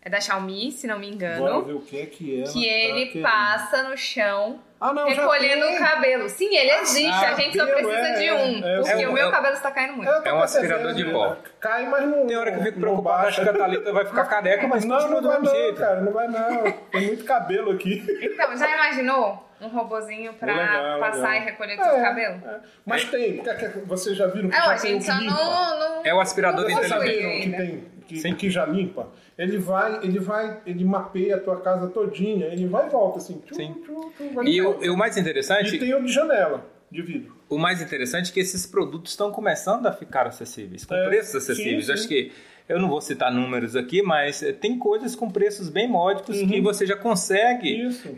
É 0.00 0.08
da 0.08 0.20
Xiaomi, 0.20 0.70
se 0.70 0.86
não 0.86 0.96
me 0.98 1.06
Bora 1.10 1.14
engano. 1.14 1.64
ver 1.64 1.72
o 1.74 1.80
que 1.80 2.00
é 2.00 2.06
que 2.06 2.40
é. 2.40 2.44
Que 2.46 2.64
ele 2.66 3.20
passa 3.20 3.82
no 3.82 3.96
chão 3.96 4.60
Ah, 4.80 4.92
não, 4.94 5.06
recolhendo 5.08 5.66
o 5.66 5.76
cabelo. 5.76 6.28
Sim, 6.30 6.54
ele 6.56 6.70
existe, 6.70 7.08
Ah, 7.10 7.30
a 7.30 7.34
gente 7.34 7.58
só 7.58 7.66
precisa 7.66 7.90
é, 8.08 8.12
de 8.12 8.26
é, 8.26 8.32
um. 8.34 8.64
é, 8.64 8.76
porque 8.76 9.02
é 9.02 9.06
o 9.08 9.10
um- 9.10 9.12
meu 9.12 9.28
é- 9.28 9.30
cabelo 9.30 9.54
está 9.56 9.70
caindo 9.72 9.94
muito. 9.94 10.08
Tô 10.08 10.28
É 10.28 10.32
um 10.32 10.40
aspirador 10.40 10.84
percebendo, 10.94 11.04
de 11.08 11.12
pó. 11.12 11.30
né? 11.30 11.36
Cai, 11.60 11.86
mas 11.88 12.08
não. 12.08 12.26
Tem 12.26 12.36
hora 12.36 12.52
que 12.52 12.58
eu 12.58 12.62
fico 12.62 12.78
não 12.78 12.86
preocupado, 12.88 13.26
acho 13.26 13.42
que 13.42 13.48
a 13.48 13.52
Thalita 13.52 13.92
vai 13.92 14.04
ficar 14.06 14.24
careca, 14.26 14.68
mas 14.68 14.84
Não, 14.84 15.10
não 15.10 15.20
do 15.20 15.28
vai 15.28 15.40
não, 15.40 15.50
jeito. 15.50 15.78
cara, 15.80 16.00
não 16.00 16.12
vai 16.12 16.28
não. 16.28 16.72
Tem 16.92 17.06
muito 17.08 17.24
cabelo 17.24 17.72
aqui. 17.72 18.06
Então, 18.22 18.56
já 18.56 18.72
imaginou 18.72 19.47
um 19.60 19.68
robozinho 19.68 20.32
pra 20.34 20.56
Legal, 20.56 21.00
passar 21.00 21.30
legal. 21.30 21.34
e 21.34 21.44
recolher 21.50 21.76
todo 21.76 21.86
o 21.98 22.02
cabelo? 22.02 22.42
é. 22.46 22.60
Mas 22.86 23.04
tem, 23.04 23.42
vocês 23.86 24.16
já 24.16 24.26
viram 24.26 24.48
que 24.50 24.56
É, 24.56 24.60
já 24.60 24.76
tem 24.76 24.94
o 24.96 25.00
que 25.00 25.10
limpa? 25.10 25.34
não, 25.34 25.78
não. 25.78 26.06
É 26.06 26.14
o 26.14 26.20
aspirador 26.20 26.68
não 26.68 26.76
viram 26.80 27.00
que 27.00 27.50
tem, 27.50 27.84
que, 28.06 28.16
Sim. 28.18 28.34
que 28.34 28.50
já 28.50 28.64
limpa? 28.66 29.08
Ele 29.36 29.58
vai, 29.58 29.98
ele 30.02 30.18
vai, 30.18 30.60
ele 30.66 30.84
mapeia 30.84 31.36
a 31.36 31.40
tua 31.40 31.60
casa 31.60 31.88
todinha, 31.88 32.46
ele 32.46 32.66
vai 32.66 32.86
e 32.86 32.90
volta 32.90 33.18
assim. 33.18 33.40
Tchum, 33.46 33.54
Sim. 33.54 33.74
tchum, 33.84 34.10
tchum, 34.16 34.34
vai 34.34 34.46
E 34.46 34.62
o, 34.62 34.82
e 34.84 34.90
o 34.90 34.96
mais 34.96 35.16
E 35.16 35.20
interessante, 35.20 35.78
tem 35.78 35.94
o 35.94 36.02
de 36.04 36.12
janela, 36.12 36.64
de 36.90 37.02
vidro. 37.02 37.36
o 37.48 37.58
mais 37.58 37.82
interessante 37.82 38.30
é 38.30 38.34
que 38.34 38.40
esses 38.40 38.66
produtos 38.66 39.12
estão 39.12 39.30
começando 39.30 39.86
a 39.86 39.92
ficar 39.92 40.26
acessíveis, 40.26 40.84
com 40.86 40.94
É, 40.94 41.04
preços 41.06 41.30
sim, 41.44 41.52
acessíveis. 41.52 41.86
sim. 41.86 41.92
Acho 41.92 42.08
que 42.08 42.32
eu 42.68 42.78
não 42.78 42.88
vou 42.88 43.00
citar 43.00 43.32
números 43.32 43.74
aqui, 43.74 44.02
mas 44.02 44.42
eh, 44.42 44.52
tem 44.52 44.78
coisas 44.78 45.16
com 45.16 45.30
preços 45.30 45.68
bem 45.68 45.88
módicos 45.88 46.36
que 46.40 46.60
você 46.60 46.84
já 46.86 46.96
consegue. 46.96 47.82
Uhum. 47.82 47.88
Isso. 47.88 48.08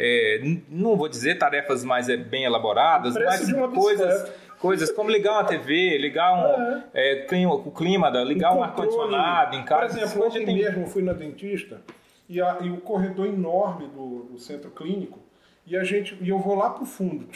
n- 0.42 0.64
não 0.68 0.96
vou 0.96 1.08
dizer 1.08 1.38
tarefas 1.38 1.84
mais 1.84 2.08
eh, 2.08 2.16
bem 2.16 2.44
elaboradas, 2.44 3.14
mas 3.14 3.40
coisas, 3.74 4.06
bicicleta. 4.22 4.34
coisas 4.58 4.90
como 4.92 5.08
ligar 5.10 5.32
uma 5.32 5.44
TV, 5.44 5.96
ligar 5.98 6.32
um, 6.34 6.82
eh, 6.94 7.26
clima- 7.28 7.54
o 7.54 7.70
clima, 7.70 8.10
da- 8.10 8.24
ligar 8.24 8.50
um, 8.52 8.56
controle. 8.58 8.88
ar-condicionado 8.88 9.56
em 9.56 9.64
casa. 9.64 9.94
Por 9.94 10.02
exemplo, 10.02 10.26
ontem 10.26 10.44
tem- 10.44 10.56
mesmo 10.56 10.82
eu 10.82 10.86
fui 10.88 11.02
na 11.02 11.12
dentista 11.12 11.80
e, 12.28 12.40
a- 12.40 12.58
e 12.60 12.70
o 12.70 12.78
corredor 12.78 13.26
enorme 13.26 13.86
do, 13.88 14.24
do 14.32 14.38
centro 14.38 14.70
clínico 14.70 15.18
e 15.66 15.76
a 15.76 15.84
gente 15.84 16.16
e 16.20 16.28
eu 16.28 16.38
vou 16.40 16.56
lá 16.56 16.70
pro 16.70 16.84
fundo, 16.84 17.26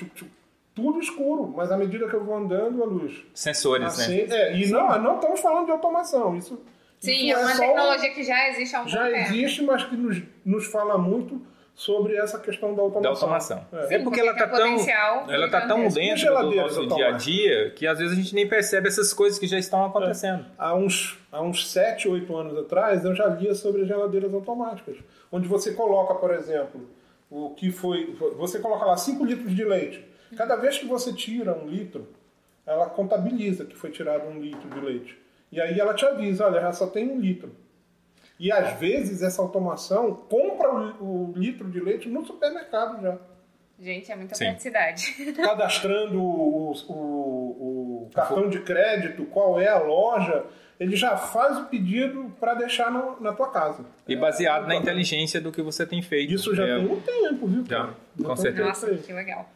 tudo 0.74 0.98
escuro, 0.98 1.52
mas 1.56 1.70
à 1.70 1.76
medida 1.76 2.08
que 2.08 2.14
eu 2.14 2.24
vou 2.24 2.36
andando 2.36 2.82
a 2.82 2.86
luz. 2.86 3.22
sensores, 3.32 3.96
né? 3.98 4.20
É, 4.32 4.56
e 4.56 4.68
não, 4.70 5.00
não 5.00 5.14
estamos 5.16 5.38
falando 5.40 5.66
de 5.66 5.70
automação, 5.70 6.36
isso 6.36 6.60
Sim, 7.04 7.30
isso 7.30 7.38
é 7.38 7.44
uma 7.44 7.56
tecnologia 7.56 8.10
que 8.10 8.22
já 8.22 8.48
existe 8.48 8.76
há 8.76 8.82
um 8.82 8.88
já 8.88 9.04
tempo. 9.04 9.16
existe, 9.16 9.62
mas 9.62 9.84
que 9.84 9.96
nos, 9.96 10.22
nos 10.44 10.66
fala 10.66 10.96
muito 10.96 11.40
sobre 11.74 12.16
essa 12.16 12.38
questão 12.38 12.74
da 12.74 12.82
automação. 12.82 13.02
Da 13.02 13.08
automação. 13.08 13.66
É. 13.72 13.76
É, 13.76 13.86
Sim, 13.88 14.04
porque 14.04 14.04
porque 14.04 14.20
ela 14.20 14.34
tá 14.34 14.46
um 14.46 14.76
tão, 14.84 15.34
ela 15.34 15.50
tá 15.50 15.66
tão 15.66 15.88
dentro 15.88 16.34
do 16.40 16.54
nosso 16.54 16.86
dia 16.86 17.08
a 17.08 17.10
dia 17.12 17.70
que 17.70 17.86
às 17.86 17.98
vezes 17.98 18.12
a 18.16 18.20
gente 18.20 18.34
nem 18.34 18.48
percebe 18.48 18.86
essas 18.86 19.12
coisas 19.12 19.38
que 19.38 19.46
já 19.46 19.58
estão 19.58 19.84
acontecendo. 19.84 20.46
Há 20.56 20.74
uns, 20.74 21.18
há 21.32 21.42
uns 21.42 21.70
7, 21.70 22.08
8 22.08 22.36
anos 22.36 22.58
atrás, 22.58 23.04
eu 23.04 23.14
já 23.14 23.26
lia 23.26 23.54
sobre 23.54 23.84
geladeiras 23.84 24.32
automáticas, 24.32 24.96
onde 25.32 25.48
você 25.48 25.72
coloca, 25.72 26.14
por 26.14 26.32
exemplo, 26.32 26.88
o 27.30 27.50
que 27.50 27.72
foi. 27.72 28.16
Você 28.36 28.60
coloca 28.60 28.84
lá 28.84 28.96
5 28.96 29.24
litros 29.24 29.54
de 29.54 29.64
leite. 29.64 30.04
Cada 30.36 30.56
vez 30.56 30.78
que 30.78 30.86
você 30.86 31.12
tira 31.12 31.52
um 31.52 31.66
litro, 31.66 32.08
ela 32.66 32.86
contabiliza 32.86 33.64
que 33.64 33.76
foi 33.76 33.90
tirado 33.90 34.26
um 34.28 34.40
litro 34.40 34.68
de 34.68 34.80
leite. 34.80 35.23
E 35.54 35.60
aí 35.60 35.78
ela 35.78 35.94
te 35.94 36.04
avisa, 36.04 36.46
olha, 36.46 36.60
já 36.60 36.72
só 36.72 36.88
tem 36.88 37.08
um 37.08 37.20
litro. 37.20 37.54
E 38.40 38.50
às 38.50 38.76
vezes 38.80 39.22
essa 39.22 39.40
automação 39.40 40.12
compra 40.28 40.68
o, 41.00 41.30
o 41.30 41.32
litro 41.36 41.70
de 41.70 41.78
leite 41.78 42.08
no 42.08 42.24
supermercado 42.26 43.00
já. 43.00 43.16
Gente, 43.78 44.10
é 44.10 44.16
muita 44.16 44.34
Sim. 44.34 44.46
praticidade. 44.46 45.12
Cadastrando 45.36 46.20
o, 46.20 46.72
o, 46.88 48.10
cartão 48.12 48.48
de 48.48 48.60
crédito, 48.60 49.24
qual 49.26 49.60
é 49.60 49.68
a 49.68 49.78
loja, 49.78 50.44
ele 50.80 50.96
já 50.96 51.16
faz 51.16 51.58
o 51.58 51.64
pedido 51.66 52.32
para 52.40 52.54
deixar 52.54 52.90
no- 52.90 53.20
na 53.20 53.32
tua 53.32 53.48
casa. 53.50 53.84
E 54.08 54.16
baseado 54.16 54.66
na 54.66 54.74
inteligência 54.74 55.40
do 55.40 55.52
que 55.52 55.62
você 55.62 55.86
tem 55.86 56.02
feito. 56.02 56.32
Isso 56.32 56.52
já 56.54 56.66
É, 56.66 56.76
tem 56.76 56.86
um 56.86 57.00
tempo, 57.00 57.46
viu? 57.46 57.64
Já, 57.64 57.78
cara? 57.84 57.94
com 58.24 58.36
certeza. 58.36 58.66
Nossa, 58.68 58.94
que 58.96 59.12
legal. 59.12 59.48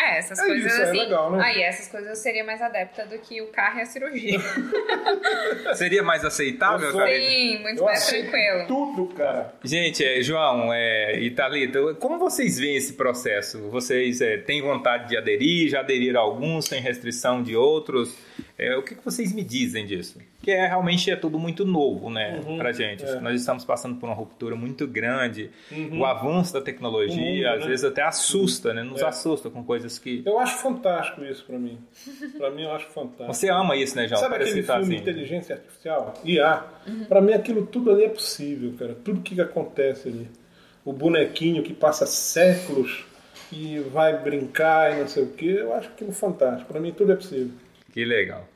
É, 0.00 0.18
essas 0.18 0.38
É 0.38 0.46
coisas 0.46 0.72
isso, 0.72 0.80
é 0.80 0.84
assim. 0.84 0.98
legal, 0.98 1.32
né? 1.32 1.42
Aí, 1.44 1.60
essas 1.62 1.88
coisas 1.88 2.08
eu 2.10 2.14
seria 2.16 2.44
mais 2.44 2.62
adepta 2.62 3.04
do 3.04 3.18
que 3.18 3.42
o 3.42 3.48
carro 3.48 3.78
e 3.80 3.82
a 3.82 3.86
cirurgia. 3.86 4.38
Seria 5.74 6.02
mais 6.02 6.24
aceitável, 6.24 6.90
sou- 6.92 7.00
Thalita? 7.00 7.20
Sim, 7.28 7.58
muito 7.62 7.78
Eu 7.80 7.84
mais 7.84 8.06
tranquilo. 8.06 8.66
tudo, 8.66 9.06
cara. 9.14 9.52
Gente, 9.64 10.04
é, 10.04 10.22
João 10.22 10.72
é, 10.72 11.18
e 11.18 11.30
Thalita, 11.30 11.94
como 11.94 12.18
vocês 12.18 12.58
veem 12.58 12.76
esse 12.76 12.92
processo? 12.94 13.58
Vocês 13.70 14.20
é, 14.20 14.36
têm 14.38 14.62
vontade 14.62 15.08
de 15.08 15.16
aderir? 15.16 15.68
Já 15.68 15.80
aderiram 15.80 16.20
a 16.20 16.22
alguns? 16.24 16.68
Tem 16.68 16.80
restrição 16.80 17.42
de 17.42 17.56
outros? 17.56 18.16
É, 18.56 18.76
o 18.76 18.82
que, 18.82 18.94
que 18.94 19.04
vocês 19.04 19.32
me 19.32 19.42
dizem 19.42 19.84
disso? 19.86 20.20
Que 20.40 20.52
é, 20.52 20.68
realmente 20.68 21.10
é 21.10 21.16
tudo 21.16 21.36
muito 21.36 21.64
novo, 21.64 22.08
né, 22.08 22.40
Uhum, 22.46 22.56
pra 22.58 22.70
gente. 22.72 23.04
é. 23.04 23.18
Nós 23.20 23.40
estamos 23.40 23.64
passando 23.64 23.96
por 23.96 24.06
uma 24.06 24.14
ruptura 24.14 24.54
muito 24.54 24.86
grande. 24.86 25.50
O 25.92 26.04
avanço 26.04 26.52
da 26.52 26.60
tecnologia, 26.60 27.16
mundo, 27.48 27.54
às 27.56 27.60
né? 27.60 27.66
vezes 27.66 27.84
até 27.84 28.02
assusta, 28.02 28.72
né? 28.72 28.84
Nos 28.84 29.02
É. 29.02 29.06
assusta 29.06 29.50
com 29.50 29.64
coisas 29.64 29.98
que... 29.98 30.22
Eu 30.24 30.38
acho 30.38 30.56
fantástico 30.58 31.24
isso 31.24 31.44
pra 31.44 31.58
mim. 31.58 31.76
Pra 32.36 32.50
mim, 32.52 32.62
eu 32.62 32.72
acho 32.72 32.86
fantástico. 32.86 33.34
Você 33.34 33.48
ama 33.50 33.74
isso, 33.74 33.96
né, 33.96 34.06
João? 34.06 34.20
Sabe 34.20 34.32
Parece 34.34 34.50
aquele 34.50 34.62
que 34.62 34.66
tá 34.68 34.78
filme 34.78 34.94
assim. 34.94 35.02
Inteligência 35.02 35.54
Artificial? 35.56 36.14
IA? 36.24 36.64
Pra 37.08 37.20
mim, 37.20 37.32
aquilo 37.32 37.66
tudo 37.66 37.90
ali 37.90 38.04
é 38.04 38.08
possível, 38.08 38.72
cara. 38.78 38.94
Tudo 39.04 39.20
que 39.20 39.40
acontece 39.40 40.08
ali. 40.08 40.28
O 40.84 40.92
bonequinho 40.92 41.64
que 41.64 41.74
passa 41.74 42.06
séculos 42.06 43.04
e 43.52 43.80
vai 43.92 44.16
brincar 44.22 44.92
e 44.96 45.00
não 45.00 45.08
sei 45.08 45.24
o 45.24 45.30
que, 45.32 45.48
eu 45.48 45.74
acho 45.74 45.88
aquilo 45.88 46.12
fantástico. 46.12 46.70
Pra 46.72 46.80
mim, 46.80 46.92
tudo 46.92 47.10
é 47.12 47.16
possível. 47.16 47.50
Que 47.92 48.04
legal. 48.04 48.46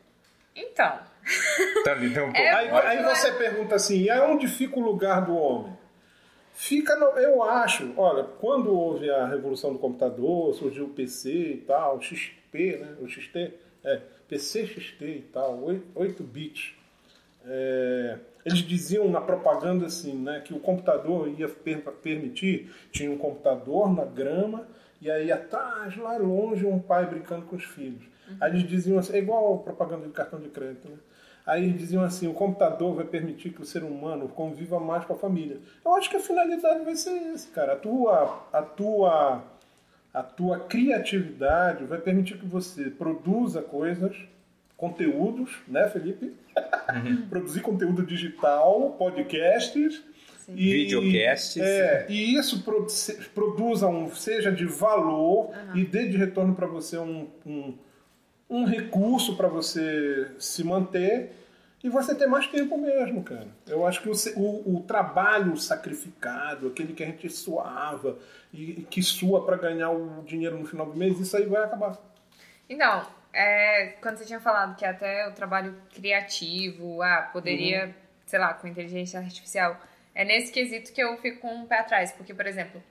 Então, 0.54 0.96
Thalita, 1.84 2.20
um 2.22 2.32
pouco. 2.32 2.38
É, 2.38 2.50
Aí, 2.50 2.70
aí 2.70 3.02
você 3.02 3.32
pergunta 3.32 3.74
assim, 3.74 4.02
e 4.02 4.10
aonde 4.10 4.46
fica 4.48 4.78
o 4.78 4.82
lugar 4.82 5.24
do 5.24 5.34
homem? 5.36 5.72
Fica, 6.54 6.94
no, 6.96 7.06
eu 7.18 7.42
acho, 7.42 7.92
olha, 7.96 8.24
quando 8.24 8.72
houve 8.72 9.10
a 9.10 9.26
revolução 9.26 9.72
do 9.72 9.78
computador, 9.78 10.54
surgiu 10.54 10.84
o 10.84 10.90
PC 10.90 11.30
e 11.32 11.56
tal, 11.66 11.96
o 11.96 12.02
XP, 12.02 12.76
né? 12.78 12.94
O 13.00 13.08
XT, 13.08 13.54
é, 13.84 14.00
PC 14.28 14.66
XT 14.66 15.04
e 15.04 15.22
tal, 15.32 15.60
8 15.94 16.22
bits. 16.22 16.74
É, 17.44 18.18
eles 18.44 18.60
diziam 18.60 19.08
na 19.10 19.20
propaganda 19.20 19.86
assim, 19.86 20.14
né, 20.14 20.40
que 20.44 20.52
o 20.54 20.60
computador 20.60 21.28
ia 21.28 21.48
per- 21.48 21.82
permitir, 22.02 22.72
tinha 22.92 23.10
um 23.10 23.18
computador 23.18 23.92
na 23.92 24.04
grama, 24.04 24.66
e 25.00 25.10
aí 25.10 25.32
atrás, 25.32 25.96
lá 25.96 26.16
longe, 26.16 26.64
um 26.64 26.78
pai 26.78 27.06
brincando 27.06 27.46
com 27.46 27.56
os 27.56 27.64
filhos. 27.64 28.04
Aí 28.40 28.50
eles 28.52 28.68
diziam 28.68 28.98
assim, 28.98 29.14
é 29.14 29.18
igual 29.18 29.54
a 29.54 29.58
propaganda 29.58 30.06
de 30.06 30.12
cartão 30.12 30.38
de 30.40 30.48
crédito, 30.48 30.88
né? 30.88 30.96
Aí 31.44 31.64
eles 31.64 31.78
diziam 31.78 32.04
assim, 32.04 32.28
o 32.28 32.34
computador 32.34 32.94
vai 32.94 33.04
permitir 33.04 33.50
que 33.50 33.60
o 33.60 33.64
ser 33.64 33.82
humano 33.82 34.28
conviva 34.28 34.78
mais 34.78 35.04
com 35.04 35.14
a 35.14 35.18
família. 35.18 35.58
Eu 35.84 35.94
acho 35.96 36.08
que 36.08 36.16
a 36.16 36.20
finalidade 36.20 36.84
vai 36.84 36.94
ser 36.94 37.10
esse, 37.34 37.48
cara. 37.48 37.72
A 37.72 37.76
tua, 37.76 38.46
a 38.52 38.62
tua, 38.62 39.42
a 40.14 40.22
tua 40.22 40.60
criatividade 40.60 41.84
vai 41.84 41.98
permitir 41.98 42.38
que 42.38 42.46
você 42.46 42.90
produza 42.90 43.60
coisas, 43.60 44.16
conteúdos, 44.76 45.50
né, 45.66 45.88
Felipe? 45.88 46.32
Produzir 47.28 47.60
conteúdo 47.60 48.06
digital, 48.06 48.94
podcasts. 48.96 50.00
E, 50.48 50.72
Videocasts. 50.72 51.56
É, 51.56 52.06
e 52.08 52.36
isso 52.36 52.64
produza 53.34 53.86
um, 53.86 54.12
seja 54.14 54.50
de 54.50 54.66
valor 54.66 55.50
e 55.74 55.84
dê 55.84 56.08
de 56.08 56.16
retorno 56.16 56.54
para 56.54 56.66
você 56.66 56.98
um, 56.98 57.28
um, 57.46 57.74
um 58.54 58.64
recurso 58.64 59.36
para 59.36 59.48
você 59.48 60.30
se 60.38 60.62
manter 60.62 61.32
e 61.82 61.88
você 61.88 62.14
ter 62.14 62.26
mais 62.26 62.46
tempo 62.46 62.76
mesmo, 62.78 63.22
cara. 63.24 63.48
Eu 63.66 63.86
acho 63.86 64.00
que 64.02 64.08
o, 64.08 64.12
o, 64.36 64.76
o 64.76 64.80
trabalho 64.82 65.56
sacrificado, 65.56 66.68
aquele 66.68 66.92
que 66.92 67.02
a 67.02 67.06
gente 67.06 67.28
suava 67.30 68.18
e, 68.52 68.80
e 68.80 68.82
que 68.88 69.02
sua 69.02 69.44
para 69.44 69.56
ganhar 69.56 69.90
o 69.90 70.22
dinheiro 70.22 70.58
no 70.58 70.66
final 70.66 70.86
do 70.86 70.94
mês, 70.96 71.18
isso 71.18 71.36
aí 71.36 71.46
vai 71.46 71.64
acabar. 71.64 71.98
Então, 72.68 73.04
é, 73.32 73.94
quando 74.00 74.18
você 74.18 74.24
tinha 74.26 74.40
falado 74.40 74.76
que 74.76 74.84
até 74.84 75.26
o 75.28 75.32
trabalho 75.32 75.74
criativo, 75.94 77.02
ah, 77.02 77.30
poderia, 77.32 77.86
Uhum. 77.86 77.92
sei 78.26 78.38
lá, 78.38 78.54
com 78.54 78.68
inteligência 78.68 79.18
artificial, 79.18 79.80
é 80.14 80.24
nesse 80.24 80.52
quesito 80.52 80.92
que 80.92 81.02
eu 81.02 81.16
fico 81.18 81.40
com 81.40 81.54
um 81.54 81.66
pé 81.66 81.78
atrás, 81.80 82.12
porque, 82.12 82.34
por 82.34 82.46
exemplo, 82.46 82.82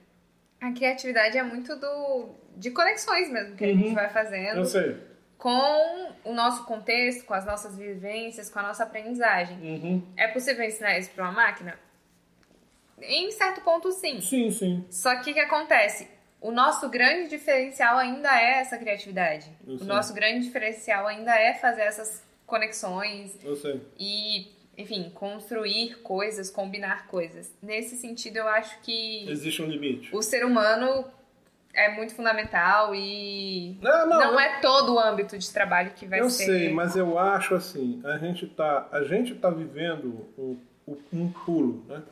a 0.60 0.72
criatividade 0.72 1.38
é 1.38 1.42
muito 1.42 1.76
do 1.76 2.34
de 2.56 2.70
conexões 2.70 3.30
mesmo 3.30 3.56
que 3.56 3.64
a 3.64 3.68
gente 3.68 3.88
Uhum. 3.88 3.94
vai 3.94 4.08
fazendo 4.10 4.58
Eu 4.58 4.64
sei. 4.66 4.96
Com 5.42 6.12
o 6.24 6.32
nosso 6.32 6.64
contexto, 6.66 7.24
com 7.24 7.34
as 7.34 7.44
nossas 7.44 7.76
vivências, 7.76 8.48
com 8.48 8.60
a 8.60 8.62
nossa 8.62 8.84
aprendizagem. 8.84 9.56
Uhum. 9.60 10.02
É 10.16 10.28
possível 10.28 10.64
ensinar 10.64 10.96
isso 10.96 11.10
para 11.10 11.24
uma 11.24 11.32
máquina? 11.32 11.76
Em 13.00 13.28
certo 13.32 13.60
ponto, 13.62 13.90
sim. 13.90 14.20
Sim, 14.20 14.52
sim. 14.52 14.84
Só 14.88 15.16
que 15.16 15.32
o 15.32 15.34
que 15.34 15.40
acontece? 15.40 16.06
O 16.40 16.52
nosso 16.52 16.88
grande 16.88 17.28
diferencial 17.28 17.98
ainda 17.98 18.28
é 18.40 18.60
essa 18.60 18.78
criatividade. 18.78 19.50
Eu 19.66 19.74
O 19.74 19.78
sei. 19.78 19.86
nosso 19.88 20.14
grande 20.14 20.44
diferencial 20.44 21.08
ainda 21.08 21.34
é 21.36 21.54
fazer 21.54 21.82
essas 21.82 22.22
conexões 22.46 23.36
Eu 23.42 23.56
sei. 23.56 23.80
e, 23.98 24.46
enfim, 24.78 25.10
construir 25.12 25.96
coisas, 26.02 26.50
combinar 26.50 27.08
coisas. 27.08 27.52
Nesse 27.60 27.96
sentido, 27.96 28.36
eu 28.36 28.46
acho 28.46 28.78
que 28.82 29.28
Existe 29.28 29.60
um 29.60 29.66
limite. 29.66 30.14
o 30.14 30.22
ser 30.22 30.44
humano 30.44 31.04
é 31.74 31.94
muito 31.94 32.14
fundamental 32.14 32.94
e 32.94 33.78
Não, 33.82 34.06
não, 34.06 34.18
não 34.18 34.32
eu- 34.32 34.40
é 34.40 34.60
todo 34.60 34.94
o 34.94 34.98
âmbito 34.98 35.36
de 35.38 35.50
trabalho 35.50 35.92
que 35.96 36.06
vai 36.06 36.20
eu 36.20 36.28
ser. 36.30 36.44
sei, 36.44 36.72
mas 36.72 36.96
eu 36.96 37.18
acho 37.18 37.54
assim, 37.54 38.00
a 38.04 38.18
gente 38.18 38.46
tá, 38.46 38.88
a 38.92 39.02
gente 39.04 39.34
tá 39.34 39.50
vivendo 39.50 40.26
um, 40.38 40.56
um 41.12 41.28
pulo, 41.44 41.84
né? 41.88 42.02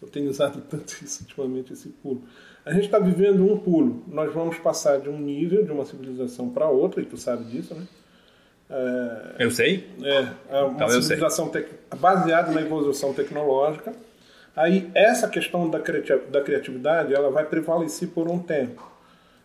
Eu 0.00 0.08
tenho 0.08 0.30
usado 0.30 0.60
tanto 0.70 0.92
isso 1.04 1.22
ultimamente, 1.22 1.72
esse 1.72 1.88
pulo. 1.88 2.22
A 2.64 2.72
gente 2.72 2.84
está 2.84 2.98
vivendo 2.98 3.44
um 3.50 3.58
pulo. 3.58 4.04
Nós 4.06 4.32
vamos 4.32 4.58
passar 4.58 5.00
de 5.00 5.08
um 5.08 5.18
nível, 5.18 5.64
de 5.64 5.72
uma 5.72 5.84
civilização 5.84 6.50
para 6.50 6.68
outra, 6.68 7.00
e 7.00 7.06
tu 7.06 7.16
sabe 7.16 7.44
disso, 7.44 7.74
né? 7.74 7.86
É, 8.70 9.36
Eu 9.44 9.50
sei? 9.50 9.88
é, 10.02 10.56
é 10.58 10.62
uma 10.62 10.74
Então, 10.74 10.86
eu 10.88 10.92
sei. 11.00 11.02
civilização 11.02 11.48
tec- 11.48 11.72
baseada 11.96 12.52
na 12.52 12.60
evolução 12.60 13.14
tecnológica. 13.14 13.92
Aí 14.58 14.90
essa 14.92 15.28
questão 15.28 15.70
da, 15.70 15.78
criati- 15.78 16.26
da 16.30 16.40
criatividade 16.40 17.14
ela 17.14 17.30
vai 17.30 17.44
prevalecer 17.44 18.08
por 18.08 18.28
um 18.28 18.40
tempo. 18.40 18.90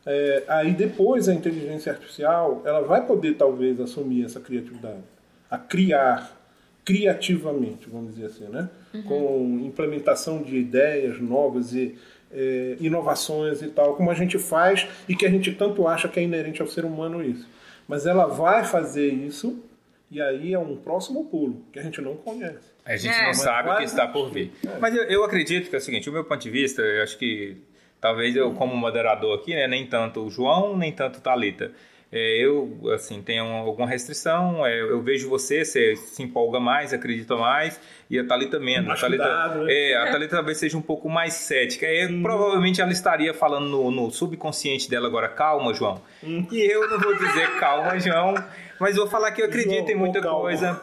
É, 0.05 0.43
aí 0.47 0.71
depois 0.71 1.29
a 1.29 1.33
inteligência 1.35 1.91
artificial 1.91 2.63
ela 2.65 2.81
vai 2.81 3.05
poder 3.05 3.35
talvez 3.35 3.79
assumir 3.79 4.25
essa 4.25 4.39
criatividade, 4.39 5.03
a 5.49 5.57
criar 5.57 6.35
criativamente, 6.83 7.87
vamos 7.89 8.15
dizer 8.15 8.25
assim, 8.25 8.45
né? 8.45 8.67
Com 9.03 9.59
implementação 9.63 10.41
de 10.41 10.57
ideias 10.57 11.21
novas 11.21 11.73
e 11.73 11.95
é, 12.31 12.75
inovações 12.79 13.61
e 13.61 13.67
tal, 13.67 13.95
como 13.95 14.09
a 14.09 14.15
gente 14.15 14.39
faz 14.39 14.87
e 15.07 15.15
que 15.15 15.27
a 15.27 15.29
gente 15.29 15.53
tanto 15.53 15.87
acha 15.87 16.07
que 16.07 16.19
é 16.19 16.23
inerente 16.23 16.59
ao 16.61 16.67
ser 16.67 16.85
humano 16.85 17.23
isso. 17.23 17.47
Mas 17.87 18.07
ela 18.07 18.25
vai 18.25 18.65
fazer 18.65 19.07
isso 19.13 19.63
e 20.09 20.19
aí 20.19 20.53
é 20.53 20.59
um 20.59 20.75
próximo 20.75 21.25
pulo 21.25 21.61
que 21.71 21.77
a 21.79 21.83
gente 21.83 22.01
não 22.01 22.15
conhece. 22.15 22.72
A 22.85 22.95
gente 22.97 23.13
É. 23.13 23.25
não 23.27 23.33
sabe 23.33 23.69
o 23.69 23.77
que 23.77 23.83
está 23.83 24.07
por 24.07 24.29
vir. 24.31 24.51
Mas 24.79 24.95
eu, 24.95 25.03
eu 25.03 25.23
acredito 25.23 25.69
que 25.69 25.75
é 25.75 25.79
o 25.79 25.81
seguinte, 25.81 26.09
o 26.09 26.13
meu 26.13 26.23
ponto 26.25 26.41
de 26.41 26.49
vista, 26.49 26.81
eu 26.81 27.03
acho 27.03 27.17
que 27.17 27.57
talvez 28.01 28.35
eu 28.35 28.51
como 28.53 28.75
moderador 28.75 29.39
aqui, 29.39 29.55
né, 29.55 29.67
nem 29.67 29.85
tanto 29.87 30.25
o 30.25 30.29
João, 30.29 30.75
nem 30.77 30.91
tanto 30.91 31.19
o 31.19 31.21
Thalita. 31.21 31.71
É, 32.15 32.37
eu, 32.45 32.77
assim, 32.93 33.23
tenho 33.23 33.43
alguma 33.43 33.87
restrição, 33.87 34.63
é, 34.67 34.79
eu 34.81 35.01
vejo 35.01 35.27
você, 35.27 35.65
você 35.65 35.95
se 35.95 36.21
empolga 36.21 36.59
mais, 36.59 36.93
acredita 36.93 37.35
mais, 37.35 37.79
e 38.07 38.19
a 38.19 38.23
Thalita 38.23 38.59
menos. 38.59 38.91
A 38.91 38.95
Thalita, 39.01 39.23
cuidado, 39.23 39.63
né? 39.63 39.73
é, 39.73 39.95
a 39.97 40.11
Thalita 40.11 40.35
talvez 40.35 40.59
seja 40.59 40.77
um 40.77 40.81
pouco 40.81 41.09
mais 41.09 41.33
cética. 41.33 41.87
É, 41.87 42.07
Provavelmente 42.21 42.79
ela 42.81 42.91
estaria 42.91 43.33
falando 43.33 43.67
no, 43.67 43.89
no 43.89 44.11
subconsciente 44.11 44.87
dela 44.87 45.07
agora, 45.07 45.27
calma, 45.27 45.73
João. 45.73 46.01
E 46.21 46.71
eu 46.71 46.87
não 46.87 46.99
vou 46.99 47.15
dizer 47.17 47.49
calma, 47.59 47.97
João, 47.99 48.35
mas 48.79 48.95
vou 48.95 49.07
falar 49.07 49.31
que 49.31 49.41
eu 49.41 49.45
acredito 49.47 49.85
em 49.89 49.93
João, 49.93 49.99
muita 49.99 50.21
calma. 50.21 50.39
coisa 50.41 50.81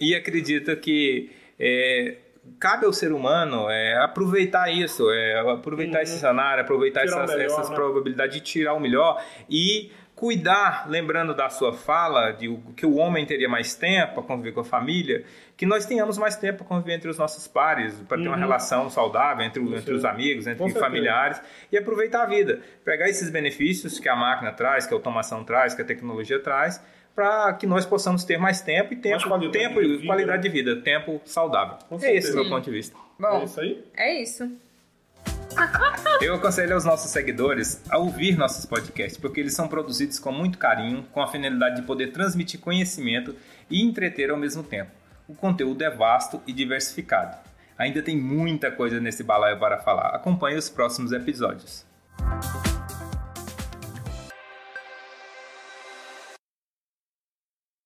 e 0.00 0.16
acredita 0.16 0.74
que 0.74 1.30
é, 1.64 2.16
cabe 2.58 2.84
ao 2.86 2.92
ser 2.92 3.12
humano 3.12 3.70
é, 3.70 3.96
aproveitar 4.02 4.68
isso, 4.72 5.08
é, 5.10 5.38
aproveitar 5.38 6.02
esse 6.02 6.18
cenário, 6.18 6.62
aproveitar 6.62 7.00
Uhum. 7.02 7.06
Tirar 7.06 7.22
essas, 7.24 7.36
melhor, 7.36 7.52
essas 7.52 7.70
né? 7.70 7.74
probabilidades 7.76 8.34
de 8.36 8.40
tirar 8.42 8.74
o 8.74 8.80
melhor 8.80 9.22
e 9.48 9.92
cuidar, 10.14 10.88
lembrando 10.88 11.34
da 11.34 11.48
sua 11.50 11.72
fala, 11.72 12.30
de 12.32 12.56
que 12.76 12.86
o 12.86 12.94
homem 12.96 13.26
teria 13.26 13.48
mais 13.48 13.74
tempo 13.74 14.14
para 14.14 14.22
conviver 14.22 14.52
com 14.52 14.60
a 14.60 14.64
família, 14.64 15.24
que 15.56 15.66
nós 15.66 15.84
tenhamos 15.84 16.16
mais 16.16 16.36
tempo 16.36 16.58
para 16.58 16.66
conviver 16.66 16.94
entre 16.94 17.08
os 17.10 17.18
nossos 17.18 17.48
pares, 17.48 17.94
para 18.08 18.18
ter 18.20 18.28
uma 18.28 18.36
relação 18.36 18.88
saudável 18.88 19.44
entre, 19.44 19.60
o- 19.60 19.76
entre 19.76 19.92
os 19.94 20.04
amigos, 20.04 20.46
entre 20.46 20.62
Uhum. 20.62 20.70
Familiares 20.70 21.40
e 21.72 21.78
aproveitar 21.78 22.22
a 22.22 22.26
vida. 22.26 22.60
Pegar 22.84 23.08
esses 23.08 23.30
benefícios 23.30 23.98
que 23.98 24.08
a 24.08 24.14
máquina 24.14 24.52
traz, 24.52 24.86
que 24.86 24.92
a 24.94 24.96
automação 24.96 25.42
traz, 25.44 25.74
que 25.74 25.82
a 25.82 25.84
tecnologia 25.84 26.38
traz, 26.38 26.80
para 27.14 27.52
que 27.54 27.66
nós 27.66 27.84
possamos 27.84 28.24
ter 28.24 28.38
mais 28.38 28.60
tempo 28.62 28.92
e 28.92 28.96
tempo, 28.96 29.28
qualidade 29.28 29.52
tempo 29.52 29.80
de 29.80 29.86
e 29.86 29.96
vida, 29.96 30.06
qualidade 30.06 30.42
de 30.42 30.48
vida, 30.48 30.76
tempo 30.76 31.20
saudável. 31.24 31.76
É 32.00 32.16
esse 32.16 32.32
o 32.32 32.34
meu 32.36 32.48
ponto 32.48 32.64
de 32.64 32.70
vista. 32.70 32.96
Bom, 33.18 33.40
É 33.40 33.44
isso 33.44 33.60
aí? 33.60 33.84
é 33.94 34.22
isso. 34.22 34.50
Eu 36.20 36.34
aconselho 36.34 36.74
aos 36.74 36.84
nossos 36.84 37.10
seguidores 37.10 37.82
a 37.90 37.98
ouvir 37.98 38.36
nossos 38.36 38.64
podcasts, 38.64 39.18
porque 39.18 39.40
eles 39.40 39.54
são 39.54 39.68
produzidos 39.68 40.18
com 40.18 40.32
muito 40.32 40.58
carinho, 40.58 41.04
com 41.12 41.20
a 41.20 41.26
finalidade 41.26 41.76
de 41.76 41.82
poder 41.82 42.08
transmitir 42.08 42.58
conhecimento 42.60 43.36
e 43.70 43.82
entreter 43.82 44.30
ao 44.30 44.36
mesmo 44.36 44.62
tempo. 44.62 44.90
O 45.28 45.34
conteúdo 45.34 45.82
é 45.82 45.90
vasto 45.90 46.42
e 46.46 46.52
diversificado. 46.52 47.36
Ainda 47.78 48.02
tem 48.02 48.16
muita 48.16 48.70
coisa 48.70 49.00
nesse 49.00 49.22
balaio 49.22 49.58
para 49.58 49.78
falar. 49.78 50.08
Acompanhe 50.08 50.56
os 50.56 50.68
próximos 50.68 51.12
episódios. 51.12 51.84